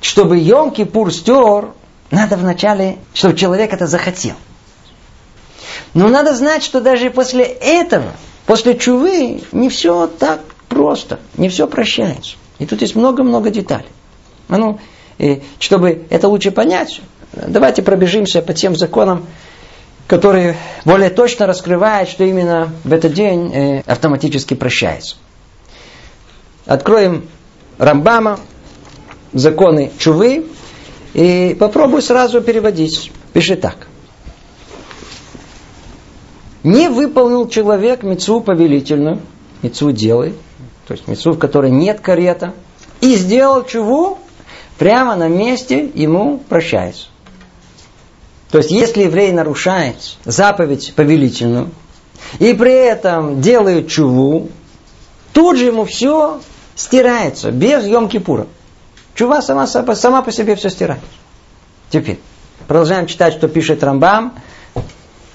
чтобы 0.00 0.38
Йом-Кипур 0.38 1.10
стер 1.10 1.68
надо 2.10 2.36
вначале, 2.36 2.98
чтобы 3.12 3.36
человек 3.36 3.72
это 3.72 3.86
захотел. 3.86 4.34
Но 5.94 6.08
надо 6.08 6.34
знать, 6.34 6.62
что 6.62 6.80
даже 6.80 7.10
после 7.10 7.44
этого, 7.44 8.12
после 8.46 8.76
чувы, 8.76 9.42
не 9.52 9.68
все 9.68 10.06
так 10.06 10.40
просто, 10.68 11.20
не 11.36 11.48
все 11.48 11.66
прощается. 11.66 12.36
И 12.58 12.66
тут 12.66 12.82
есть 12.82 12.94
много-много 12.94 13.50
деталей. 13.50 13.88
А 14.48 14.58
ну, 14.58 14.78
и 15.18 15.42
чтобы 15.58 16.06
это 16.10 16.28
лучше 16.28 16.50
понять, 16.50 17.00
давайте 17.32 17.82
пробежимся 17.82 18.42
по 18.42 18.52
тем 18.52 18.76
законам, 18.76 19.26
которые 20.06 20.56
более 20.84 21.10
точно 21.10 21.46
раскрывают, 21.46 22.08
что 22.10 22.24
именно 22.24 22.70
в 22.84 22.92
этот 22.92 23.14
день 23.14 23.52
э, 23.52 23.82
автоматически 23.86 24.54
прощается. 24.54 25.16
Откроем 26.66 27.28
Рамбама, 27.78 28.38
законы 29.32 29.90
Чувы, 29.98 30.46
И 31.14 31.56
попробую 31.58 32.02
сразу 32.02 32.40
переводить. 32.40 33.12
Пиши 33.32 33.56
так. 33.56 33.86
Не 36.64 36.88
выполнил 36.88 37.48
человек 37.48 38.02
мецу 38.02 38.40
повелительную, 38.40 39.20
мецу 39.62 39.92
делай, 39.92 40.34
то 40.86 40.92
есть 40.94 41.06
мецу, 41.06 41.32
в 41.32 41.38
которой 41.38 41.70
нет 41.70 42.00
карета, 42.00 42.52
и 43.00 43.16
сделал 43.16 43.64
чего? 43.64 44.18
Прямо 44.78 45.14
на 45.14 45.28
месте 45.28 45.90
ему 45.94 46.38
прощается. 46.48 47.08
То 48.50 48.58
есть, 48.58 48.70
если 48.70 49.02
еврей 49.02 49.30
нарушает 49.30 49.96
заповедь 50.24 50.94
повелительную, 50.96 51.70
и 52.38 52.54
при 52.54 52.72
этом 52.72 53.40
делает 53.40 53.88
чуву, 53.88 54.48
тут 55.32 55.58
же 55.58 55.66
ему 55.66 55.84
все 55.84 56.40
стирается, 56.74 57.50
без 57.50 57.84
Йом-Кипура. 57.84 58.46
Чува 59.14 59.42
сама, 59.42 59.66
сама 59.66 60.22
по 60.22 60.32
себе 60.32 60.56
все 60.56 60.70
стирает. 60.70 61.00
Теперь, 61.90 62.18
продолжаем 62.66 63.06
читать, 63.06 63.34
что 63.34 63.48
пишет 63.48 63.84
Рамбам 63.84 64.34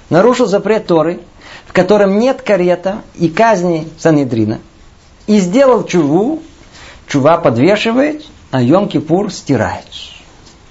нарушил 0.09 0.47
запрет 0.47 0.87
Торы, 0.87 1.21
в 1.65 1.73
котором 1.73 2.19
нет 2.19 2.41
карета 2.41 3.01
и 3.15 3.29
казни 3.29 3.87
Санедрина, 3.97 4.59
и 5.27 5.39
сделал 5.39 5.85
чуву, 5.85 6.41
чува 7.07 7.37
подвешивает, 7.37 8.25
а 8.51 8.61
Йом-Кипур 8.61 9.29
стирает. 9.29 9.85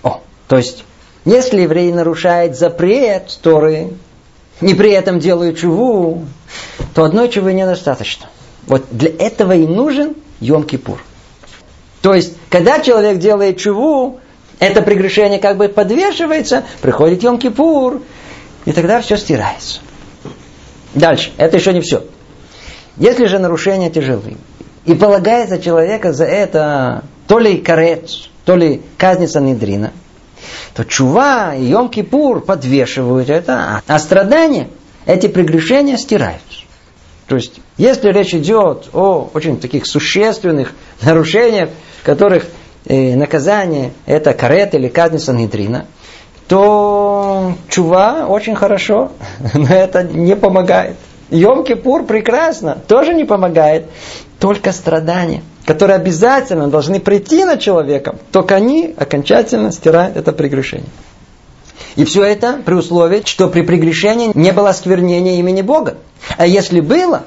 О, 0.02 0.20
то 0.48 0.56
есть, 0.56 0.84
если 1.24 1.62
еврей 1.62 1.92
нарушает 1.92 2.58
запрет 2.58 3.38
Торы, 3.42 3.92
и 4.60 4.74
при 4.74 4.90
этом 4.90 5.20
делает 5.20 5.58
чуву, 5.58 6.26
то 6.94 7.04
одной 7.04 7.28
чувы 7.28 7.52
недостаточно. 7.52 8.26
Вот 8.66 8.84
для 8.90 9.10
этого 9.10 9.52
и 9.52 9.66
нужен 9.66 10.14
Йом-Кипур. 10.40 10.98
То 12.02 12.14
есть, 12.14 12.34
когда 12.48 12.80
человек 12.80 13.18
делает 13.18 13.58
чуву, 13.58 14.20
это 14.58 14.82
прегрешение 14.82 15.38
как 15.38 15.56
бы 15.56 15.68
подвешивается, 15.68 16.64
приходит 16.80 17.22
Йом-Кипур, 17.22 18.02
и 18.64 18.72
тогда 18.72 19.00
все 19.00 19.16
стирается. 19.16 19.80
Дальше. 20.94 21.32
Это 21.36 21.56
еще 21.56 21.72
не 21.72 21.80
все. 21.80 22.04
Если 22.96 23.26
же 23.26 23.38
нарушения 23.38 23.90
тяжелые, 23.90 24.36
и 24.84 24.94
полагается 24.94 25.60
человека 25.60 26.12
за 26.12 26.24
это 26.24 27.04
то 27.26 27.38
ли 27.38 27.58
карет, 27.58 28.10
то 28.44 28.56
ли 28.56 28.80
казница 28.96 29.40
недрина, 29.40 29.92
то 30.74 30.84
чува 30.84 31.54
и 31.54 31.70
Йом-Кипур 31.70 32.40
подвешивают 32.40 33.28
это, 33.28 33.82
а 33.86 33.98
страдания, 33.98 34.68
эти 35.06 35.26
прегрешения 35.26 35.96
стирают. 35.96 36.42
То 37.26 37.36
есть, 37.36 37.60
если 37.76 38.10
речь 38.10 38.34
идет 38.34 38.88
о 38.94 39.30
очень 39.34 39.60
таких 39.60 39.86
существенных 39.86 40.72
нарушениях, 41.02 41.68
которых 42.02 42.46
э, 42.86 43.16
наказание 43.16 43.92
это 44.06 44.34
карет 44.34 44.74
или 44.74 44.88
казница 44.88 45.32
недрина, 45.32 45.86
то 46.48 47.54
чува 47.68 48.26
очень 48.28 48.54
хорошо, 48.54 49.12
но 49.54 49.68
это 49.74 50.02
не 50.02 50.34
помогает. 50.36 50.96
Йом-Кипур 51.30 52.06
прекрасно, 52.06 52.78
тоже 52.88 53.12
не 53.12 53.24
помогает. 53.24 53.86
Только 54.38 54.72
страдания, 54.72 55.42
которые 55.66 55.96
обязательно 55.96 56.68
должны 56.68 57.00
прийти 57.00 57.44
на 57.44 57.58
человека, 57.58 58.16
только 58.32 58.54
они 58.54 58.94
окончательно 58.96 59.72
стирают 59.72 60.16
это 60.16 60.32
прегрешение. 60.32 60.88
И 61.96 62.04
все 62.04 62.22
это 62.22 62.60
при 62.64 62.74
условии, 62.74 63.22
что 63.24 63.48
при 63.48 63.62
прегрешении 63.62 64.30
не 64.34 64.52
было 64.52 64.70
осквернения 64.70 65.38
имени 65.38 65.62
Бога. 65.62 65.98
А 66.36 66.46
если 66.46 66.80
было, 66.80 67.24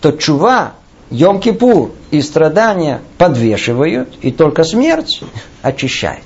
то 0.00 0.12
чува, 0.12 0.72
Йом-Кипур 1.10 1.92
и 2.10 2.20
страдания 2.20 3.00
подвешивают, 3.18 4.08
и 4.22 4.32
только 4.32 4.64
смерть 4.64 5.22
очищает. 5.62 6.24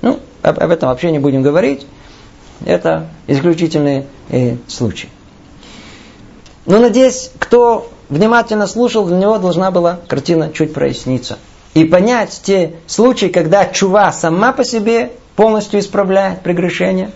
Ну, 0.00 0.20
об, 0.42 0.58
об 0.58 0.70
этом 0.70 0.88
вообще 0.88 1.10
не 1.10 1.18
будем 1.18 1.42
говорить. 1.42 1.86
Это 2.64 3.08
исключительные 3.26 4.06
э, 4.30 4.56
случаи. 4.68 5.08
Но 6.64 6.78
надеюсь, 6.78 7.30
кто 7.38 7.90
внимательно 8.08 8.66
слушал, 8.66 9.04
для 9.06 9.16
него 9.16 9.38
должна 9.38 9.70
была 9.70 9.98
картина 10.06 10.50
чуть 10.52 10.72
проясниться. 10.72 11.38
И 11.74 11.84
понять 11.84 12.40
те 12.44 12.74
случаи, 12.86 13.26
когда 13.26 13.66
чува 13.66 14.12
сама 14.12 14.52
по 14.52 14.64
себе 14.64 15.12
полностью 15.36 15.80
исправляет 15.80 16.42
прегрешение. 16.42 17.10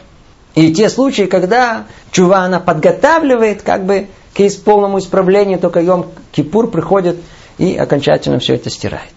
И 0.55 0.73
те 0.73 0.89
случаи, 0.89 1.25
когда 1.25 1.85
чува 2.11 2.39
она 2.39 2.61
подготавливает 2.61 3.63
как 3.63 3.85
бы 3.85 4.09
к 4.37 4.65
полному 4.65 4.99
исправлению, 4.99 5.59
только 5.59 5.81
Йом 5.81 6.07
Кипур 6.33 6.71
приходит 6.71 7.17
и 7.59 7.77
окончательно 7.77 8.39
все 8.39 8.55
это 8.55 8.71
стирает. 8.71 9.15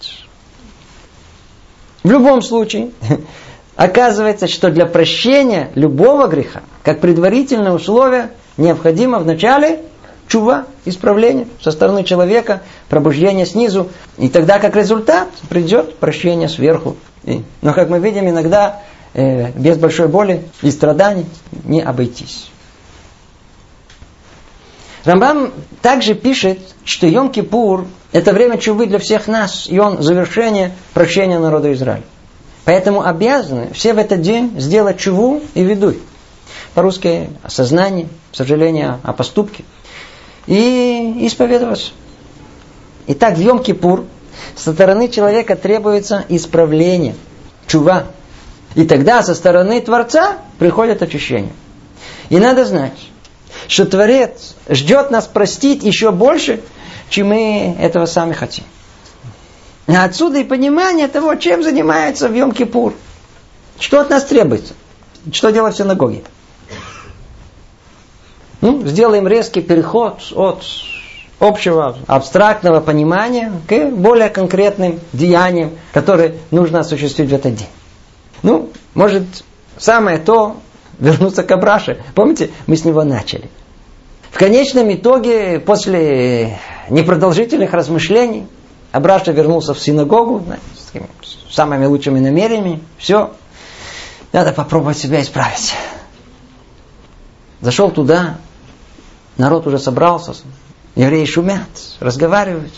В 2.03 2.10
любом 2.10 2.41
случае, 2.41 2.91
Оказывается, 3.79 4.49
что 4.49 4.71
для 4.71 4.86
прощения 4.86 5.71
любого 5.73 6.27
греха, 6.27 6.63
как 6.84 6.99
предварительное 6.99 7.71
условие, 7.71 8.32
необходимо 8.58 9.19
вначале 9.19 9.79
чува, 10.27 10.65
исправление 10.84 11.47
со 11.62 11.71
стороны 11.71 12.03
человека, 12.03 12.62
пробуждение 12.89 13.45
снизу. 13.45 13.88
И 14.17 14.27
тогда, 14.27 14.60
как 14.60 14.75
результат, 14.75 15.29
придет 15.47 15.95
прощение 15.95 16.49
сверху. 16.49 16.97
И, 17.23 17.41
но, 17.62 17.71
как 17.71 17.88
мы 17.88 17.99
видим, 17.99 18.27
иногда 18.27 18.82
э, 19.13 19.51
без 19.53 19.77
большой 19.77 20.10
боли 20.10 20.43
и 20.62 20.71
страданий 20.71 21.25
не 21.63 21.79
обойтись. 21.82 22.51
Рамбам 25.05 25.53
также 25.81 26.13
пишет, 26.13 26.59
что 26.83 27.07
Йом-Кипур– 27.07 27.88
это 28.12 28.33
время 28.33 28.57
чувы 28.57 28.85
для 28.85 28.99
всех 28.99 29.27
нас, 29.27 29.67
и 29.69 29.79
он 29.79 30.01
завершение 30.01 30.73
прощения 30.93 31.39
народа 31.39 31.71
Израиля. 31.73 32.03
Поэтому 32.65 33.05
обязаны 33.05 33.71
все 33.73 33.93
в 33.93 33.97
этот 33.97 34.21
день 34.21 34.59
сделать 34.59 34.99
чуву 34.99 35.41
и 35.53 35.63
ведуй. 35.63 35.99
По-русски 36.73 37.29
осознание, 37.43 38.07
сожаление 38.31 38.99
о 39.03 39.13
поступке. 39.13 39.63
И 40.45 41.15
исповедоваться. 41.21 41.91
Итак, 43.07 43.38
в 43.38 43.41
Йом-Кипур 43.41 44.05
со 44.55 44.73
стороны 44.73 45.07
человека 45.07 45.55
требуется 45.55 46.25
исправление, 46.29 47.15
чува. 47.67 48.05
И 48.75 48.85
тогда 48.85 49.23
со 49.23 49.33
стороны 49.33 49.81
Творца 49.81 50.38
приходит 50.59 51.01
очищение. 51.01 51.53
И 52.29 52.38
надо 52.38 52.65
знать, 52.65 53.09
что 53.69 53.86
Творец 53.86 54.55
ждет 54.67 55.12
нас 55.12 55.27
простить 55.27 55.84
еще 55.84 56.12
больше, 56.12 56.62
чем 57.10 57.27
мы 57.27 57.75
этого 57.79 58.08
сами 58.08 58.34
хотим. 58.34 58.65
Отсюда 59.86 60.39
и 60.39 60.43
понимание 60.43 61.08
того, 61.08 61.36
чем 61.36 61.62
занимается 61.62 62.29
в 62.29 62.34
Йом-Кипур. 62.34 62.93
Что 63.79 64.01
от 64.01 64.10
нас 64.10 64.25
требуется? 64.25 64.73
Что 65.32 65.51
делать 65.51 65.75
в 65.75 65.77
синагоге? 65.77 66.23
Ну, 68.62 68.86
сделаем 68.88 69.27
резкий 69.27 69.62
переход 69.62 70.19
от 70.36 70.63
общего 71.39 71.95
абстрактного 72.08 72.82
понимания 72.82 73.53
к 73.67 73.91
более 73.91 74.29
конкретным 74.29 74.99
деяниям, 75.13 75.71
которые 75.93 76.39
нужно 76.49 76.79
осуществить 76.79 77.29
в 77.29 77.34
этот 77.36 77.55
день. 77.55 77.69
Ну, 78.41 78.71
может, 78.95 79.25
самое 79.77 80.17
то 80.17 80.58
вернуться 80.97 81.43
к 81.43 81.51
Абраше. 81.51 82.03
Помните, 82.15 82.49
мы 82.65 82.75
с 82.75 82.84
него 82.84 83.03
начали. 83.03 83.49
В 84.32 84.38
конечном 84.38 84.94
итоге, 84.94 85.60
после 85.60 86.60
непродолжительных 86.89 87.74
размышлений, 87.74 88.48
Абраша 88.92 89.32
вернулся 89.32 89.74
в 89.74 89.80
синагогу 89.80 90.46
с 91.22 91.54
самыми 91.54 91.86
лучшими 91.86 92.20
намерениями. 92.20 92.82
Все. 92.98 93.32
Надо 94.32 94.52
попробовать 94.52 94.98
себя 94.98 95.22
исправить. 95.22 95.74
Зашел 97.62 97.92
туда, 97.92 98.38
народ 99.38 99.68
уже 99.68 99.80
собрался, 99.80 100.34
евреи 100.96 101.26
шумят, 101.26 101.68
разговаривают. 102.00 102.72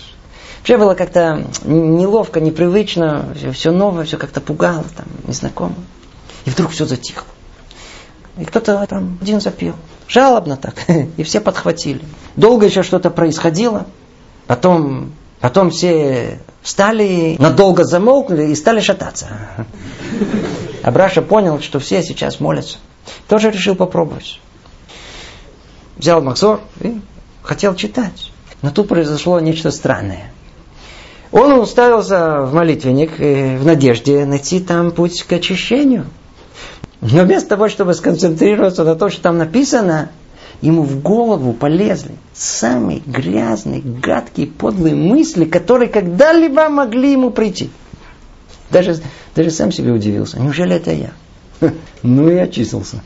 Вообще 0.60 0.78
было 0.78 0.94
как-то 0.94 1.46
неловко, 1.66 2.40
непривычно, 2.40 3.34
все 3.54 3.72
новое, 3.72 4.06
все 4.06 4.18
как-то 4.18 4.42
пугало, 4.42 4.86
там, 4.96 5.06
незнакомо. 5.28 5.76
И 6.46 6.50
вдруг 6.50 6.72
все 6.72 6.86
затихло. 6.86 7.28
И 8.38 8.46
кто-то 8.46 8.86
там 8.88 9.18
один 9.22 9.42
запел. 9.42 9.76
Жалобно 10.12 10.58
так. 10.58 10.76
И 11.18 11.24
все 11.24 11.40
подхватили. 11.40 12.02
Долго 12.36 12.66
еще 12.66 12.84
что-то 12.84 13.10
происходило. 13.10 13.86
Потом 14.46 15.14
Потом 15.42 15.72
все 15.72 16.40
встали, 16.62 17.36
надолго 17.40 17.84
замолкнули 17.84 18.52
и 18.52 18.56
стали 18.56 18.80
шататься. 18.80 19.28
Абраша 20.84 21.24
понял, 21.24 21.60
что 21.60 21.80
все 21.80 22.04
сейчас 22.04 22.40
молятся. 22.40 22.78
Тоже 23.28 23.50
решил 23.50 23.74
попробовать. 23.74 24.40
Взял 25.98 26.22
Максор 26.22 26.62
и 26.80 27.02
хотел 27.42 27.74
читать. 27.74 28.32
Но 28.62 28.70
тут 28.70 28.88
произошло 28.88 29.40
нечто 29.40 29.72
странное. 29.72 30.32
Он 31.32 31.54
уставился 31.54 32.42
в 32.42 32.54
молитвенник 32.54 33.20
э, 33.20 33.58
в 33.58 33.66
надежде 33.66 34.26
найти 34.26 34.60
там 34.60 34.92
путь 34.92 35.24
к 35.24 35.34
очищению. 35.34 36.06
Но 37.02 37.24
вместо 37.24 37.50
того, 37.50 37.68
чтобы 37.68 37.94
сконцентрироваться 37.96 38.84
на 38.84 38.96
том, 38.96 39.10
что 39.10 39.22
там 39.24 39.38
написано, 39.38 40.10
ему 40.62 40.84
в 40.84 41.02
голову 41.02 41.54
полезли 41.54 42.16
самые 42.34 43.02
грязные, 43.06 43.82
гадкие, 43.82 44.48
подлые 44.48 44.96
мысли, 44.96 45.46
которые 45.46 45.90
когда-либо 45.90 46.70
могли 46.70 47.12
ему 47.12 47.32
прийти. 47.32 47.72
Даже, 48.70 48.98
даже 49.36 49.50
сам 49.50 49.72
себе 49.72 49.92
удивился. 49.92 50.40
Неужели 50.40 50.76
это 50.76 50.92
я? 50.92 51.12
Ну 52.04 52.30
и 52.30 52.36
очистился. 52.36 53.02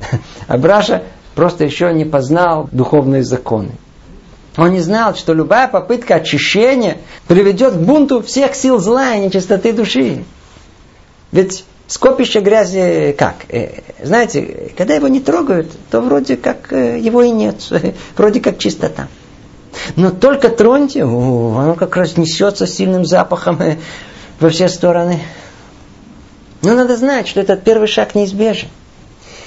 А 0.46 0.56
Браша 0.56 1.02
просто 1.34 1.64
еще 1.64 1.92
не 1.92 2.04
познал 2.04 2.68
духовные 2.70 3.24
законы. 3.24 3.72
Он 4.56 4.70
не 4.70 4.80
знал, 4.80 5.16
что 5.16 5.32
любая 5.32 5.66
попытка 5.66 6.16
очищения 6.16 6.98
приведет 7.26 7.74
к 7.74 7.78
бунту 7.78 8.22
всех 8.22 8.54
сил 8.54 8.78
зла 8.78 9.14
и 9.14 9.20
нечистоты 9.20 9.72
души. 9.72 10.24
Ведь 11.32 11.64
скопище 11.86 12.40
грязи 12.40 13.14
как? 13.18 13.36
Э, 13.48 13.80
знаете, 14.02 14.72
когда 14.76 14.94
его 14.94 15.08
не 15.08 15.20
трогают, 15.20 15.70
то 15.90 16.00
вроде 16.00 16.36
как 16.36 16.72
э, 16.72 16.98
его 16.98 17.22
и 17.22 17.30
нет. 17.30 17.56
Вроде 18.16 18.40
как 18.40 18.58
чистота. 18.58 19.08
Но 19.96 20.10
только 20.10 20.48
троньте, 20.48 21.02
оно 21.02 21.74
как 21.78 21.96
раз 21.96 22.16
несется 22.16 22.66
сильным 22.66 23.04
запахом 23.04 23.60
э, 23.60 23.76
во 24.40 24.50
все 24.50 24.68
стороны. 24.68 25.20
Но 26.62 26.74
надо 26.74 26.96
знать, 26.96 27.28
что 27.28 27.40
этот 27.40 27.64
первый 27.64 27.88
шаг 27.88 28.14
неизбежен. 28.14 28.68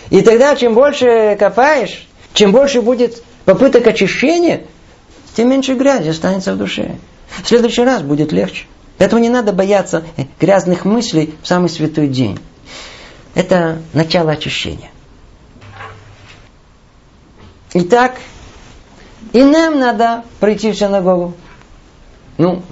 И 0.09 0.21
тогда, 0.21 0.55
чем 0.55 0.73
больше 0.73 1.35
копаешь, 1.39 2.07
чем 2.33 2.51
больше 2.51 2.81
будет 2.81 3.23
попыток 3.45 3.87
очищения, 3.87 4.63
тем 5.35 5.49
меньше 5.49 5.73
грязи 5.73 6.09
останется 6.09 6.53
в 6.53 6.57
душе. 6.57 6.95
В 7.43 7.47
следующий 7.47 7.83
раз 7.83 8.01
будет 8.01 8.31
легче. 8.31 8.65
Поэтому 8.97 9.21
не 9.21 9.29
надо 9.29 9.53
бояться 9.53 10.03
грязных 10.39 10.85
мыслей 10.85 11.35
в 11.41 11.47
самый 11.47 11.69
святой 11.69 12.07
день. 12.07 12.39
Это 13.35 13.79
начало 13.93 14.31
очищения. 14.31 14.89
Итак, 17.73 18.15
и 19.33 19.43
нам 19.43 19.79
надо 19.79 20.23
прийти 20.39 20.71
в 20.71 20.77
синагогу. 20.77 21.33
Ну, 22.37 22.63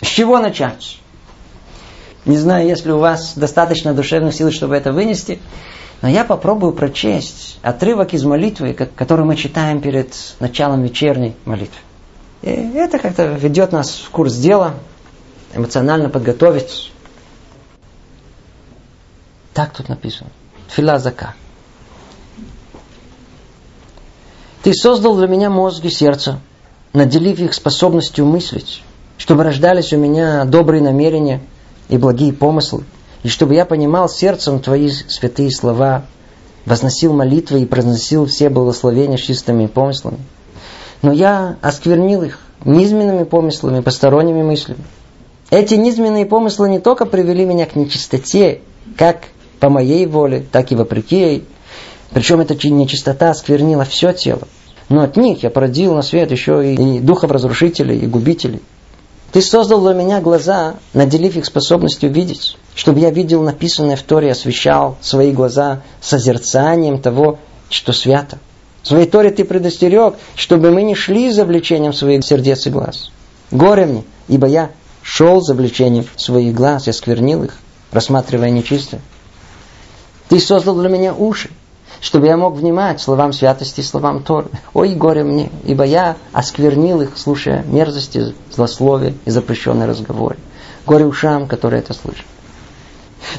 с 0.00 0.06
чего 0.06 0.38
начать? 0.38 0.98
Не 2.26 2.36
знаю, 2.36 2.66
если 2.66 2.90
у 2.90 2.98
вас 2.98 3.34
достаточно 3.36 3.94
душевных 3.94 4.34
сил, 4.34 4.50
чтобы 4.50 4.76
это 4.76 4.92
вынести, 4.92 5.40
но 6.02 6.08
я 6.08 6.24
попробую 6.24 6.72
прочесть 6.72 7.58
отрывок 7.62 8.12
из 8.12 8.24
молитвы, 8.24 8.74
который 8.74 9.24
мы 9.24 9.36
читаем 9.36 9.80
перед 9.80 10.14
началом 10.40 10.82
вечерней 10.82 11.34
молитвы. 11.44 11.78
И 12.42 12.50
это 12.50 12.98
как-то 12.98 13.24
ведет 13.24 13.72
нас 13.72 14.02
в 14.06 14.10
курс 14.10 14.34
дела, 14.34 14.74
эмоционально 15.54 16.08
подготовить. 16.08 16.92
Так 19.52 19.72
тут 19.72 19.88
написано. 19.88 20.30
Филазака. 20.68 21.34
Ты 24.62 24.72
создал 24.74 25.16
для 25.16 25.26
меня 25.26 25.50
мозг 25.50 25.84
и 25.84 25.90
сердце, 25.90 26.40
наделив 26.92 27.38
их 27.38 27.54
способностью 27.54 28.24
мыслить, 28.24 28.82
чтобы 29.18 29.44
рождались 29.44 29.92
у 29.92 29.98
меня 29.98 30.44
добрые 30.44 30.82
намерения– 30.82 31.40
и 31.88 31.98
благие 31.98 32.32
помыслы, 32.32 32.84
и 33.22 33.28
чтобы 33.28 33.54
я 33.54 33.64
понимал 33.64 34.08
сердцем 34.08 34.60
Твои 34.60 34.90
святые 34.90 35.50
слова, 35.50 36.04
возносил 36.66 37.12
молитвы 37.12 37.62
и 37.62 37.66
произносил 37.66 38.26
все 38.26 38.48
благословения 38.48 39.16
чистыми 39.16 39.66
помыслами. 39.66 40.18
Но 41.02 41.12
я 41.12 41.56
осквернил 41.60 42.22
их 42.22 42.38
низменными 42.64 43.24
помыслами, 43.24 43.80
посторонними 43.80 44.42
мыслями. 44.42 44.80
Эти 45.54 45.74
низменные 45.74 46.26
помыслы 46.26 46.68
не 46.68 46.80
только 46.80 47.06
привели 47.06 47.44
меня 47.44 47.66
к 47.66 47.76
нечистоте, 47.76 48.60
как 48.96 49.28
по 49.60 49.68
моей 49.68 50.04
воле, 50.04 50.44
так 50.50 50.72
и 50.72 50.74
вопреки 50.74 51.16
ей. 51.16 51.44
Причем 52.10 52.40
эта 52.40 52.54
нечистота 52.68 53.30
осквернила 53.30 53.84
все 53.84 54.12
тело. 54.12 54.48
Но 54.88 55.02
от 55.02 55.16
них 55.16 55.44
я 55.44 55.50
породил 55.50 55.94
на 55.94 56.02
свет 56.02 56.32
еще 56.32 56.74
и 56.74 56.98
духов 56.98 57.30
разрушителей, 57.30 58.00
и 58.00 58.06
губителей. 58.08 58.62
Ты 59.30 59.40
создал 59.42 59.80
для 59.80 59.92
меня 59.92 60.20
глаза, 60.20 60.74
наделив 60.92 61.36
их 61.36 61.46
способностью 61.46 62.10
видеть, 62.10 62.56
чтобы 62.74 62.98
я 62.98 63.10
видел 63.10 63.40
написанное 63.42 63.94
в 63.94 64.02
Торе, 64.02 64.32
освещал 64.32 64.96
свои 65.02 65.30
глаза 65.30 65.82
созерцанием 66.00 67.00
того, 67.00 67.38
что 67.70 67.92
свято. 67.92 68.38
В 68.82 68.88
своей 68.88 69.06
Торе 69.06 69.30
ты 69.30 69.44
предостерег, 69.44 70.16
чтобы 70.34 70.72
мы 70.72 70.82
не 70.82 70.96
шли 70.96 71.30
за 71.30 71.44
влечением 71.44 71.92
своих 71.92 72.24
сердец 72.24 72.66
и 72.66 72.70
глаз. 72.70 73.12
Горе 73.52 73.86
мне, 73.86 74.02
ибо 74.26 74.48
я 74.48 74.70
шел 75.04 75.42
за 75.42 75.54
влечением 75.54 76.06
своих 76.16 76.54
глаз, 76.54 76.86
я 76.86 76.92
сквернил 76.92 77.44
их, 77.44 77.58
рассматривая 77.92 78.50
нечистое. 78.50 79.02
Ты 80.28 80.40
создал 80.40 80.74
для 80.76 80.88
меня 80.88 81.14
уши, 81.14 81.50
чтобы 82.00 82.26
я 82.26 82.36
мог 82.36 82.54
внимать 82.54 83.00
словам 83.00 83.32
святости, 83.32 83.82
словам 83.82 84.22
Торы. 84.22 84.48
Ой, 84.72 84.94
горе 84.94 85.22
мне, 85.22 85.50
ибо 85.64 85.84
я 85.84 86.16
осквернил 86.32 87.02
их, 87.02 87.10
слушая 87.16 87.62
мерзости, 87.64 88.34
злословия 88.50 89.14
и 89.26 89.30
запрещенные 89.30 89.86
разговоры. 89.86 90.38
Горе 90.86 91.06
ушам, 91.06 91.46
которые 91.46 91.80
это 91.80 91.92
слышат. 91.92 92.24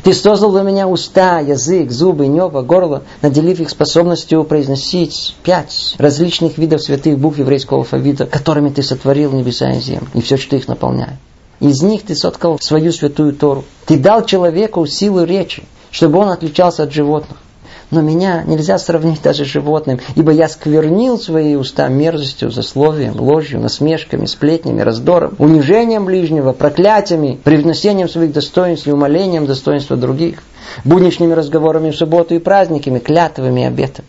Ты 0.03 0.13
создал 0.13 0.51
для 0.51 0.61
меня 0.61 0.87
уста, 0.87 1.39
язык, 1.39 1.91
зубы, 1.91 2.27
небо, 2.27 2.61
горло, 2.61 3.03
наделив 3.21 3.59
их 3.59 3.69
способностью 3.69 4.43
произносить 4.43 5.35
пять 5.43 5.95
различных 5.97 6.57
видов 6.57 6.81
святых 6.81 7.17
букв 7.17 7.37
еврейского 7.39 7.79
алфавита, 7.79 8.25
которыми 8.25 8.69
ты 8.69 8.83
сотворил 8.83 9.31
небеса 9.31 9.71
и 9.71 9.79
землю, 9.79 10.07
и 10.13 10.21
все, 10.21 10.37
что 10.37 10.55
их 10.55 10.67
наполняет. 10.67 11.17
Из 11.59 11.81
них 11.81 12.03
ты 12.03 12.15
соткал 12.15 12.59
свою 12.59 12.91
святую 12.91 13.33
Тору. 13.33 13.63
Ты 13.85 13.97
дал 13.97 14.25
человеку 14.25 14.85
силу 14.85 15.23
речи, 15.23 15.63
чтобы 15.91 16.19
он 16.19 16.29
отличался 16.29 16.83
от 16.83 16.91
животных. 16.91 17.37
Но 17.91 18.01
меня 18.01 18.43
нельзя 18.43 18.79
сравнить 18.79 19.21
даже 19.21 19.45
с 19.45 19.47
животным, 19.47 19.99
ибо 20.15 20.31
я 20.31 20.49
сквернил 20.49 21.19
свои 21.19 21.55
уста 21.55 21.87
мерзостью, 21.87 22.49
засловием, 22.49 23.19
ложью, 23.19 23.59
насмешками, 23.59 24.25
сплетнями, 24.25 24.81
раздором, 24.81 25.35
унижением 25.37 26.05
ближнего, 26.05 26.51
проклятиями, 26.51 27.39
привнесением 27.43 28.09
своих 28.09 28.33
достоинств 28.33 28.87
и 28.87 28.91
умолением 28.91 29.45
достоинства 29.45 29.95
других, 29.97 30.41
будничными 30.83 31.33
разговорами 31.33 31.91
в 31.91 31.95
субботу 31.95 32.33
и 32.33 32.39
праздниками, 32.39 32.97
клятвами 32.99 33.61
и 33.61 33.65
обетами. 33.65 34.07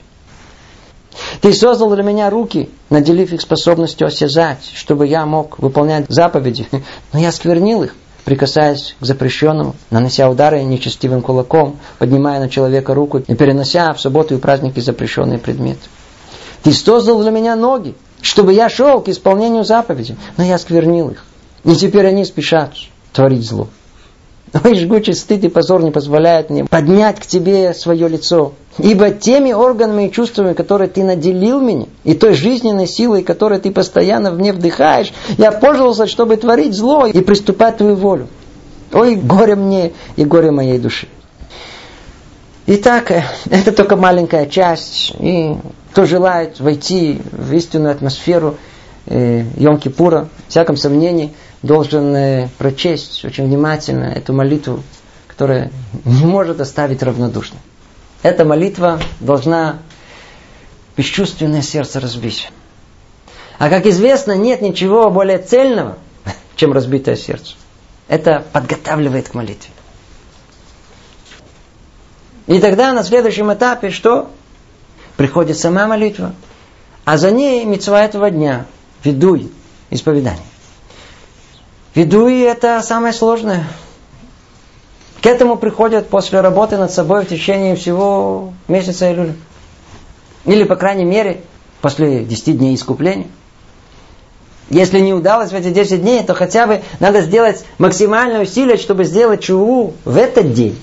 Ты 1.41 1.53
создал 1.53 1.91
для 1.95 2.03
меня 2.03 2.31
руки, 2.31 2.71
наделив 2.91 3.33
их 3.33 3.41
способностью 3.41 4.07
осязать, 4.07 4.71
чтобы 4.75 5.07
я 5.07 5.27
мог 5.27 5.59
выполнять 5.59 6.07
заповеди, 6.09 6.69
но 7.13 7.19
я 7.19 7.33
сквернил 7.33 7.83
их 7.83 7.95
прикасаясь 8.27 8.97
к 8.99 9.05
запрещенному, 9.05 9.77
нанося 9.91 10.29
удары 10.29 10.61
нечестивым 10.65 11.23
кулаком, 11.23 11.79
поднимая 12.01 12.41
на 12.41 12.49
человека 12.49 12.93
руку 12.93 13.19
и 13.19 13.35
перенося 13.37 13.95
в 13.95 14.01
субботу 14.01 14.35
и 14.35 14.39
праздники 14.39 14.81
запрещенные 14.81 15.39
предметы. 15.39 15.89
Ты 16.65 16.73
создал 16.73 17.23
для 17.23 17.31
меня 17.31 17.55
ноги, 17.55 17.95
чтобы 18.21 18.53
я 18.53 18.69
шел 18.69 19.01
к 19.01 19.09
исполнению 19.09 19.63
заповедей, 19.63 20.17
но 20.37 20.43
я 20.43 20.59
сквернил 20.59 21.11
их. 21.11 21.25
И 21.63 21.77
теперь 21.77 22.09
они 22.09 22.25
спешат 22.25 22.73
творить 23.13 23.47
зло. 23.47 23.69
Ой, 24.65 24.75
жгучий 24.77 25.15
стыд 25.15 25.45
и 25.45 25.49
позор 25.49 25.83
не 25.83 25.91
позволяет 25.91 26.51
мне 26.51 26.65
поднять 26.65 27.21
к 27.21 27.27
тебе 27.27 27.75
свое 27.75 28.09
лицо. 28.09 28.53
Ибо 28.79 29.11
теми 29.11 29.53
органами 29.53 30.09
и 30.09 30.13
чувствами, 30.13 30.53
которые 30.53 30.89
ты 30.89 31.03
наделил 31.03 31.61
меня, 31.61 31.87
и 32.05 32.15
той 32.15 32.35
жизненной 32.35 32.87
силой, 32.87 33.23
которой 33.23 33.59
ты 33.59 33.71
постоянно 33.71 34.31
в 34.31 34.39
мне 34.39 34.53
вдыхаешь, 34.53 35.13
я 35.39 35.51
пользовался, 35.51 36.07
чтобы 36.07 36.37
творить 36.37 36.75
зло 36.75 37.07
и 37.07 37.21
приступать 37.21 37.79
твою 37.79 37.97
волю. 37.97 38.29
Ой, 38.93 39.17
горе 39.17 39.57
мне 39.57 39.93
и 40.17 40.25
горе 40.25 40.51
моей 40.51 40.79
души. 40.79 41.09
Итак, 42.67 43.11
э, 43.13 43.23
это 43.49 43.73
только 43.73 43.97
маленькая 43.97 44.47
часть. 44.47 45.15
И 45.21 45.57
кто 45.93 46.05
желает 46.05 46.61
войти 46.61 47.21
в 47.33 47.53
истинную 47.55 47.93
атмосферу 47.93 48.57
Йом-Кипура, 49.07 50.29
в 50.47 50.51
всяком 50.51 50.77
сомнении– 50.77 51.33
должен 51.67 52.15
э, 52.15 52.49
прочесть 52.59 53.25
очень 53.25 53.47
внимательно 53.47 54.05
эту 54.05 54.33
молитву, 54.33 54.83
которая 55.27 55.71
не 56.05 56.25
может 56.25 56.61
оставить 56.61 57.03
равнодушным. 57.03 57.61
Эта 58.23 58.45
молитва 58.45 59.01
должна 59.21 59.79
бесчувственное 60.97 61.63
сердце 61.63 62.01
разбить. 62.01 62.51
А 63.59 63.69
как 63.69 63.87
известно, 63.87 64.33
нет 64.33 64.63
ничего 64.63 65.11
более 65.11 65.39
цельного, 65.39 65.99
чем 66.57 66.73
разбитое 66.73 67.17
сердце. 67.17 67.55
Это 68.09 68.45
подготавливает 68.53 69.29
к 69.29 69.35
молитве. 69.35 69.71
И 72.47 72.61
тогда 72.61 72.93
на 72.93 73.03
следующем 73.03 73.53
этапе 73.53 73.91
что? 73.91 74.31
Приходит 75.17 75.59
сама 75.59 75.87
молитва, 75.87 76.35
а 77.05 77.17
за 77.17 77.31
ней 77.31 77.65
мецва 77.65 78.05
этого 78.05 78.31
дня, 78.31 78.67
ведуй, 79.05 79.51
исповедание. 79.91 80.43
Ведуи 81.95 82.43
это 82.43 82.83
самое 82.83 83.13
сложное. 83.13 83.67
К 85.23 85.27
этому 85.27 85.57
приходят 85.57 86.09
после 86.09 86.41
работы 86.41 86.77
над 86.77 86.93
собой 86.93 87.25
в 87.25 87.29
течение 87.29 87.75
всего 87.75 88.53
месяца 88.69 89.13
Илюля. 89.13 89.35
Или, 90.45 90.65
по 90.65 90.77
крайней 90.77 91.05
мере, 91.05 91.41
после 91.81 92.25
10 92.25 92.59
дней 92.59 92.75
искупления. 92.75 93.29
Если 94.69 95.01
не 95.01 95.15
удалось 95.15 95.51
в 95.51 95.55
эти 95.55 95.71
10 95.71 96.03
дней, 96.03 96.23
то 96.25 96.35
хотя 96.35 96.67
бы 96.67 96.83
надо 97.01 97.21
сделать 97.23 97.65
максимальное 97.79 98.43
усилие, 98.43 98.77
чтобы 98.77 99.05
сделать 99.05 99.43
чуву 99.43 99.95
в 100.05 100.17
этот 100.17 100.53
день. 100.53 100.79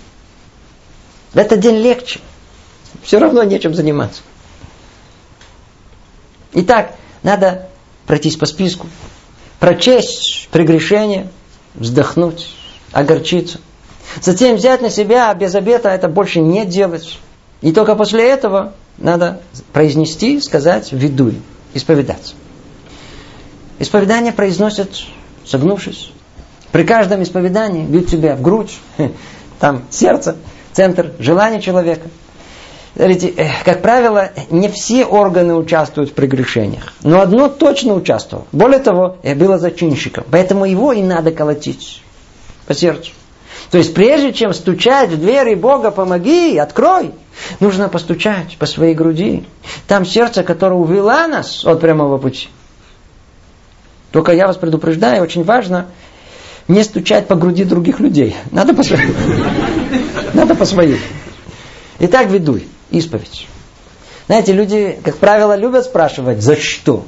В 1.34 1.38
этот 1.38 1.60
день 1.60 1.78
легче. 1.78 2.20
Все 3.02 3.20
равно 3.20 3.44
нечем 3.44 3.74
заниматься. 3.74 4.22
Итак, 6.54 6.96
надо 7.24 7.68
пройтись 8.06 8.36
по 8.36 8.46
списку 8.46 8.88
прочесть 9.64 10.50
прегрешение, 10.52 11.30
вздохнуть, 11.74 12.50
огорчиться. 12.92 13.62
Затем 14.22 14.58
взять 14.58 14.82
на 14.82 14.90
себя 14.90 15.34
без 15.34 15.56
обета 15.56 15.88
это 15.88 16.10
больше 16.10 16.42
не 16.42 16.66
делать. 16.66 17.18
И 17.62 17.72
только 17.72 17.96
после 17.96 18.28
этого 18.28 18.74
надо 18.98 19.40
произнести, 19.72 20.42
сказать 20.42 20.92
«ведуй», 20.92 21.42
исповедаться. 21.74 22.34
Исповедание 23.80 24.34
произносят 24.34 24.90
согнувшись. 25.46 26.12
При 26.74 26.84
каждом 26.84 27.24
исповедании 27.24 27.86
бьют 27.86 28.10
себя 28.10 28.36
в 28.36 28.42
грудь, 28.42 28.78
там 29.62 29.84
сердце, 29.90 30.36
центр 30.74 31.14
желания 31.20 31.62
человека. 31.62 32.10
Смотрите, 32.96 33.30
э, 33.30 33.50
как 33.66 33.82
правило, 33.82 34.30
не 34.52 34.70
все 34.70 35.06
органы 35.06 35.56
участвуют 35.56 36.12
в 36.12 36.14
прегрешениях, 36.14 36.94
но 37.02 37.22
одно 37.22 37.50
точно 37.50 37.96
участвовало. 37.96 38.46
Более 38.52 38.80
того, 38.80 39.18
было 39.36 39.58
зачинщиком, 39.58 40.26
поэтому 40.30 40.66
его 40.66 40.94
и 40.94 41.02
надо 41.02 41.32
колотить 41.32 42.04
по 42.68 42.76
сердцу. 42.76 43.12
То 43.72 43.80
есть 43.80 43.96
прежде 43.96 44.34
чем 44.34 44.54
стучать 44.54 45.10
в 45.10 45.20
двери 45.20 45.56
Бога, 45.56 45.90
помоги, 45.90 46.56
открой, 46.58 47.12
нужно 47.60 47.90
постучать 47.90 48.58
по 48.60 48.68
своей 48.68 48.94
груди. 48.94 49.46
Там 49.88 50.06
сердце, 50.06 50.44
которое 50.44 50.76
увело 50.76 51.28
нас 51.28 51.66
от 51.66 51.82
прямого 51.82 52.20
пути. 52.20 52.50
Только 54.12 54.34
я 54.34 54.46
вас 54.46 54.58
предупреждаю, 54.58 55.24
очень 55.24 55.44
важно 55.44 55.88
не 56.68 56.84
стучать 56.84 57.28
по 57.28 57.34
груди 57.36 57.64
других 57.64 58.00
людей. 58.00 58.36
Надо 58.52 58.76
по 58.76 58.84
своей. 58.84 59.12
Надо 60.36 60.54
по 60.54 60.66
своей. 60.66 61.00
Итак, 62.00 62.28
ведуй, 62.30 62.68
исповедь. 62.94 63.48
Знаете, 64.28 64.54
люди, 64.54 65.00
как 65.04 65.18
правило, 65.18 65.56
любят 65.58 65.86
спрашивать, 65.86 66.42
за 66.42 66.56
что? 66.56 67.06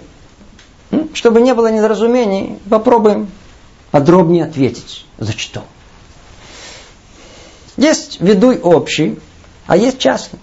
Чтобы 1.13 1.41
не 1.41 1.53
было 1.53 1.71
недоразумений, 1.71 2.59
попробуем 2.69 3.29
подробнее 3.91 4.43
ответить, 4.43 5.05
за 5.17 5.31
что. 5.31 5.63
Есть 7.77 8.19
ведуй 8.19 8.59
общий, 8.59 9.17
а 9.67 9.77
есть 9.77 9.99
частный. 9.99 10.39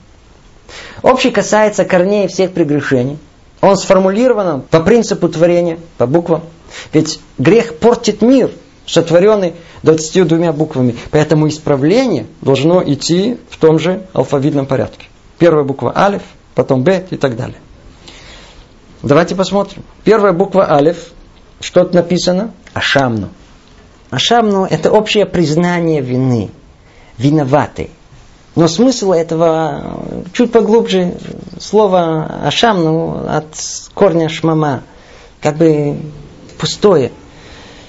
Общий 1.03 1.31
касается 1.31 1.85
корней 1.85 2.29
всех 2.29 2.53
прегрешений. 2.53 3.19
Он 3.61 3.77
сформулирован 3.77 4.63
по 4.63 4.81
принципу 4.81 5.29
творения, 5.29 5.79
по 5.99 6.07
буквам. 6.07 6.43
Ведь 6.93 7.21
грех 7.39 7.79
портит 7.79 8.23
мир, 8.23 8.51
сотворенный 8.87 9.55
22 9.83 10.53
буквами. 10.53 10.97
Поэтому 11.11 11.49
исправление 11.49 12.27
должно 12.41 12.83
идти 12.83 13.39
в 13.51 13.59
том 13.59 13.79
же 13.79 14.07
алфавитном 14.13 14.67
порядке. 14.67 15.07
Первая 15.43 15.65
буква 15.65 15.93
Алиф, 15.97 16.23
потом 16.55 16.85
Б 16.85 17.05
и 17.11 17.17
так 17.17 17.35
далее. 17.35 17.59
Давайте 19.03 19.35
посмотрим. 19.35 19.83
Первая 20.05 20.33
буква 20.33 20.71
Алиф, 20.71 21.09
что 21.61 21.83
тут 21.83 21.95
написано? 21.95 22.53
Ашамну. 22.75 23.29
Ашамну– 24.11 24.65
это 24.71 24.93
общее 24.93 25.27
признание 25.27 26.01
вины– 26.01 26.51
виноваты. 27.19 27.91
Но 28.55 28.69
смысл 28.69 29.11
этого 29.11 30.05
чуть 30.33 30.53
поглубже. 30.53 31.17
Слово 31.59 32.45
ашам, 32.45 32.85
ну, 32.85 33.27
от 33.29 33.47
корня 33.95 34.29
шмама, 34.29 34.85
как 35.41 35.57
бы 35.57 35.97
пустое. 36.57 37.11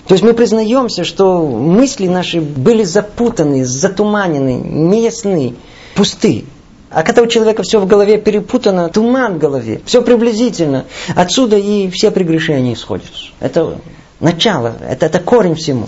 То 0.07 0.15
есть 0.15 0.23
мы 0.23 0.33
признаемся, 0.33 1.03
что 1.03 1.45
мысли 1.45 2.07
наши 2.07 2.41
были 2.41 2.83
запутаны, 2.83 3.63
затуманены, 3.63 4.55
неясны, 4.55 5.53
пусты. 5.93 6.45
А 6.93 7.01
когда 7.01 7.23
у 7.23 7.27
человека 7.27 7.63
все 7.63 7.79
в 7.79 7.87
голове 7.87 8.17
перепутано, 8.19 8.87
туман 8.89 9.35
в 9.35 9.37
голове, 9.39 9.81
все 9.85 10.03
приблизительно, 10.03 10.85
отсюда 11.15 11.57
и 11.57 11.89
все 11.89 12.11
прегрешения 12.11 12.73
исходят. 12.73 13.09
Это 13.39 13.79
начало, 14.19 14.75
это, 14.87 15.07
это 15.07 15.19
корень 15.19 15.55
всему. 15.55 15.87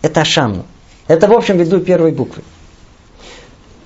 Это 0.00 0.22
ашамну. 0.22 0.64
Это, 1.08 1.28
в 1.28 1.32
общем, 1.32 1.58
ввиду 1.58 1.80
первой 1.80 2.12
буквы. 2.12 2.42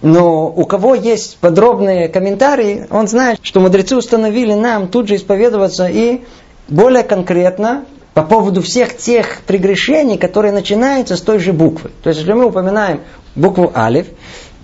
Но 0.03 0.47
у 0.47 0.65
кого 0.65 0.95
есть 0.95 1.39
подробные 1.39 2.09
комментарии, 2.09 2.87
он 2.89 3.09
знает, 3.09 3.41
что 3.43 3.61
мудрецы 3.61 3.97
установили 3.97 4.55
нам 4.55 4.89
тут 4.89 5.09
же 5.09 5.17
исповедоваться 5.17 5.89
и 5.89 6.23
более 6.69 7.03
конкретно 7.03 7.85
по 8.15 8.23
поводу 8.23 8.63
всех 8.63 8.97
тех 8.97 9.43
прегрешений, 9.47 10.19
которые 10.19 10.53
начинаются 10.53 11.17
с 11.17 11.21
той 11.21 11.39
же 11.39 11.53
буквы. 11.53 11.91
То 12.03 12.11
есть, 12.11 12.21
если 12.21 12.33
мы 12.33 12.47
упоминаем 12.47 13.01
букву 13.35 13.73
Алиф, 13.75 14.07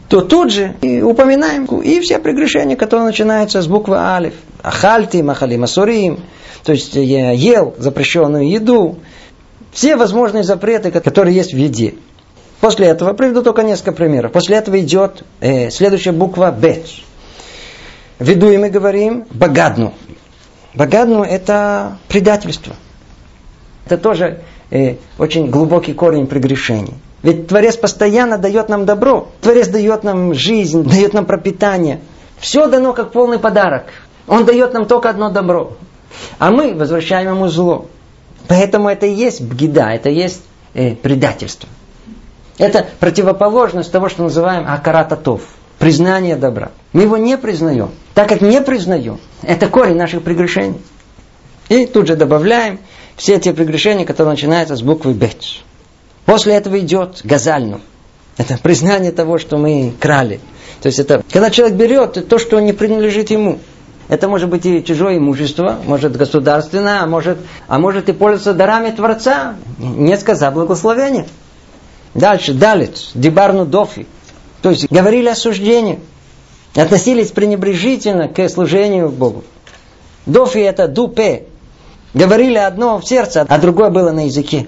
то 0.09 0.21
тут 0.21 0.53
же 0.53 0.77
и 0.83 1.03
упоминаем 1.03 1.65
и 1.65 2.01
все 2.01 2.19
прегрешения, 2.19 2.77
которые 2.77 3.07
начинаются 3.07 3.61
с 3.61 3.67
буквы 3.67 3.97
Алиф. 3.97 4.35
Ахальти, 4.63 5.23
махали, 5.23 5.57
масурим, 5.57 6.21
то 6.65 6.73
есть 6.73 6.95
я 6.95 7.31
ел 7.33 7.75
запрещенную 7.79 8.49
еду, 8.49 8.99
все 9.73 9.97
возможные 9.97 10.43
запреты, 10.43 10.91
которые 10.91 11.35
есть 11.35 11.53
в 11.53 11.57
еде. 11.57 11.95
После 12.61 12.87
этого, 12.87 13.13
приведу 13.13 13.43
только 13.43 13.63
несколько 13.63 13.93
примеров. 13.93 14.33
После 14.33 14.57
этого 14.57 14.81
идет 14.81 15.23
э, 15.41 15.71
следующая 15.71 16.13
буква 16.13 16.51
Бет. 16.51 16.87
Ввиду 18.19 18.49
и 18.49 18.57
мы 18.57 18.71
говорим 18.71 19.27
Багадну. 19.31 19.93
Багадну 20.75 21.23
это 21.23 21.99
предательство. 22.09 22.75
Это 23.85 23.99
тоже 23.99 24.41
э, 24.71 24.97
очень 25.19 25.51
глубокий 25.51 25.93
корень 25.93 26.27
прегрешений. 26.27 26.95
Ведь 27.23 27.49
Творец 27.49 27.77
постоянно 27.77 28.39
дает 28.39 28.69
нам 28.69 28.85
добро. 28.85 29.29
Творец 29.41 29.69
дает 29.69 30.05
нам 30.05 30.35
жизнь, 30.35 30.83
дает 30.89 31.14
нам 31.14 31.27
пропитание. 31.27 32.01
Все 32.39 32.67
дано 32.67 32.93
как 32.93 33.12
полный 33.12 33.39
подарок. 33.39 33.85
Он 34.27 34.45
дает 34.45 34.73
нам 34.75 34.87
только 34.87 35.11
одно 35.11 35.31
добро. 35.31 35.73
А 36.39 36.51
мы 36.51 36.75
возвращаем 36.75 37.35
ему 37.35 37.49
зло. 37.49 37.87
Поэтому 38.49 38.89
это 38.89 39.07
и 39.07 39.12
есть 39.12 39.41
бгида, 39.41 39.91
это 39.91 40.09
и 40.09 40.14
есть 40.14 40.43
э, 40.75 40.95
предательство. 40.95 41.69
Это 42.59 42.87
противоположность 43.01 43.93
того, 43.93 44.09
что 44.09 44.23
называем 44.23 44.67
акарататов. 44.69 45.43
Признание 45.79 46.37
добра. 46.37 46.71
Мы 46.93 47.03
его 47.03 47.17
не 47.19 47.37
признаем. 47.37 47.91
Так 48.14 48.29
как 48.31 48.41
не 48.41 48.62
признаем, 48.62 49.19
это 49.43 49.69
корень 49.69 49.97
наших 49.97 50.23
прегрешений. 50.23 50.81
И 51.69 51.85
тут 51.85 52.07
же 52.07 52.17
добавляем 52.17 52.79
все 53.17 53.39
те 53.39 53.53
прегрешения, 53.53 54.07
которые 54.07 54.33
начинаются 54.33 54.77
с 54.77 54.83
буквы 54.83 55.12
Бет. 55.12 55.43
После 56.27 56.55
этого 56.55 56.79
идет 56.81 57.20
газальну. 57.24 57.81
Это 58.37 58.59
признание 58.59 59.12
того, 59.12 59.39
что 59.39 59.57
мы 59.57 59.95
крали. 59.99 60.41
То 60.83 60.89
есть 60.89 60.99
это, 60.99 61.22
когда 61.33 61.51
человек 61.51 61.77
берет 61.77 62.29
то, 62.29 62.39
что 62.39 62.61
не 62.61 62.72
принадлежит 62.72 63.31
ему. 63.31 63.61
Это 64.09 64.29
может 64.29 64.49
быть 64.49 64.66
и 64.66 64.85
чужое 64.85 65.16
имущество, 65.18 65.79
может 65.85 66.16
государственное, 66.16 67.03
а 67.03 67.07
может, 67.07 67.39
а 67.66 67.79
может 67.79 68.09
и 68.09 68.12
пользоваться 68.12 68.55
дарами 68.55 68.91
Творца, 68.91 69.57
не 69.79 70.16
сказав 70.16 70.55
благословения. 70.55 71.27
Дальше, 72.14 72.53
далец, 72.55 73.11
дебарну 73.14 73.64
дофи. 73.64 74.07
То 74.62 74.70
есть 74.70 74.91
говорили 74.91 75.29
осуждение. 75.29 76.01
Относились 76.74 77.31
пренебрежительно 77.31 78.29
к 78.29 78.49
служению 78.49 79.09
Богу. 79.09 79.45
Дофи 80.27 80.59
это 80.59 80.89
дупе. 80.89 81.45
Говорили 82.14 82.59
одно 82.59 82.99
в 82.99 83.07
сердце, 83.07 83.45
а 83.49 83.59
другое 83.59 83.91
было 83.91 84.11
на 84.12 84.27
языке. 84.27 84.66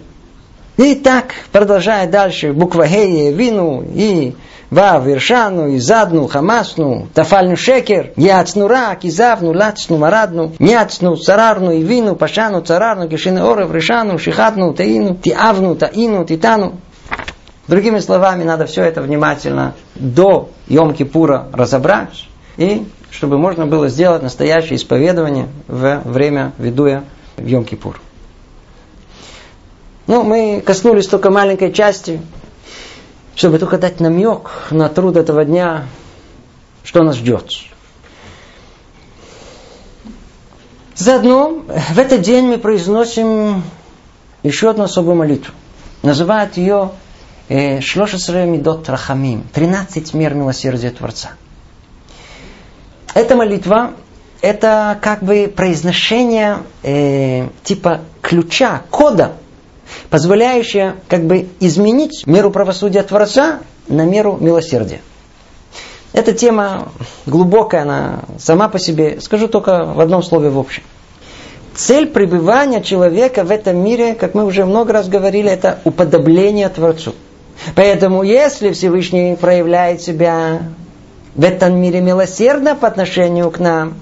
И 0.79 0.95
так, 0.95 1.35
продолжая 1.51 2.09
дальше, 2.09 2.53
буква 2.53 2.87
Хея, 2.87 3.33
Вину, 3.33 3.83
и 3.83 4.37
Вав, 4.71 5.05
Вершану, 5.05 5.77
Задну, 5.79 6.29
Хамасну, 6.29 7.09
Тафальну 7.13 7.57
Шекер, 7.57 8.13
Яцну 8.15 8.69
Рак, 8.69 9.05
и 9.05 9.11
Завну, 9.11 9.53
Лацну, 9.53 9.99
Марадну, 9.99 10.53
Няцну, 10.61 11.17
Царарну, 11.17 11.73
и 11.73 11.83
Вину, 11.83 12.15
Пашану, 12.15 12.61
Царарну, 12.61 13.09
Кишины 13.09 13.41
Орев, 13.41 13.73
Решану, 13.73 14.21
Шихатну, 14.21 14.73
Таину, 14.73 15.17
Тиавну, 15.17 15.75
Таину, 15.75 16.25
Титану. 16.25 16.75
Другими 17.67 17.99
словами, 17.99 18.45
надо 18.45 18.67
все 18.67 18.85
это 18.85 19.03
внимательно 19.03 19.75
до 19.97 20.51
Йом-Кипура 20.69 21.51
разобрать, 21.53 22.29
и 22.57 22.87
чтобы 23.11 23.37
можно 23.37 23.67
было 23.67 23.89
сделать 23.89 24.23
настоящее 24.23 24.77
исповедование 24.77 25.49
в 25.67 26.03
время 26.05 26.53
ведуя 26.57 27.03
в 27.37 27.45
Йом-Кипур. 27.45 27.97
Ну, 30.09 30.23
мы 30.23 30.63
коснулись 30.65 31.07
только 31.07 31.31
маленькой 31.31 31.71
части, 31.71 32.23
чтобы 33.37 33.59
только 33.59 33.77
дать 33.77 34.01
намек 34.01 34.51
на 34.71 34.89
труд 34.89 35.19
этого 35.19 35.45
дня, 35.45 35.85
что 36.83 37.03
нас 37.03 37.17
ждет. 37.17 37.53
Заодно 40.95 41.63
в 41.91 41.99
этот 41.99 42.23
день 42.23 42.47
мы 42.47 42.57
произносим 42.57 43.63
еще 44.43 44.71
одну 44.71 44.85
особую 44.85 45.15
молитву. 45.15 45.53
Называют 46.03 46.57
ее 46.57 46.93
Шлошесре 47.49 48.47
Мидот 48.47 48.89
Рахамим. 48.89 49.45
13 49.53 50.15
мер 50.15 50.33
милосердия 50.33 50.91
Творца. 50.91 51.33
Эта 53.13 53.37
молитва, 53.37 53.93
это 54.41 54.99
как 55.03 55.23
бы 55.23 55.53
произношение 55.55 56.61
э, 56.83 57.49
типа 57.63 58.01
ключа, 58.23 58.85
кода, 58.91 59.35
позволяющее 60.11 60.97
как 61.09 61.25
бы 61.25 61.49
изменить 61.61 62.27
меру 62.27 62.51
правосудия 62.51 63.03
Творца 63.03 63.61
на 63.89 64.05
меру 64.05 64.37
милосердия. 64.41 65.01
Эта 66.13 66.33
тема 66.33 66.91
глубокая, 67.27 67.83
она 67.83 68.21
сама 68.39 68.69
по 68.69 68.79
себе. 68.79 69.21
Скажу 69.21 69.49
только 69.49 69.85
в 69.85 70.01
одном 70.01 70.23
слове 70.23 70.49
в 70.49 70.59
общем. 70.59 70.83
Цель 71.75 72.09
пребывания 72.09 72.83
человека 72.83 73.45
в 73.45 73.51
этом 73.51 73.77
мире, 73.77 74.15
как 74.15 74.35
мы 74.35 74.45
уже 74.45 74.65
много 74.65 74.93
раз 74.93 75.09
говорили, 75.09 75.51
это 75.51 75.79
уподобление 75.85 76.69
Творцу. 76.71 77.15
Поэтому, 77.75 78.23
если 78.23 78.73
Всевышний 78.73 79.37
проявляет 79.37 80.01
себя 80.03 80.63
в 81.35 81.45
этом 81.45 81.81
мире 81.81 82.01
милосердно 82.01 82.75
по 82.75 82.89
отношению 82.89 83.51
к 83.51 83.61
нам, 83.61 83.95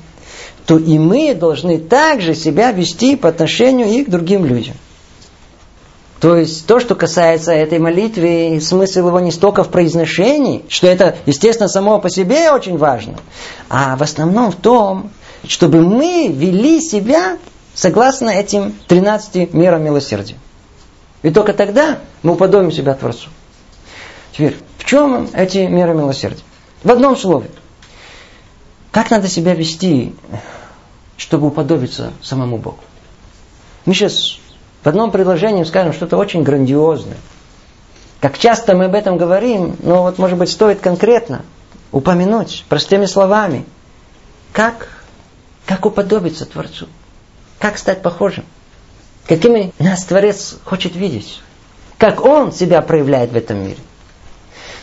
то 0.64 0.78
и 0.78 0.98
мы 0.98 1.34
должны 1.34 1.78
также 1.78 2.34
себя 2.34 2.72
вести 2.72 3.14
по 3.16 3.28
отношению 3.28 3.88
и 3.88 4.04
к 4.04 4.08
другим 4.08 4.46
людям. 4.46 4.74
То 6.26 6.36
есть 6.36 6.66
то, 6.66 6.80
что 6.80 6.96
касается 6.96 7.52
этой 7.52 7.78
молитвы, 7.78 8.58
смысл 8.60 9.06
его 9.06 9.20
не 9.20 9.30
столько 9.30 9.62
в 9.62 9.68
произношении, 9.68 10.64
что 10.68 10.88
это, 10.88 11.14
естественно, 11.24 11.68
само 11.68 12.00
по 12.00 12.10
себе 12.10 12.50
очень 12.50 12.76
важно, 12.76 13.20
а 13.68 13.94
в 13.94 14.02
основном 14.02 14.50
в 14.50 14.56
том, 14.56 15.10
чтобы 15.46 15.82
мы 15.82 16.26
вели 16.26 16.80
себя 16.80 17.38
согласно 17.74 18.30
этим 18.30 18.74
13 18.88 19.54
мерам 19.54 19.84
милосердия. 19.84 20.34
И 21.22 21.30
только 21.30 21.52
тогда 21.52 22.00
мы 22.24 22.32
уподобим 22.32 22.72
себя 22.72 22.94
Творцу. 22.94 23.30
Теперь, 24.32 24.56
в 24.78 24.84
чем 24.84 25.28
эти 25.32 25.58
меры 25.58 25.94
милосердия? 25.94 26.42
В 26.82 26.90
одном 26.90 27.16
слове. 27.16 27.50
Как 28.90 29.12
надо 29.12 29.28
себя 29.28 29.54
вести, 29.54 30.12
чтобы 31.16 31.46
уподобиться 31.46 32.12
самому 32.20 32.58
Богу? 32.58 32.80
Мы 33.84 33.94
сейчас 33.94 34.40
в 34.86 34.88
одном 34.88 35.10
предложении 35.10 35.64
скажем 35.64 35.92
что-то 35.92 36.16
очень 36.16 36.44
грандиозное. 36.44 37.16
Как 38.20 38.38
часто 38.38 38.76
мы 38.76 38.84
об 38.84 38.94
этом 38.94 39.18
говорим, 39.18 39.74
но 39.82 40.02
вот, 40.02 40.16
может 40.18 40.38
быть, 40.38 40.48
стоит 40.48 40.78
конкретно 40.78 41.42
упомянуть 41.90 42.64
простыми 42.68 43.06
словами. 43.06 43.66
Как, 44.52 44.88
как 45.66 45.86
уподобиться 45.86 46.46
Творцу? 46.46 46.86
Как 47.58 47.78
стать 47.78 48.00
похожим? 48.00 48.44
Какими 49.26 49.74
нас 49.80 50.04
Творец 50.04 50.56
хочет 50.64 50.94
видеть? 50.94 51.42
Как 51.98 52.24
Он 52.24 52.52
себя 52.52 52.80
проявляет 52.80 53.32
в 53.32 53.36
этом 53.36 53.58
мире? 53.64 53.80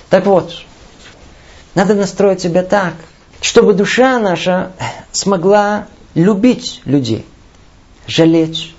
Так 0.10 0.26
вот, 0.26 0.54
надо 1.76 1.94
настроить 1.94 2.42
себя 2.42 2.64
так, 2.64 2.96
чтобы 3.40 3.74
душа 3.74 4.20
наша 4.20 4.74
смогла 5.14 5.88
любить 6.14 6.82
людей, 6.84 7.26
жалеть, 8.06 8.74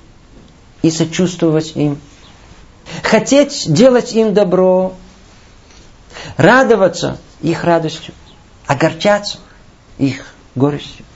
и 0.85 0.91
сочувствовать 0.91 1.73
им. 1.77 1.99
Хотеть 3.03 3.73
делать 3.73 4.13
им 4.13 4.35
добро, 4.35 4.93
радоваться 6.37 7.17
их 7.41 7.65
радостью, 7.65 8.13
огорчаться 8.67 9.39
их 9.97 10.27
горестью. 10.55 11.07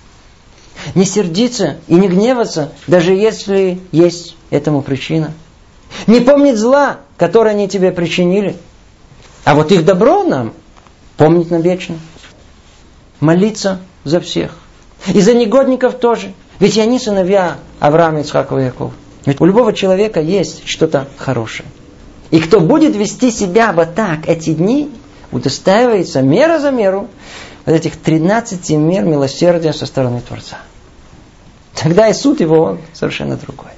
Не 0.95 1.05
сердиться 1.05 1.77
и 1.87 1.97
не 1.97 2.09
гневаться, 2.09 2.73
даже 2.87 3.13
если 3.13 3.79
есть 3.93 4.37
этому 4.49 4.81
причина. 4.81 5.35
Не 6.07 6.21
помнить 6.21 6.57
зла, 6.57 7.01
которое 7.19 7.51
они 7.51 7.69
тебе 7.69 7.93
причинили. 7.93 8.57
А 9.45 9.55
вот 9.55 9.71
их 9.71 9.85
добро 9.85 10.23
нам 10.23 10.55
помнить 11.19 11.51
навечно. 11.51 11.99
Молиться 13.21 13.81
за 14.05 14.21
всех. 14.21 14.57
И 15.09 15.21
за 15.21 15.35
негодников 15.35 15.99
тоже. 15.99 16.33
Ведь 16.59 16.79
они 16.79 16.99
сыновья 16.99 17.59
Авраама, 17.81 18.21
Ицхакова 18.21 18.61
и 18.61 18.65
Якова. 18.65 18.93
Ведь 19.29 19.43
у 19.43 19.45
любого 19.45 19.75
человека 19.75 20.23
есть 20.23 20.67
что-то 20.67 21.07
хорошее. 21.19 21.69
И 22.31 22.41
кто 22.41 22.61
будет 22.61 22.97
вести 22.97 23.31
себя 23.31 23.75
вот 23.75 23.95
так 23.95 24.27
эти 24.27 24.55
дни, 24.55 24.91
удостаивается 25.33 26.23
мера 26.23 26.59
за 26.59 26.71
меру 26.71 27.09
вот 27.67 27.75
этих 27.75 27.99
13 27.99 28.71
мер 28.71 29.05
милосердия 29.05 29.75
со 29.75 29.85
стороны 29.85 30.23
Творца. 30.23 30.57
Тогда 31.75 32.09
и 32.09 32.15
суд 32.15 32.41
его 32.41 32.79
совершенно 32.95 33.37
другой. 33.37 33.73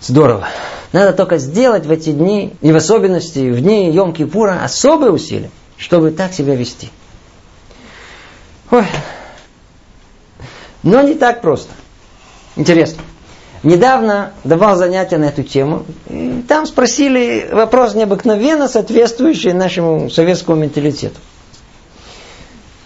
Здорово. 0.00 0.48
Надо 0.92 1.12
только 1.12 1.36
сделать 1.36 1.84
в 1.84 1.90
эти 1.90 2.10
дни, 2.10 2.54
и 2.62 2.72
в 2.72 2.76
особенности 2.76 3.50
в 3.50 3.60
дни 3.60 3.90
Йом-Кипура, 3.90 4.64
особые 4.64 5.12
усилия, 5.12 5.50
чтобы 5.76 6.10
так 6.10 6.32
себя 6.32 6.56
вести. 6.56 6.88
Ой. 8.70 8.86
Но 10.82 11.02
не 11.02 11.12
так 11.16 11.42
просто. 11.42 11.74
Интересно. 12.56 13.02
Недавно 13.62 14.32
давал 14.42 14.76
занятия 14.76 15.18
на 15.18 15.24
эту 15.24 15.42
тему. 15.42 15.84
И 16.08 16.42
там 16.48 16.66
спросили 16.66 17.48
вопрос 17.52 17.94
необыкновенно 17.94 18.68
соответствующий 18.68 19.52
нашему 19.52 20.08
советскому 20.08 20.62
менталитету. 20.62 21.16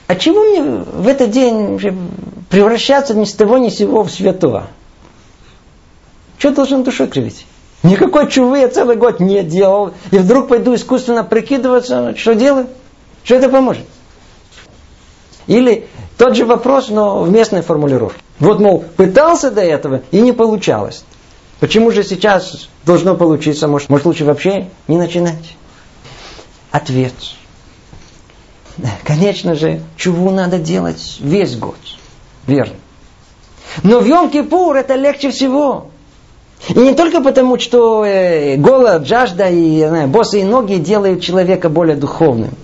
А 0.06 0.16
чего 0.16 0.42
мне 0.42 0.62
в 0.62 1.06
этот 1.06 1.30
день 1.30 1.78
превращаться 2.50 3.14
ни 3.14 3.24
с 3.24 3.32
того 3.32 3.58
ни 3.58 3.68
с 3.68 3.76
сего 3.76 4.02
в 4.02 4.10
святого? 4.10 4.66
Что 6.38 6.50
должен 6.50 6.82
душой 6.82 7.06
кривить? 7.06 7.46
Никакой 7.84 8.30
чувы 8.30 8.58
я 8.58 8.68
целый 8.68 8.96
год 8.96 9.20
не 9.20 9.42
делал. 9.42 9.92
И 10.10 10.18
вдруг 10.18 10.48
пойду 10.48 10.74
искусственно 10.74 11.22
прикидываться. 11.22 12.14
Что 12.16 12.34
делаю? 12.34 12.66
Что 13.22 13.36
это 13.36 13.48
поможет? 13.48 13.86
Или 15.46 15.86
тот 16.18 16.34
же 16.34 16.46
вопрос, 16.46 16.88
но 16.88 17.22
в 17.22 17.30
местной 17.30 17.62
формулировке. 17.62 18.23
Вот, 18.38 18.60
мол, 18.60 18.84
пытался 18.96 19.50
до 19.50 19.62
этого 19.62 20.02
и 20.10 20.20
не 20.20 20.32
получалось. 20.32 21.04
Почему 21.60 21.90
же 21.90 22.02
сейчас 22.02 22.68
должно 22.84 23.14
получиться? 23.14 23.68
Может, 23.68 23.88
может 23.88 24.06
лучше 24.06 24.24
вообще 24.24 24.68
не 24.88 24.96
начинать? 24.96 25.56
Ответ. 26.70 27.14
Конечно 29.04 29.54
же, 29.54 29.80
чего 29.96 30.30
надо 30.30 30.58
делать 30.58 31.18
весь 31.20 31.56
год. 31.56 31.76
Верно. 32.46 32.74
Но 33.82 34.00
в 34.00 34.06
Йом-Кипур 34.06 34.74
это 34.74 34.96
легче 34.96 35.30
всего. 35.30 35.90
И 36.68 36.78
не 36.78 36.94
только 36.94 37.20
потому, 37.20 37.58
что 37.58 38.04
э, 38.04 38.56
голод, 38.56 39.06
жажда 39.06 39.48
и 39.48 39.86
знаю, 39.86 40.08
босые 40.08 40.44
ноги 40.44 40.74
делают 40.74 41.22
человека 41.22 41.68
более 41.68 41.96
духовным. 41.96 42.54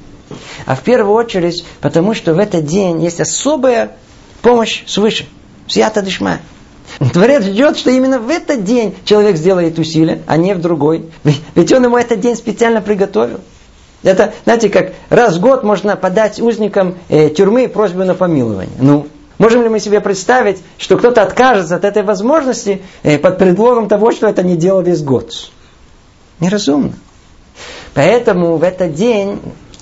А 0.66 0.74
в 0.74 0.82
первую 0.82 1.14
очередь, 1.14 1.64
потому 1.80 2.14
что 2.14 2.34
в 2.34 2.38
этот 2.38 2.64
день 2.64 3.02
есть 3.02 3.20
особая 3.20 3.92
помощь 4.42 4.84
свыше. 4.86 5.26
Свято 5.70 6.02
дышма. 6.02 6.40
Творец 7.12 7.44
ждет, 7.44 7.78
что 7.78 7.90
именно 7.90 8.18
в 8.18 8.28
этот 8.28 8.64
день 8.64 8.96
человек 9.04 9.36
сделает 9.36 9.78
усилие, 9.78 10.20
а 10.26 10.36
не 10.36 10.54
в 10.54 10.60
другой. 10.60 11.06
Ведь 11.54 11.72
он 11.72 11.84
ему 11.84 11.96
этот 11.96 12.18
день 12.18 12.34
специально 12.34 12.82
приготовил. 12.82 13.38
Это, 14.02 14.34
знаете, 14.44 14.68
как 14.68 14.94
раз 15.10 15.36
в 15.36 15.40
год 15.40 15.62
можно 15.62 15.94
подать 15.94 16.40
узникам 16.40 16.96
э, 17.08 17.28
тюрьмы 17.28 17.68
просьбу 17.68 18.02
на 18.02 18.14
помилование. 18.14 18.74
Ну, 18.80 19.06
можем 19.38 19.62
ли 19.62 19.68
мы 19.68 19.78
себе 19.78 20.00
представить, 20.00 20.58
что 20.76 20.96
кто-то 20.96 21.22
откажется 21.22 21.76
от 21.76 21.84
этой 21.84 22.02
возможности 22.02 22.82
э, 23.04 23.18
под 23.18 23.38
предлогом 23.38 23.88
того, 23.88 24.10
что 24.10 24.26
это 24.26 24.42
не 24.42 24.56
делал 24.56 24.82
весь 24.82 25.02
год? 25.02 25.32
Неразумно. 26.40 26.94
Поэтому 27.94 28.56
в 28.56 28.64
этот 28.64 28.94
день 28.94 29.38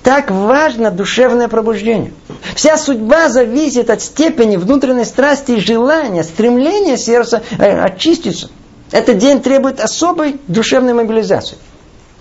так 0.09 0.30
важно 0.30 0.90
душевное 0.90 1.48
пробуждение. 1.48 2.14
Вся 2.54 2.78
судьба 2.78 3.28
зависит 3.28 3.90
от 3.90 4.00
степени 4.00 4.56
внутренней 4.56 5.04
страсти 5.04 5.52
и 5.52 5.61
желания, 5.61 6.24
стремления 6.24 6.96
сердца 6.96 7.42
э, 7.59 7.78
очиститься. 7.78 8.48
Этот 8.90 9.18
день 9.18 9.42
требует 9.42 9.80
особой 9.80 10.40
душевной 10.48 10.94
мобилизации. 10.94 11.59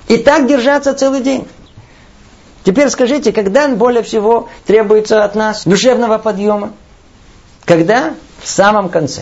И 0.10 0.18
так 0.18 0.48
держаться 0.48 0.94
целый 0.96 1.22
день. 1.22 1.48
Теперь 2.66 2.90
скажите, 2.90 3.32
когда 3.32 3.70
более 3.70 4.04
всего 4.04 4.50
требуется 4.66 5.24
от 5.24 5.36
нас 5.36 5.64
душевного 5.64 6.18
подъема? 6.18 6.74
Когда? 7.64 8.16
В 8.44 8.50
самом 8.50 8.90
конце. 8.90 9.22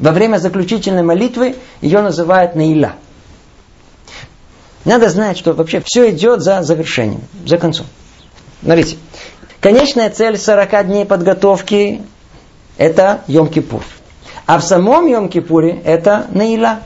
Во 0.00 0.10
время 0.10 0.38
заключительной 0.38 1.04
молитвы 1.04 1.54
ее 1.80 2.02
называют 2.02 2.56
Наиля. 2.56 2.96
Надо 4.84 5.08
знать, 5.08 5.38
что 5.38 5.52
вообще 5.52 5.80
все 5.84 6.10
идет 6.10 6.42
за 6.42 6.62
завершением, 6.62 7.22
за 7.46 7.56
концом. 7.56 7.86
Смотрите, 8.62 8.96
конечная 9.60 10.10
цель 10.10 10.36
40 10.36 10.86
дней 10.86 11.04
подготовки– 11.04 12.02
это 12.78 13.22
Йом-Кипур. 13.28 13.82
А 14.46 14.58
в 14.58 14.64
самом 14.64 15.06
Йом-Кипуре 15.06 15.82
это 15.84 16.26
Наила. 16.30 16.80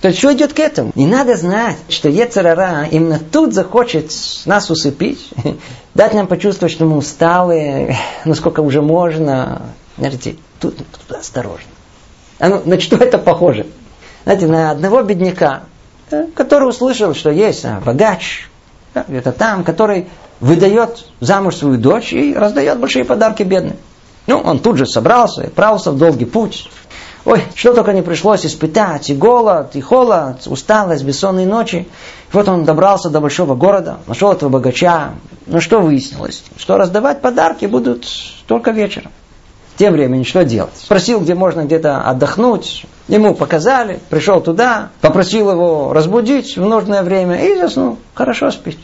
То 0.00 0.08
есть, 0.08 0.20
что 0.20 0.32
идет 0.32 0.52
к 0.52 0.60
этому? 0.60 0.92
Не 0.94 1.06
надо 1.06 1.36
знать, 1.36 1.76
что 1.88 2.08
Ецарара 2.08 2.86
именно 2.90 3.18
тут 3.18 3.52
захочет 3.52 4.12
нас 4.46 4.70
усыпить, 4.70 5.30
дать 5.94 6.14
нам 6.14 6.28
почувствовать, 6.28 6.72
что 6.72 6.84
мы 6.84 6.96
усталые, 6.96 7.98
насколько 8.24 8.60
уже 8.60 8.80
можно. 8.80 9.62
Знаете, 9.98 10.36
тут, 10.60 10.76
тут 10.76 11.16
осторожно. 11.16 11.68
А 12.38 12.48
ну, 12.48 12.62
на 12.64 12.80
что 12.80 12.96
это 12.96 13.18
похоже? 13.18 13.66
Знаете, 14.24 14.46
на 14.46 14.70
одного 14.70 15.02
бедняка, 15.02 15.62
который 16.34 16.68
услышал, 16.68 17.14
что 17.14 17.30
есть 17.30 17.64
а, 17.64 17.80
богач, 17.84 18.48
где-то 19.06 19.32
там, 19.32 19.64
который 19.64 20.08
выдает 20.40 21.06
замуж 21.20 21.56
свою 21.56 21.78
дочь 21.78 22.12
и 22.12 22.34
раздает 22.34 22.78
большие 22.78 23.04
подарки 23.04 23.42
бедным. 23.42 23.76
Ну, 24.26 24.38
он 24.38 24.58
тут 24.58 24.76
же 24.76 24.86
собрался 24.86 25.42
отправился 25.42 25.90
в 25.90 25.98
долгий 25.98 26.26
путь. 26.26 26.70
Ой, 27.24 27.42
что 27.54 27.74
только 27.74 27.92
не 27.92 28.02
пришлось 28.02 28.46
испытать, 28.46 29.10
и 29.10 29.14
голод, 29.14 29.74
и 29.74 29.80
холод, 29.80 30.46
усталость, 30.46 31.04
бессонные 31.04 31.46
ночи. 31.46 31.86
И 32.32 32.36
вот 32.36 32.48
он 32.48 32.64
добрался 32.64 33.10
до 33.10 33.20
большого 33.20 33.54
города, 33.54 33.98
нашел 34.06 34.32
этого 34.32 34.48
богача. 34.48 35.12
Но 35.46 35.60
что 35.60 35.80
выяснилось? 35.80 36.42
Что 36.56 36.76
раздавать 36.76 37.20
подарки 37.20 37.66
будут 37.66 38.06
только 38.46 38.70
вечером. 38.70 39.10
Тем 39.76 39.92
временем 39.92 40.24
что 40.24 40.44
делать? 40.44 40.72
Спросил, 40.76 41.20
где 41.20 41.34
можно 41.34 41.64
где-то 41.64 42.02
отдохнуть. 42.02 42.86
Ему 43.08 43.34
показали, 43.34 44.00
пришел 44.10 44.40
туда, 44.42 44.90
попросил 45.00 45.50
его 45.50 45.92
разбудить 45.94 46.56
в 46.56 46.64
нужное 46.64 47.02
время 47.02 47.42
и 47.46 47.56
заснул. 47.56 47.98
Хорошо 48.14 48.50
спит. 48.50 48.78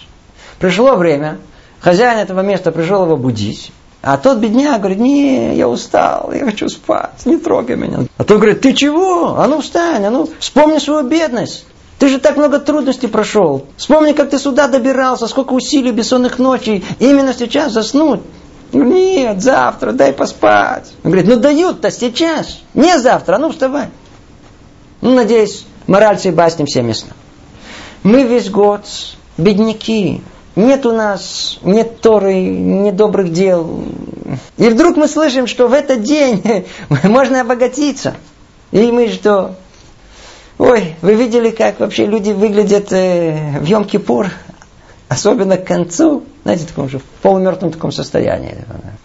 Пришло 0.59 0.97
время, 0.97 1.39
хозяин 1.81 2.19
этого 2.19 2.41
места 2.41 2.73
пришел 2.73 3.05
его 3.05 3.19
будить. 3.19 3.71
А 4.01 4.17
тот 4.17 4.39
бедняк 4.39 4.81
говорит, 4.81 4.99
не, 4.99 5.57
я 5.57 5.69
устал, 5.69 6.31
я 6.33 6.45
хочу 6.45 6.69
спать, 6.69 7.25
не 7.25 7.37
трогай 7.37 7.77
меня. 7.77 8.01
А 8.17 8.25
тот 8.25 8.39
говорит, 8.39 8.61
ты 8.63 8.73
чего? 8.73 9.37
А 9.39 9.47
ну 9.47 9.61
встань, 9.61 10.05
а 10.05 10.11
ну 10.11 10.29
вспомни 10.39 10.79
свою 10.79 11.07
бедность. 11.07 11.67
Ты 11.99 12.09
же 12.09 12.19
так 12.19 12.37
много 12.37 12.59
трудностей 12.59 13.07
прошел. 13.07 13.67
Вспомни, 13.77 14.13
как 14.13 14.31
ты 14.31 14.39
сюда 14.39 14.69
добирался, 14.69 15.27
сколько 15.27 15.53
усилий, 15.53 15.91
бессонных 15.91 16.39
ночей. 16.39 16.85
Именно 16.99 17.33
сейчас 17.33 17.73
заснуть. 17.73 18.21
Нет, 18.73 19.41
завтра, 19.41 19.93
дай 19.93 20.13
поспать. 20.13 20.93
Он 21.05 21.11
говорит, 21.13 21.31
ну 21.31 21.37
дают-то 21.37 21.91
сейчас. 21.91 22.59
Не 22.75 22.99
завтра, 22.99 23.37
а 23.37 23.39
ну 23.39 23.51
вставай. 23.51 23.89
Ну, 25.05 25.15
надеюсь, 25.15 25.67
мораль 25.87 26.17
всей 26.17 26.33
басни 26.33 26.65
всем 26.65 26.89
ясна. 26.89 27.11
Мы 28.05 28.23
весь 28.23 28.49
год 28.49 28.87
бедняки, 29.37 30.23
нет 30.57 30.87
у 30.87 30.93
нас 30.93 31.59
нет 31.61 32.01
Торы, 32.01 32.41
нет 32.41 32.97
добрых 32.97 33.31
дел. 33.31 33.85
И 34.57 34.67
вдруг 34.71 34.97
мы 34.97 35.07
слышим, 35.07 35.47
что 35.47 35.69
в 35.69 35.75
этот 35.75 36.03
день 36.05 36.43
можно 37.03 37.43
обогатиться. 37.43 38.17
И 38.73 38.91
мы 38.91 39.09
что? 39.09 39.57
Ой, 40.57 40.97
вы 41.03 41.15
видели, 41.17 41.51
как 41.51 41.81
вообще 41.81 42.07
люди 42.07 42.31
выглядят 42.31 42.91
э, 42.91 43.59
в 43.61 43.65
Йом-Кипур? 43.65 44.29
Особенно 45.11 45.59
к 45.59 45.67
концу, 45.67 46.25
знаете, 46.45 46.65
в 46.65 46.69
таком 46.69 46.89
же 46.89 46.99
в 46.99 47.05
полумертвом 47.23 47.73
таком 47.73 47.91
состоянии. 47.91 48.57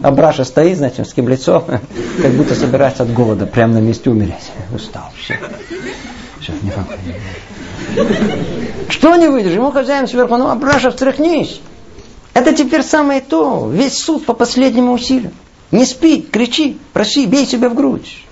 Абраша 0.02 0.44
стоит, 0.44 0.78
знаете, 0.78 1.04
с 1.04 1.10
таким 1.10 1.30
лицом, 1.30 1.66
как 2.22 2.32
будто 2.34 2.54
собирается 2.54 3.04
от 3.04 3.14
голода 3.14 3.46
прямо 3.46 3.76
на 3.76 3.80
месте 3.80 4.10
умереть. 4.10 4.52
Устал, 4.76 5.10
все. 5.18 5.40
Все, 6.42 6.54
не 6.62 6.72
что 8.90 9.16
не 9.16 9.28
выйдешь? 9.28 9.54
Ему 9.54 9.72
хозяин 9.72 10.08
сверху, 10.08 10.36
ну, 10.38 10.50
Абраша, 10.50 10.92
встряхнись. 10.92 11.62
Это 12.34 12.54
теперь 12.54 12.84
самое 12.84 13.22
то. 13.22 13.70
Весь 13.70 13.98
суд 13.98 14.26
по 14.26 14.34
последнему 14.34 14.94
усилию. 14.94 15.32
Не 15.72 15.86
спи, 15.86 16.22
кричи, 16.22 16.78
проси, 16.94 17.26
бей 17.26 17.46
себя 17.46 17.70
в 17.70 17.76
грудь. 17.76 18.26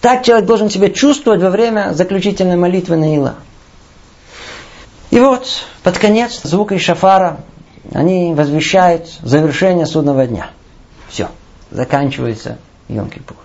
Так 0.00 0.24
человек 0.24 0.46
должен 0.46 0.70
себя 0.70 0.90
чувствовать 0.90 1.42
во 1.42 1.50
время 1.50 1.92
заключительной 1.94 2.56
молитвы 2.56 2.96
на 2.96 3.14
Ила. 3.14 3.34
И 5.10 5.18
вот, 5.18 5.46
под 5.82 5.98
конец 5.98 6.40
звука 6.42 6.74
и 6.74 6.78
шафара 6.78 7.40
они 7.92 8.34
возвещают 8.34 9.08
завершение 9.22 9.86
судного 9.86 10.26
дня. 10.26 10.50
Все, 11.08 11.28
заканчивается 11.70 12.58
Йом-Кипур. 12.88 13.36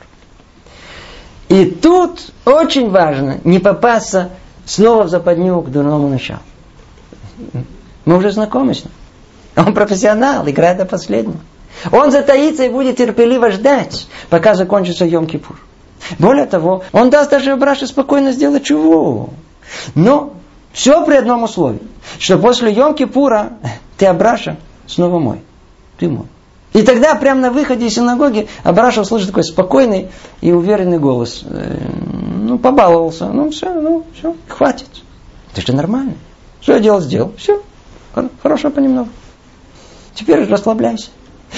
И 1.50 1.66
тут 1.66 2.32
очень 2.46 2.90
важно 2.90 3.40
не 3.44 3.60
попасться 3.60 4.30
снова 4.66 5.04
в 5.04 5.10
западню 5.10 5.62
к 5.62 5.70
дурному 5.70 6.08
началу. 6.08 6.40
Мы 8.06 8.18
уже 8.18 8.32
знакомы 8.32 8.74
с 8.74 8.84
ним. 8.84 8.94
Он 9.56 9.74
профессионал, 9.74 10.48
играет 10.48 10.78
до 10.78 10.86
последнего. 10.86 11.40
Он 11.92 12.12
затаится 12.12 12.64
и 12.64 12.70
будет 12.70 12.98
терпеливо 12.98 13.52
ждать, 13.52 14.08
пока 14.30 14.56
закончится 14.56 15.06
Йом-Кипур. 15.06 15.56
Более 16.20 16.46
того, 16.46 16.84
он 16.92 17.10
даст 17.10 17.32
даже 17.32 17.56
Браше 17.56 17.88
спокойно 17.88 18.32
сделать 18.32 18.64
чего. 18.64 19.30
Но 19.96 20.34
все 20.74 21.06
при 21.06 21.16
одном 21.16 21.44
условии, 21.44 21.82
что 22.20 22.38
после 22.38 22.74
Йом-Кипура 22.74 23.54
ты 24.02 24.08
Абраша 24.08 24.58
снова 24.88 25.20
мой. 25.20 25.42
Ты 26.00 26.10
мой. 26.10 26.26
И 26.74 26.82
тогда 26.82 27.14
прямо 27.14 27.40
на 27.40 27.52
выходе 27.52 27.86
из 27.86 27.94
синагоги 27.94 28.48
Абраша 28.64 29.02
услышит 29.02 29.28
такой 29.28 29.44
спокойный 29.44 30.08
и 30.42 30.52
уверенный 30.52 30.98
голос. 30.98 31.44
Э, 31.46 31.78
ну, 32.40 32.58
побаловался. 32.58 33.28
Ну, 33.28 33.52
все, 33.52 33.72
ну, 33.72 34.04
все, 34.18 34.36
хватит. 34.48 34.88
Это 35.52 35.62
же 35.68 35.76
нормально. 35.76 36.16
Что 36.62 36.74
я 36.74 36.80
делал, 36.80 37.00
сделал. 37.00 37.32
Все. 37.38 37.62
Хорошо 38.42 38.72
понемногу. 38.72 39.10
Теперь 40.16 40.50
расслабляйся. 40.50 41.12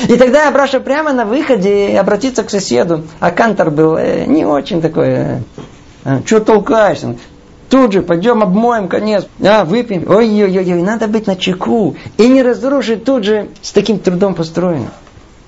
И 0.10 0.18
тогда 0.18 0.50
Абраша 0.50 0.82
прямо 0.82 1.14
на 1.14 1.24
выходе 1.24 1.98
обратится 1.98 2.44
к 2.44 2.50
соседу. 2.50 3.04
А 3.22 3.32
Кантор 3.32 3.72
был 3.72 3.96
э, 3.96 4.26
не 4.26 4.44
очень 4.44 4.82
такой. 4.82 5.08
Э, 6.04 6.20
что 6.26 6.42
толкаешься? 6.42 7.16
Тут 7.74 7.92
же 7.92 8.04
пойдем 8.04 8.44
обмоем 8.44 8.88
конец. 8.88 9.26
А, 9.44 9.66
выпьем. 9.66 10.08
Ой-ой-ой, 10.08 10.84
надо 10.84 11.08
быть 11.08 11.26
на 11.26 11.36
чеку. 11.36 11.96
И 12.20 12.28
не 12.28 12.44
разрушить 12.44 13.04
тут 13.04 13.24
же 13.24 13.50
с 13.64 13.72
таким 13.72 13.98
трудом 13.98 14.36
построено. 14.36 14.92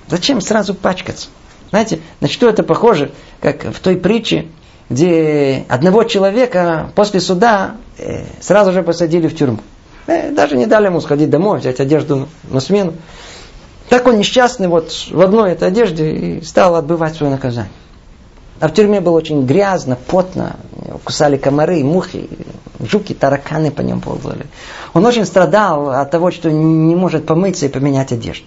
Зачем 0.08 0.40
сразу 0.40 0.74
пачкаться? 0.74 1.28
Знаете, 1.70 2.00
на 2.18 2.26
что 2.26 2.48
это 2.48 2.64
похоже, 2.64 3.12
как 3.40 3.72
в 3.72 3.78
той 3.78 3.96
притче, 3.96 4.48
где 4.90 5.66
одного 5.68 6.02
человека 6.02 6.90
после 6.96 7.20
суда 7.20 7.76
э, 7.96 8.24
сразу 8.40 8.72
же 8.72 8.82
посадили 8.82 9.28
в 9.28 9.36
тюрьму. 9.36 9.60
Э, 10.08 10.32
даже 10.32 10.56
не 10.56 10.66
дали 10.66 10.86
ему 10.86 11.00
сходить 11.00 11.30
домой, 11.30 11.60
взять 11.60 11.78
одежду 11.78 12.26
на 12.50 12.58
смену. 12.58 12.94
Так 13.88 14.04
он 14.08 14.18
несчастный 14.18 14.66
вот 14.66 14.90
в 15.12 15.20
одной 15.20 15.52
этой 15.52 15.68
одежде 15.68 16.10
и 16.10 16.42
стал 16.42 16.74
отбывать 16.74 17.14
свое 17.14 17.30
наказание. 17.30 17.70
А 18.58 18.68
в 18.68 18.74
тюрьме 18.74 19.00
было 19.00 19.16
очень 19.16 19.44
грязно, 19.44 19.96
потно, 20.06 20.56
кусали 21.04 21.36
комары, 21.36 21.84
мухи, 21.84 22.28
жуки, 22.80 23.12
тараканы 23.12 23.70
по 23.70 23.82
нему 23.82 24.00
ползали. 24.00 24.46
Он 24.94 25.04
очень 25.04 25.26
страдал 25.26 25.90
от 25.90 26.10
того, 26.10 26.30
что 26.30 26.50
не 26.50 26.94
может 26.94 27.26
помыться 27.26 27.66
и 27.66 27.68
поменять 27.68 28.12
одежду. 28.12 28.46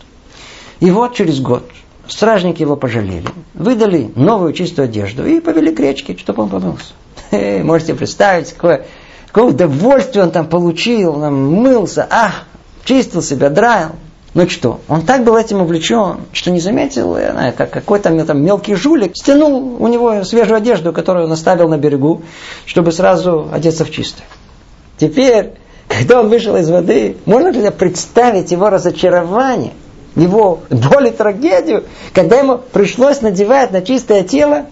И 0.80 0.90
вот 0.90 1.14
через 1.14 1.40
год 1.40 1.70
стражники 2.08 2.62
его 2.62 2.76
пожалели, 2.76 3.28
выдали 3.54 4.12
новую 4.16 4.54
чистую 4.54 4.86
одежду 4.86 5.26
и 5.28 5.40
повели 5.40 5.74
к 5.74 5.80
речке, 5.80 6.18
чтобы 6.18 6.44
он 6.44 6.50
помылся. 6.50 6.94
Э, 7.32 7.62
можете 7.62 7.94
представить, 7.94 8.54
какое, 8.54 8.88
какое 9.28 9.52
удовольствие 9.52 10.24
он 10.24 10.32
там 10.32 10.48
получил, 10.48 11.22
он 11.22 11.36
мылся, 11.54 12.08
а, 12.10 12.32
чистил 12.86 13.22
себя, 13.22 13.52
драил. 13.52 13.92
Ну 14.34 14.48
что, 14.48 14.80
он 14.88 15.02
так 15.02 15.24
был 15.24 15.36
этим 15.36 15.62
увлечен, 15.62 16.18
что 16.34 16.52
не 16.52 16.60
заметил, 16.60 17.14
знаю, 17.14 17.54
как 17.58 17.72
какой-то 17.72 18.26
там 18.26 18.44
мелкий 18.44 18.76
жулик 18.76 19.14
стянул 19.16 19.78
у 19.80 19.88
него 19.88 20.24
свежую 20.24 20.58
одежду, 20.58 20.94
которую 20.94 21.26
он 21.26 21.32
оставил 21.32 21.68
на 21.68 21.78
берегу, 21.78 22.22
чтобы 22.66 22.92
сразу 22.92 23.50
одеться 23.52 23.86
в 23.86 23.92
чистое. 23.92 24.28
Теперь, 24.98 25.54
когда 25.88 26.20
он 26.20 26.30
вышел 26.30 26.56
из 26.58 26.70
воды, 26.70 27.18
можно 27.26 27.50
ли 27.50 27.70
представить 27.72 28.52
его 28.52 28.70
разочарование– 28.70 29.74
его 30.16 30.62
боль 30.70 31.08
и 31.08 31.12
трагедию, 31.12 31.86
когда 32.14 32.38
ему 32.38 32.58
пришлось 32.58 33.22
надевать 33.22 33.72
на 33.72 33.82
чистое 33.82 34.24
тело 34.24 34.66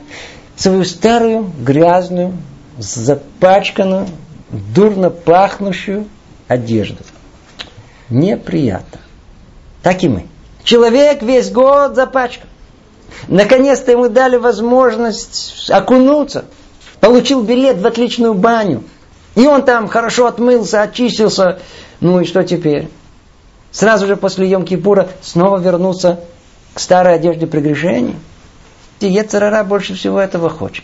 свою 0.56 0.84
старую, 0.84 1.52
грязную, 1.60 2.34
запачканную, 2.78 4.08
дурно 4.50 5.10
пахнущую 5.10 6.06
одежду. 6.48 7.04
Неприятно. 8.10 9.00
Так 9.82 10.04
и 10.04 10.10
мы. 10.10 10.26
Человек 10.64 11.22
весь 11.22 11.52
год 11.52 11.96
запачкан. 11.96 12.48
Наконец-то 13.28 13.92
ему 13.92 14.10
дали 14.10 14.38
возможность 14.38 15.70
окунуться. 15.70 16.46
Получил 17.00 17.42
билет 17.44 17.78
в 17.78 17.88
отличную 17.88 18.34
баню. 18.34 18.84
И 19.36 19.46
он 19.46 19.64
там 19.64 19.88
хорошо 19.88 20.28
отмылся, 20.28 20.82
очистился. 20.82 21.60
Ну 22.00 22.20
и 22.20 22.26
что 22.26 22.44
теперь? 22.44 22.90
сразу 23.78 24.08
же 24.08 24.16
после 24.16 24.50
Йом-Кипура 24.52 25.08
снова 25.22 25.60
вернуться 25.60 26.20
к 26.74 26.80
старой 26.80 27.16
одежде 27.16 27.46
прегрешений. 27.46 28.16
И 29.00 29.08
Ецарара 29.08 29.64
больше 29.64 29.94
всего 29.94 30.20
этого 30.20 30.50
хочет. 30.50 30.84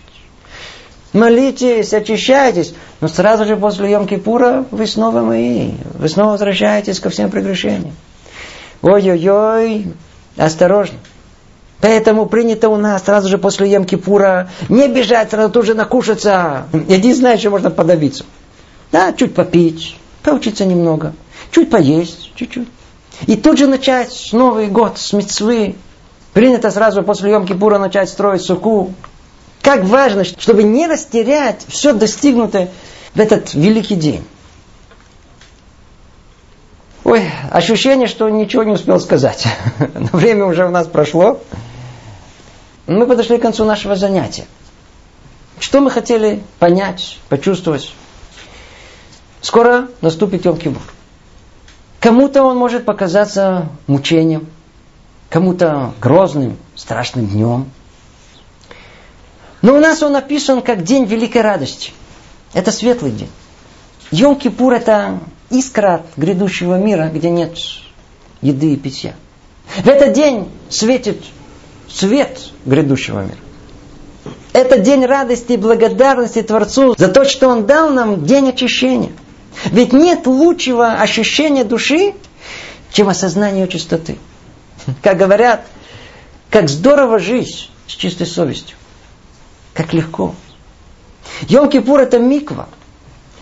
Молитесь, 1.14 1.94
очищайтесь, 1.94 2.74
но 3.02 3.08
сразу 3.08 3.46
же 3.46 3.58
после 3.58 3.92
Йом-Кипура 3.92 4.66
вы 4.70 4.86
снова 4.86 5.22
мои. 5.22 5.72
Вы 5.96 6.08
снова 6.08 6.32
возвращаетесь 6.32 7.00
ко 7.00 7.10
всем 7.10 7.32
прегрешениям. 7.32 7.96
Ой-ой-ой, 8.84 9.94
осторожно. 10.36 10.98
Поэтому 11.80 12.26
принято 12.26 12.70
у 12.70 12.76
нас 12.76 13.04
сразу 13.04 13.30
же 13.30 13.38
после 13.38 13.74
Йом-Кипура 13.74 14.50
не 14.70 14.88
бежать, 14.90 15.32
сразу 15.32 15.52
тут 15.52 15.66
же 15.66 15.74
накушаться. 15.74 16.68
Единственное, 16.88 17.38
что 17.38 17.50
можно 17.50 17.72
подавиться. 17.72 18.26
Да, 18.92 19.14
чуть 19.14 19.34
попить, 19.34 19.98
поучиться 20.22 20.66
немного. 20.66 21.14
Чуть 21.52 21.70
поесть, 21.70 22.32
чуть-чуть. 22.36 22.68
И 23.26 23.38
тут 23.38 23.58
же 23.58 23.68
начать 23.68 24.30
Новый 24.34 24.68
год 24.68 24.98
с 24.98 25.14
мецвы. 25.14 25.76
Принято 26.34 26.70
сразу 26.70 27.04
после 27.04 27.32
Йом-Кипура 27.32 27.78
начать 27.78 28.10
строить 28.10 28.42
суку. 28.42 28.94
Как 29.62 29.86
важно, 29.86 30.26
чтобы 30.26 30.64
не 30.64 30.88
растерять 30.88 31.66
все 31.70 31.94
достигнутое 31.94 32.70
в 33.16 33.20
этот 33.20 33.54
великий 33.54 33.96
день. 33.96 34.26
Ой, 37.04 37.30
ощущение, 37.52 38.08
что 38.08 38.30
ничего 38.30 38.64
не 38.64 38.72
успел 38.72 39.00
сказать. 39.00 39.46
Время 40.14 40.46
уже 40.46 40.66
у 40.66 40.70
нас 40.70 40.88
прошло. 40.88 41.42
Мы 42.88 43.06
подошли 43.06 43.38
к 43.38 43.42
концу 43.42 43.66
нашего 43.66 43.96
занятия. 43.96 44.46
Что 45.60 45.82
мы 45.82 45.92
хотели 45.92 46.44
понять, 46.60 47.20
почувствовать? 47.30 47.94
Скоро 49.42 49.90
наступит 50.02 50.46
Йом-Кипур. 50.46 50.82
Кому-то 52.00 52.44
он 52.44 52.58
может 52.58 52.86
показаться 52.86 53.70
мучением, 53.88 54.48
кому-то 55.30 55.94
грозным, 56.02 56.58
страшным 56.76 57.28
днем. 57.28 57.70
Но 59.62 59.76
у 59.76 59.80
нас 59.80 60.04
он 60.04 60.14
написан 60.14 60.62
как 60.62 60.84
день 60.84 61.06
великой 61.06 61.42
радости. 61.42 61.92
Это 62.54 62.72
светлый 62.72 63.12
день. 63.12 63.30
Йом-Кипур 64.12 64.74
это 64.74 65.20
искра 65.50 66.04
грядущего 66.18 66.76
мира, 66.78 67.10
где 67.14 67.30
нет 67.30 67.58
еды 68.42 68.74
и 68.74 68.78
питья. 68.78 69.16
В 69.78 69.88
этот 69.88 70.14
день 70.14 70.50
светит 70.70 71.24
свет 71.90 72.40
грядущего 72.66 73.22
мира. 73.22 73.38
Это 74.54 74.78
день 74.78 75.06
радости 75.06 75.54
и 75.54 75.58
благодарности 75.58 76.42
Творцу 76.42 76.96
за 76.98 77.08
то, 77.08 77.26
что 77.26 77.50
Он 77.50 77.66
дал 77.66 77.90
нам 77.90 78.26
день 78.26 78.50
очищения. 78.50 79.12
Ведь 79.66 79.94
нет 79.94 80.28
лучшего 80.28 80.94
ощущения 80.94 81.64
души, 81.64 82.14
чем 82.92 83.10
осознание 83.10 83.68
чистоты. 83.68 84.18
Как 85.02 85.18
говорят, 85.18 85.66
как 86.50 86.70
здорово 86.70 87.20
жить 87.20 87.70
с 87.88 87.92
чистой 87.92 88.28
совестью. 88.28 88.78
Как 89.74 89.94
легко. 89.94 90.36
Йом-Кипур 91.44 92.00
это 92.00 92.20
миква. 92.20 92.70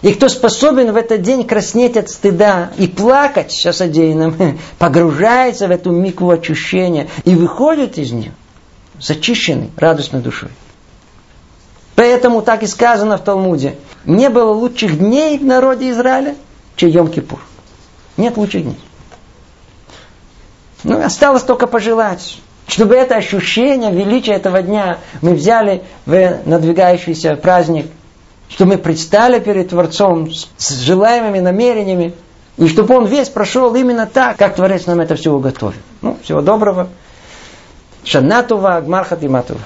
И 0.02 0.14
кто 0.14 0.30
способен 0.30 0.94
в 0.94 0.96
этот 0.96 1.22
день 1.22 1.46
краснеть 1.46 1.96
от 1.96 2.10
стыда 2.10 2.72
и 2.78 2.88
плакать 2.88 3.66
о 3.66 3.74
содеянном, 3.74 4.60
погружается 4.80 5.68
в 5.68 5.72
эту 5.72 5.92
микву 5.92 6.32
очищения 6.32 7.08
и 7.24 7.36
выходит 7.36 7.98
из 7.98 8.12
нее 8.12 8.34
зачищенный 9.00 9.72
радостной 9.78 10.22
душой. 10.22 10.50
Поэтому 11.96 12.42
так 12.42 12.64
и 12.64 12.68
сказано 12.68 13.18
в 13.18 13.24
Талмуде. 13.24 13.76
Не 14.06 14.30
было 14.30 14.52
лучших 14.54 14.98
дней 14.98 15.38
в 15.38 15.46
народе 15.46 15.92
Израиля, 15.92 16.36
чем 16.76 16.90
Йом-Кипур. 16.90 17.40
Нет 18.18 18.38
лучших 18.38 18.64
дней. 18.64 18.80
Ну, 20.84 21.00
осталось 21.00 21.44
только 21.44 21.68
пожелать, 21.68 22.40
чтобы 22.68 22.96
это 22.96 23.16
ощущение 23.16 23.92
величия 23.92 24.34
этого 24.34 24.64
дня 24.64 24.98
мы 25.22 25.36
взяли 25.36 25.84
в 26.08 26.40
надвигающийся 26.46 27.36
праздник, 27.36 27.86
чтобы 28.52 28.74
мы 28.74 28.78
предстали 28.78 29.40
перед 29.40 29.70
Творцом 29.70 30.30
с 30.32 30.82
желаемыми 30.82 31.40
намерениями, 31.40 32.14
и 32.58 32.68
чтобы 32.68 32.96
он 32.96 33.06
весь 33.06 33.30
прошел 33.30 33.74
именно 33.76 34.06
так, 34.06 34.38
как 34.38 34.56
Творец 34.56 34.86
нам 34.86 35.00
это 35.00 35.16
все 35.16 35.32
уготовил. 35.32 35.80
Ну, 36.02 36.18
всего 36.24 36.42
доброго. 36.42 36.90
Шанатува, 38.04 38.82
Гмархат 38.82 39.24
и 39.24 39.28
Матува. 39.28 39.62